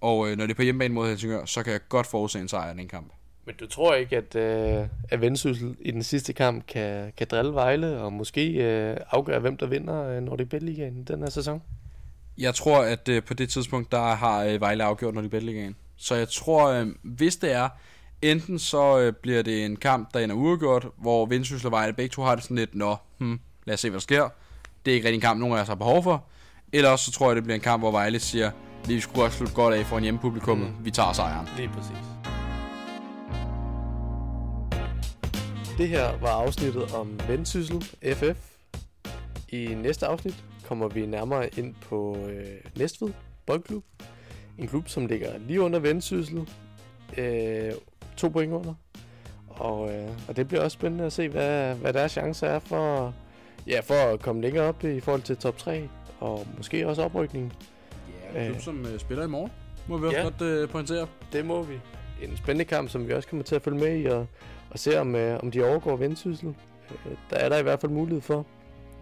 Og 0.00 0.30
øh, 0.30 0.36
når 0.36 0.44
det 0.44 0.50
er 0.50 0.56
på 0.56 0.62
hjemmebane 0.62 0.94
mod 0.94 1.08
Helsingør, 1.08 1.44
så 1.44 1.62
kan 1.62 1.72
jeg 1.72 1.80
godt 1.88 2.06
forudse 2.06 2.38
en 2.38 2.48
sejr 2.48 2.74
i 2.74 2.76
den 2.76 2.88
kamp. 2.88 3.12
Men 3.46 3.54
du 3.60 3.66
tror 3.66 3.94
ikke, 3.94 4.16
at, 4.16 4.34
øh, 4.34 4.88
at 5.08 5.20
Vendsyssel 5.20 5.76
i 5.80 5.90
den 5.90 6.02
sidste 6.02 6.32
kamp 6.32 6.66
kan, 6.66 7.12
kan 7.16 7.26
drille 7.30 7.54
Vejle 7.54 8.00
og 8.00 8.12
måske 8.12 8.52
øh, 8.52 8.96
afgøre, 9.10 9.40
hvem 9.40 9.56
der 9.56 9.66
vinder 9.66 10.08
øh, 10.08 10.22
Nordic 10.22 10.48
Bet 10.48 10.62
Ligaen 10.62 11.04
den 11.04 11.20
her 11.20 11.30
sæson? 11.30 11.62
Jeg 12.38 12.54
tror, 12.54 12.82
at 12.82 13.08
øh, 13.08 13.22
på 13.22 13.34
det 13.34 13.48
tidspunkt, 13.48 13.92
der 13.92 14.14
har 14.14 14.44
øh, 14.44 14.60
Vejle 14.60 14.84
afgjort 14.84 15.14
Nordic 15.14 15.30
Bet 15.30 15.42
Ligaen. 15.42 15.76
Så 15.96 16.14
jeg 16.14 16.28
tror, 16.28 16.68
øh, 16.68 16.86
hvis 17.02 17.36
det 17.36 17.52
er, 17.52 17.68
enten 18.22 18.58
så 18.58 18.98
øh, 19.00 19.12
bliver 19.12 19.42
det 19.42 19.64
en 19.64 19.76
kamp, 19.76 20.14
der 20.14 20.20
ender 20.20 20.36
uafgjort, 20.36 20.86
hvor 20.96 21.26
Vendsyssel 21.26 21.66
og 21.66 21.72
Vejle 21.72 21.92
begge 21.92 22.12
to 22.12 22.22
har 22.22 22.34
det 22.34 22.44
sådan 22.44 22.56
lidt, 22.56 22.74
nå, 22.74 22.96
hmm, 23.18 23.40
lad 23.64 23.74
os 23.74 23.80
se, 23.80 23.90
hvad 23.90 24.00
der 24.00 24.02
sker. 24.02 24.28
Det 24.84 24.90
er 24.90 24.94
ikke 24.94 25.06
rigtig 25.06 25.16
en 25.16 25.20
kamp, 25.20 25.40
nogen 25.40 25.56
af 25.56 25.62
os 25.62 25.68
har 25.68 25.74
behov 25.74 26.02
for. 26.02 26.24
Eller 26.72 26.90
også 26.90 27.04
så 27.04 27.12
tror 27.12 27.28
jeg, 27.28 27.36
det 27.36 27.44
bliver 27.44 27.54
en 27.54 27.60
kamp, 27.60 27.82
hvor 27.82 27.90
Vejle 27.90 28.20
siger, 28.20 28.50
vi 28.88 29.00
skulle 29.00 29.24
også 29.24 29.36
slutte 29.36 29.54
godt 29.54 29.74
af 29.74 29.86
for 29.86 29.96
en 29.96 30.02
hjemmepublikum. 30.02 30.58
Mm. 30.58 30.84
Vi 30.84 30.90
tager 30.90 31.12
sejren. 31.12 31.48
Lige 31.56 31.68
præcis. 31.68 31.96
Det 35.78 35.88
her 35.88 36.18
var 36.20 36.28
afsnittet 36.28 36.94
om 36.94 37.20
Vendsyssel 37.28 37.84
FF. 38.14 38.56
I 39.48 39.74
næste 39.74 40.06
afsnit 40.06 40.44
kommer 40.66 40.88
vi 40.88 41.06
nærmere 41.06 41.48
ind 41.58 41.74
på 41.74 42.16
øh, 42.16 42.44
Næstved 42.76 43.12
Boldklub. 43.46 43.84
En 44.58 44.68
klub, 44.68 44.88
som 44.88 45.06
ligger 45.06 45.38
lige 45.38 45.60
under 45.60 45.78
Vendsyssel. 45.78 46.48
Øh, 47.16 47.72
to 48.16 48.28
point 48.28 48.52
under. 48.52 48.74
Og, 49.48 49.94
øh, 49.94 50.08
og 50.28 50.36
det 50.36 50.48
bliver 50.48 50.62
også 50.62 50.74
spændende 50.74 51.04
at 51.04 51.12
se, 51.12 51.28
hvad, 51.28 51.74
hvad 51.74 51.92
deres 51.92 52.12
chancer 52.12 52.46
er 52.46 52.58
for, 52.58 53.14
ja, 53.66 53.80
for 53.80 53.94
at 53.94 54.20
komme 54.20 54.42
længere 54.42 54.64
op 54.64 54.84
i 54.84 55.00
forhold 55.00 55.22
til 55.22 55.36
top 55.36 55.58
3. 55.58 55.88
Og 56.20 56.46
måske 56.56 56.88
også 56.88 57.02
oprykningen. 57.02 57.52
Klub, 58.44 58.60
som 58.60 58.86
øh, 58.86 58.98
spiller 58.98 59.24
i 59.24 59.28
morgen, 59.28 59.52
må 59.88 59.96
vi 59.98 60.06
også 60.06 60.18
ja, 60.18 60.22
godt 60.22 60.42
øh, 60.42 60.68
pointere. 60.68 61.06
Det 61.32 61.46
må 61.46 61.62
vi. 61.62 61.74
En 62.22 62.36
spændende 62.36 62.64
kamp, 62.64 62.90
som 62.90 63.08
vi 63.08 63.12
også 63.12 63.28
kommer 63.28 63.44
til 63.44 63.54
at 63.54 63.62
følge 63.62 63.78
med 63.78 64.00
i. 64.00 64.06
Og 64.06 64.26
og 64.70 64.78
se, 64.78 65.00
om, 65.00 65.14
øh, 65.14 65.40
om 65.42 65.50
de 65.50 65.64
overgår 65.64 65.96
vendsyssel. 65.96 66.54
Øh, 66.90 67.12
der 67.30 67.36
er 67.36 67.48
der 67.48 67.58
i 67.58 67.62
hvert 67.62 67.80
fald 67.80 67.92
mulighed 67.92 68.20
for, 68.20 68.46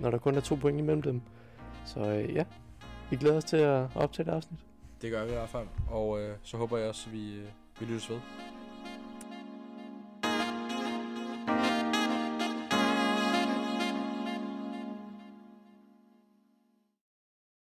når 0.01 0.11
der 0.11 0.19
kun 0.19 0.35
er 0.35 0.41
to 0.41 0.55
point 0.55 0.79
imellem 0.79 1.03
dem. 1.03 1.21
Så 1.87 2.01
øh, 2.01 2.35
ja, 2.35 2.45
vi 3.11 3.17
glæder 3.17 3.37
os 3.37 3.45
til 3.45 3.57
at 3.57 3.87
optage 3.95 4.27
det 4.27 4.33
afsnit. 4.33 4.61
Det 5.03 5.11
gør 5.11 5.25
vi 5.25 5.31
i 5.31 5.35
hvert 5.35 5.49
fald, 5.49 5.67
og 5.91 6.23
øh, 6.23 6.37
så 6.43 6.57
håber 6.57 6.79
jeg 6.79 6.89
også, 6.89 7.05
at 7.07 7.13
vi, 7.13 7.35
øh, 7.35 7.47
vi 7.81 7.87
lyttes 7.87 8.11
ved. 8.11 8.19